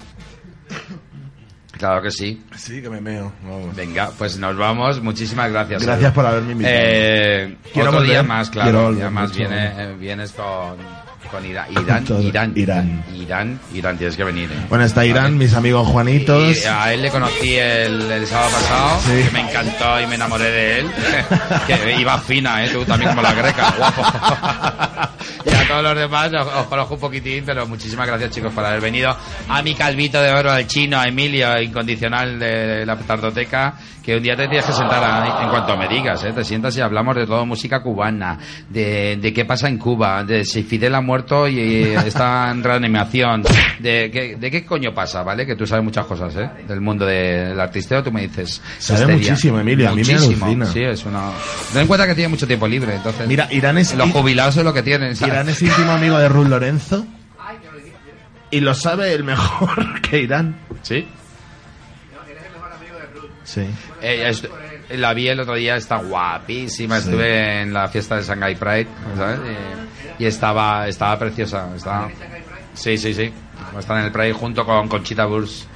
Claro 1.72 2.02
que 2.02 2.10
sí. 2.10 2.42
Sí, 2.56 2.82
que 2.82 2.90
me 2.90 3.00
meo. 3.00 3.32
vamos. 3.42 3.76
Venga, 3.76 4.10
pues 4.18 4.36
nos 4.38 4.56
vamos. 4.56 5.00
Muchísimas 5.02 5.50
gracias. 5.52 5.82
Gracias 5.84 6.12
por 6.12 6.26
haberme 6.26 6.52
invitado. 6.52 6.76
Eh, 6.76 7.56
Quiero 7.72 7.90
otro 7.90 8.02
día 8.02 8.18
volver. 8.22 8.28
más, 8.28 8.50
Quiero 8.50 8.62
claro. 8.70 8.82
volver 8.86 8.98
Y 8.98 9.02
además 9.02 9.28
mucho. 9.28 9.38
viene, 9.38 9.66
eh, 9.76 9.96
vienes 9.96 10.32
con, 10.32 10.76
con 11.30 11.44
Irán. 11.46 11.66
Irán, 11.70 12.04
Todo. 12.04 12.20
Irán, 12.20 12.52
Irán. 12.56 13.04
Irán, 13.14 13.60
Irán, 13.72 13.96
tienes 13.96 14.16
que 14.16 14.24
venir. 14.24 14.50
eh. 14.50 14.56
Bueno, 14.68 14.84
está 14.86 15.06
Irán, 15.06 15.38
mis 15.38 15.54
amigos 15.54 15.86
Juanitos. 15.86 16.64
Y 16.64 16.66
a 16.66 16.92
él 16.92 17.02
le 17.02 17.10
conocí 17.10 17.54
el, 17.54 18.10
el 18.10 18.26
sábado 18.26 18.50
pasado, 18.50 19.00
Sí. 19.02 19.22
que 19.24 19.30
me 19.30 19.40
encantó 19.48 20.00
y 20.00 20.06
me 20.08 20.14
enamoré 20.16 20.50
de 20.50 20.78
él. 20.80 20.90
que 21.68 22.00
iba 22.00 22.18
fina, 22.18 22.64
¿eh? 22.64 22.70
Tú 22.70 22.84
también 22.84 23.10
como 23.10 23.22
la 23.22 23.34
greca, 23.34 23.72
guapo. 23.78 24.02
y 25.46 25.50
todos 25.68 25.82
los 25.82 25.96
demás 25.96 26.32
os, 26.32 26.46
os 26.46 26.66
conozco 26.66 26.94
un 26.94 27.00
poquitín, 27.00 27.44
pero 27.44 27.66
muchísimas 27.66 28.06
gracias 28.06 28.30
chicos 28.30 28.52
por 28.52 28.64
haber 28.64 28.80
venido. 28.80 29.14
A 29.48 29.62
mi 29.62 29.74
calvito 29.74 30.20
de 30.20 30.32
oro, 30.32 30.50
al 30.50 30.66
chino, 30.66 30.98
a 30.98 31.04
Emilio, 31.04 31.60
incondicional 31.60 32.38
de 32.38 32.84
la 32.86 32.96
tardoteca, 32.96 33.74
que 34.02 34.16
un 34.16 34.22
día 34.22 34.34
te 34.36 34.48
tienes 34.48 34.64
que 34.64 34.72
sentar 34.72 35.04
a- 35.04 35.42
en 35.44 35.50
cuanto 35.50 35.76
me 35.76 35.86
digas, 35.86 36.24
¿eh? 36.24 36.32
Te 36.32 36.42
sientas 36.42 36.74
y 36.76 36.80
hablamos 36.80 37.14
de 37.14 37.26
todo, 37.26 37.44
música 37.44 37.82
cubana, 37.82 38.38
de, 38.68 39.18
de 39.20 39.32
qué 39.34 39.44
pasa 39.44 39.68
en 39.68 39.76
Cuba, 39.78 40.24
de 40.24 40.44
si 40.44 40.62
Fidel 40.62 40.94
ha 40.94 41.00
muerto 41.02 41.46
y 41.46 41.82
está 41.82 42.50
en 42.50 42.62
reanimación, 42.64 43.42
de, 43.78 44.36
de 44.38 44.50
qué 44.50 44.64
coño 44.64 44.94
pasa, 44.94 45.22
¿vale? 45.22 45.44
Que 45.44 45.56
tú 45.56 45.66
sabes 45.66 45.84
muchas 45.84 46.06
cosas, 46.06 46.34
¿eh? 46.36 46.48
Del 46.66 46.80
mundo 46.80 47.04
del 47.04 47.58
artisteo, 47.60 48.02
tú 48.02 48.10
me 48.10 48.22
dices. 48.22 48.62
Sabe 48.78 49.00
histeria. 49.00 49.16
muchísimo, 49.30 49.60
Emilio, 49.60 49.88
a 49.88 49.92
mí 49.92 50.02
me 50.02 50.12
Muchísimo, 50.14 50.46
alucina. 50.46 50.66
Sí, 50.66 50.80
es 50.82 51.04
una... 51.04 51.30
Ten 51.72 51.82
en 51.82 51.86
cuenta 51.86 52.06
que 52.06 52.14
tiene 52.14 52.28
mucho 52.28 52.46
tiempo 52.46 52.66
libre, 52.66 52.94
entonces... 52.94 53.26
Mira, 53.28 53.46
Irán 53.50 53.76
es, 53.76 53.94
Los 53.94 54.10
jubilados 54.10 54.56
es 54.56 54.64
lo 54.64 54.72
que 54.72 54.82
tienen, 54.82 55.14
¿sabes? 55.16 55.34
Irán 55.34 55.48
es 55.50 55.57
íntimo 55.62 55.92
amigo 55.92 56.18
de 56.18 56.28
Ruth 56.28 56.48
Lorenzo. 56.48 57.06
Y 58.50 58.60
lo 58.60 58.74
sabe 58.74 59.12
el 59.12 59.24
mejor 59.24 60.00
que 60.02 60.20
Irán. 60.22 60.58
¿Sí? 60.82 61.06
Sí. 63.44 63.66
La 64.90 65.12
vi 65.12 65.28
el 65.28 65.40
otro 65.40 65.54
día, 65.54 65.76
está 65.76 65.96
guapísima. 65.96 66.98
Sí. 67.00 67.08
Estuve 67.10 67.62
en 67.62 67.74
la 67.74 67.88
fiesta 67.88 68.16
de 68.16 68.22
Shanghai 68.22 68.54
Pride, 68.54 68.88
¿sabes? 69.16 69.40
Y, 70.18 70.24
y 70.24 70.26
estaba, 70.26 70.88
estaba 70.88 71.18
preciosa. 71.18 71.68
Estaba... 71.74 72.08
Sí, 72.74 72.96
sí, 72.96 73.12
sí. 73.12 73.32
Está 73.78 73.98
en 73.98 74.06
el 74.06 74.12
Pride 74.12 74.32
junto 74.32 74.64
con 74.64 74.88
Conchita 74.88 75.26
Wurst. 75.26 75.66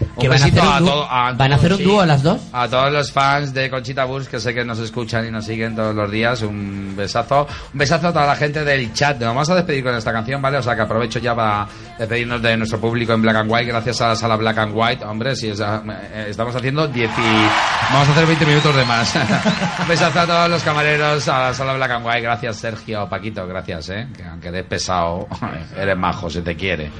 Un 0.00 0.08
Que 0.22 0.28
van 0.28 0.40
a 0.40 0.44
besito 0.44 0.60
hacer 0.62 0.70
un 0.70 0.74
a, 0.76 0.80
dúo- 0.80 0.86
todo- 0.92 1.10
a 1.10 1.32
¿Van 1.32 1.52
a 1.52 1.56
hacer 1.56 1.72
un 1.72 1.78
sí. 1.78 1.84
dúo 1.84 2.04
las 2.06 2.22
dos? 2.22 2.40
A 2.52 2.68
todos 2.68 2.92
los 2.92 3.12
fans 3.12 3.54
de 3.54 3.70
Conchita 3.70 4.04
Burs 4.04 4.28
que 4.28 4.38
sé 4.40 4.52
que 4.54 4.64
nos 4.64 4.78
escuchan 4.78 5.26
y 5.26 5.30
nos 5.30 5.44
siguen 5.46 5.74
todos 5.74 5.94
los 5.94 6.10
días, 6.10 6.42
un 6.42 6.94
besazo. 6.96 7.46
Un 7.72 7.78
besazo 7.78 8.08
a 8.08 8.12
toda 8.12 8.26
la 8.26 8.36
gente 8.36 8.64
del 8.64 8.92
chat. 8.92 9.16
Nos 9.18 9.28
vamos 9.28 9.50
a 9.50 9.54
despedir 9.54 9.82
con 9.84 9.94
esta 9.94 10.12
canción, 10.12 10.40
¿vale? 10.42 10.58
O 10.58 10.62
sea 10.62 10.74
que 10.76 10.82
aprovecho 10.82 11.18
ya 11.18 11.34
para 11.34 11.66
despedirnos 11.98 12.42
de 12.42 12.56
nuestro 12.56 12.78
público 12.80 13.12
en 13.14 13.22
Black 13.22 13.36
and 13.36 13.50
White, 13.50 13.66
gracias 13.70 14.00
a 14.02 14.08
la 14.08 14.16
sala 14.16 14.36
Black 14.36 14.58
and 14.58 14.72
White. 14.74 15.04
Hombre, 15.04 15.34
si 15.36 15.48
es- 15.48 15.60
eh, 15.60 16.26
estamos 16.28 16.54
haciendo 16.54 16.86
10 16.88 17.10
y... 17.10 17.92
Vamos 17.92 18.08
a 18.08 18.12
hacer 18.12 18.26
20 18.26 18.46
minutos 18.46 18.76
de 18.76 18.84
más. 18.84 19.14
un 19.80 19.88
besazo 19.88 20.20
a 20.20 20.26
todos 20.26 20.50
los 20.50 20.62
camareros, 20.62 21.26
a 21.28 21.38
la 21.48 21.54
sala 21.54 21.74
Black 21.74 21.90
and 21.92 22.06
White. 22.06 22.20
Gracias, 22.20 22.56
Sergio, 22.56 23.08
Paquito, 23.08 23.46
gracias, 23.46 23.88
¿eh? 23.90 24.08
Que 24.16 24.24
aunque 24.24 24.48
eres 24.48 24.64
pesado, 24.66 25.26
eres 25.76 25.96
majo, 25.96 26.28
se 26.28 26.42
te 26.42 26.54
quiere. 26.56 26.90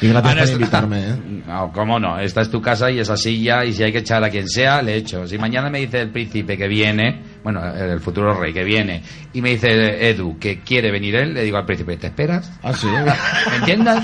Y 0.00 0.08
gracias 0.08 0.34
por 0.50 0.60
invitarme, 0.60 0.98
¿eh? 1.10 1.16
No, 1.46 1.72
cómo 1.72 1.98
no. 1.98 2.18
Esta 2.18 2.42
es 2.42 2.50
tu 2.50 2.60
casa 2.60 2.90
y 2.90 2.98
esa 2.98 3.16
silla 3.16 3.64
y 3.64 3.72
si 3.72 3.82
hay 3.82 3.92
que 3.92 3.98
echar 3.98 4.22
a 4.22 4.30
quien 4.30 4.48
sea, 4.48 4.82
le 4.82 4.96
echo. 4.96 5.26
Si 5.26 5.38
mañana 5.38 5.70
me 5.70 5.80
dice 5.80 6.00
el 6.00 6.10
príncipe 6.10 6.56
que 6.56 6.68
viene, 6.68 7.22
bueno, 7.42 7.62
el 7.74 8.00
futuro 8.00 8.34
rey 8.34 8.52
que 8.52 8.64
viene, 8.64 9.02
y 9.32 9.40
me 9.40 9.50
dice 9.50 10.08
Edu 10.08 10.38
que 10.38 10.60
quiere 10.60 10.90
venir 10.90 11.16
él, 11.16 11.34
le 11.34 11.44
digo 11.44 11.56
al 11.56 11.64
príncipe, 11.64 11.96
¿te 11.96 12.08
esperas? 12.08 12.52
Ah, 12.62 12.72
sí. 12.72 12.86
¿Me 13.50 13.56
entiendes? 13.56 13.98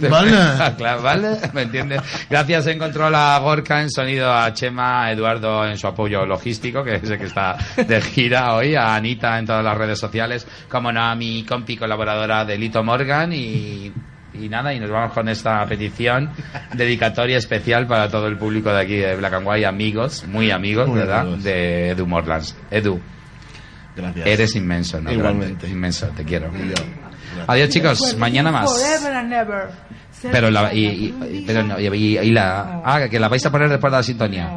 Vale. 0.00 0.30
Claro, 0.78 1.02
vale, 1.02 1.38
¿me 1.52 1.62
entiendes? 1.62 2.02
Gracias 2.30 2.66
en 2.68 2.78
control 2.78 3.14
a 3.14 3.38
Gorka, 3.38 3.80
en 3.80 3.90
sonido 3.90 4.32
a 4.32 4.52
Chema, 4.52 5.04
a 5.04 5.12
Eduardo 5.12 5.66
en 5.66 5.76
su 5.76 5.86
apoyo 5.86 6.24
logístico, 6.24 6.84
que 6.84 6.96
es 6.96 7.10
el 7.10 7.18
que 7.18 7.24
está 7.24 7.56
de 7.76 8.00
gira 8.00 8.54
hoy, 8.54 8.74
a 8.74 8.94
Anita 8.94 9.38
en 9.38 9.46
todas 9.46 9.64
las 9.64 9.76
redes 9.76 9.98
sociales, 9.98 10.46
como 10.68 10.92
no 10.92 11.02
a 11.02 11.14
mi 11.14 11.44
compi 11.44 11.76
colaboradora 11.76 12.44
de 12.44 12.58
Lito 12.58 12.84
Morgan 12.84 13.32
y 13.32 13.92
y 14.40 14.48
nada, 14.48 14.72
y 14.74 14.80
nos 14.80 14.90
vamos 14.90 15.12
con 15.12 15.28
esta 15.28 15.64
petición 15.66 16.30
dedicatoria 16.74 17.38
especial 17.38 17.86
para 17.86 18.08
todo 18.08 18.26
el 18.26 18.36
público 18.36 18.70
de 18.72 18.80
aquí 18.80 18.96
de 18.96 19.16
Black 19.16 19.34
and 19.34 19.46
White, 19.46 19.66
amigos, 19.66 20.24
muy 20.26 20.50
amigos, 20.50 20.88
Muy 20.88 20.98
¿verdad? 20.98 21.20
amigos. 21.20 21.44
De 21.44 21.90
Edu 21.90 22.06
Morlands. 22.06 22.56
Edu, 22.70 23.00
Gracias. 23.96 24.26
eres 24.26 24.54
inmenso, 24.56 25.00
¿no? 25.00 25.10
Igualmente. 25.12 25.52
Grande, 25.54 25.68
inmenso, 25.70 26.06
te 26.08 26.24
quiero. 26.24 26.50
Adiós 27.46 27.68
chicos, 27.68 28.16
mañana 28.18 28.50
más. 28.50 28.70
Pero 30.32 30.50
la, 30.50 30.72
y, 30.74 30.86
y- 30.86 31.44
pero 31.46 31.62
no, 31.62 31.78
y, 31.78 32.18
y- 32.18 32.30
la, 32.32 32.82
ah, 32.84 33.00
que 33.08 33.20
la 33.20 33.28
vais 33.28 33.44
a 33.46 33.50
poner 33.52 33.68
después 33.68 33.90
de 33.92 33.96
la 33.98 34.02
sintonía, 34.02 34.50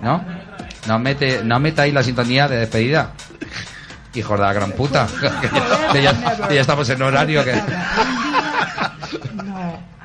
¿no? 0.00 0.24
No 0.88 0.98
mete, 0.98 1.42
no 1.44 1.60
metáis 1.60 1.94
la 1.94 2.02
sintonía 2.02 2.48
de 2.48 2.56
despedida. 2.58 3.12
Hijos 4.14 4.38
de 4.38 4.44
la 4.44 4.52
gran 4.52 4.72
puta. 4.72 5.06
Que 5.92 6.02
ya, 6.02 6.10
que 6.12 6.22
ya- 6.42 6.48
que 6.48 6.54
ya 6.56 6.60
estamos 6.62 6.88
en 6.90 7.00
horario 7.02 7.44
que 7.44 7.52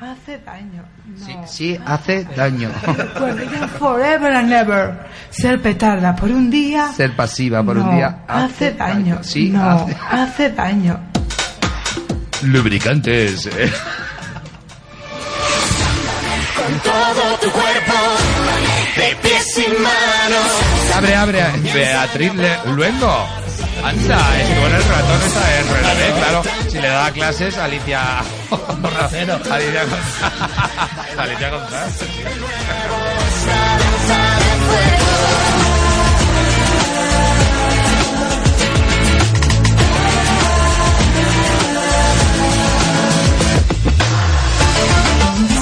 hace 0.00 0.38
daño. 0.38 0.84
No. 1.06 1.46
sí 1.46 1.78
hace 1.86 2.24
daño. 2.36 2.70
Forever 3.78 4.32
and 4.32 4.52
ever. 4.52 4.94
Ser 5.30 5.60
petarda 5.60 6.14
por 6.16 6.30
un 6.30 6.50
día. 6.50 6.92
Ser 6.92 7.14
pasiva 7.16 7.62
por 7.62 7.78
un 7.78 7.94
día 7.96 8.20
hace 8.28 8.72
daño. 8.72 9.18
Sí, 9.22 9.50
no, 9.50 9.70
hace- 9.70 9.96
hace 10.10 10.50
daño. 10.52 10.98
Lubricantes. 12.42 13.46
eh. 13.46 13.72
Con 16.56 16.78
todo 16.80 17.34
tu 17.40 17.50
cuerpo, 17.50 17.92
de 18.96 19.16
pies 19.22 19.58
y 19.58 19.82
manos. 19.82 20.94
Abre, 20.96 21.14
abre, 21.14 21.42
Beatriz 21.72 22.34
Le- 22.34 22.58
Anda, 23.82 24.40
estuvo 24.40 24.66
en 24.66 24.74
el 24.74 24.84
ratón 24.84 25.22
esa 25.26 25.40
de 25.46 25.62
RLB, 25.62 26.16
claro. 26.18 26.42
Si 26.68 26.78
le 26.78 26.88
daba 26.88 27.10
clases, 27.12 27.56
Alicia. 27.58 28.18
Alicia 28.20 29.26
González. 29.26 29.94
Alicia 31.16 31.50
González. 31.50 32.08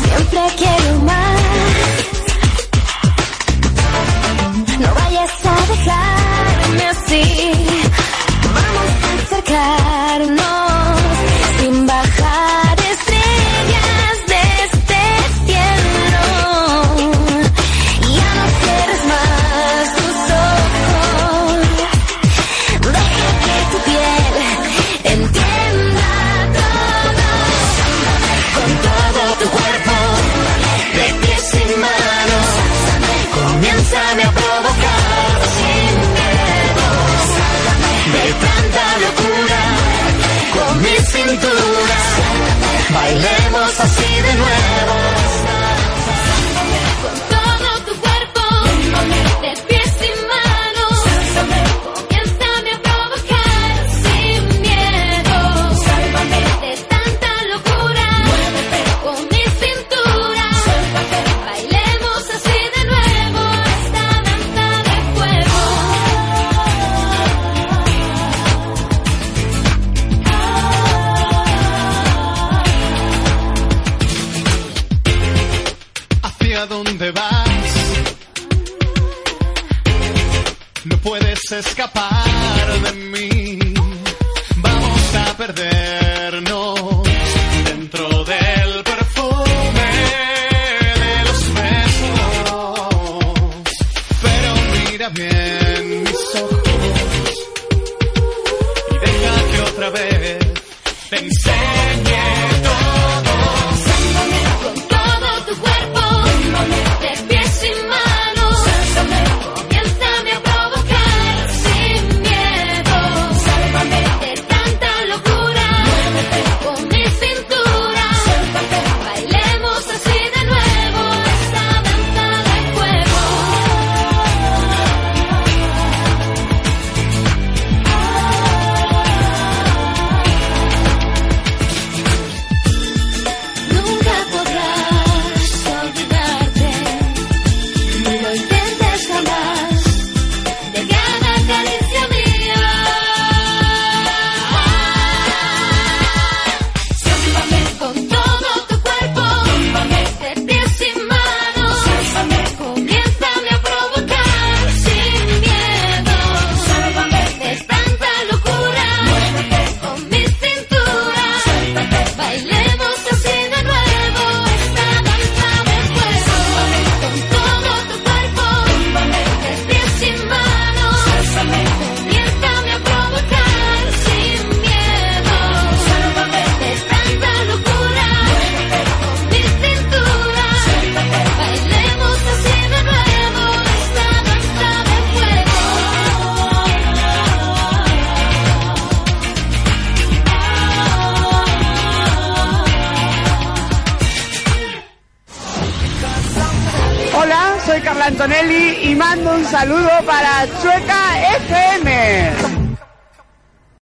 Siempre 0.04 0.40
quiero 0.56 1.00
más. 1.00 1.40
No 4.80 4.94
vayas 4.94 5.30
a 5.44 5.54
dejarme 5.72 6.86
así. 6.88 7.55
Vamos 10.18 10.30
a 10.30 10.32
acercarnos 10.38 10.46
sin 10.46 10.65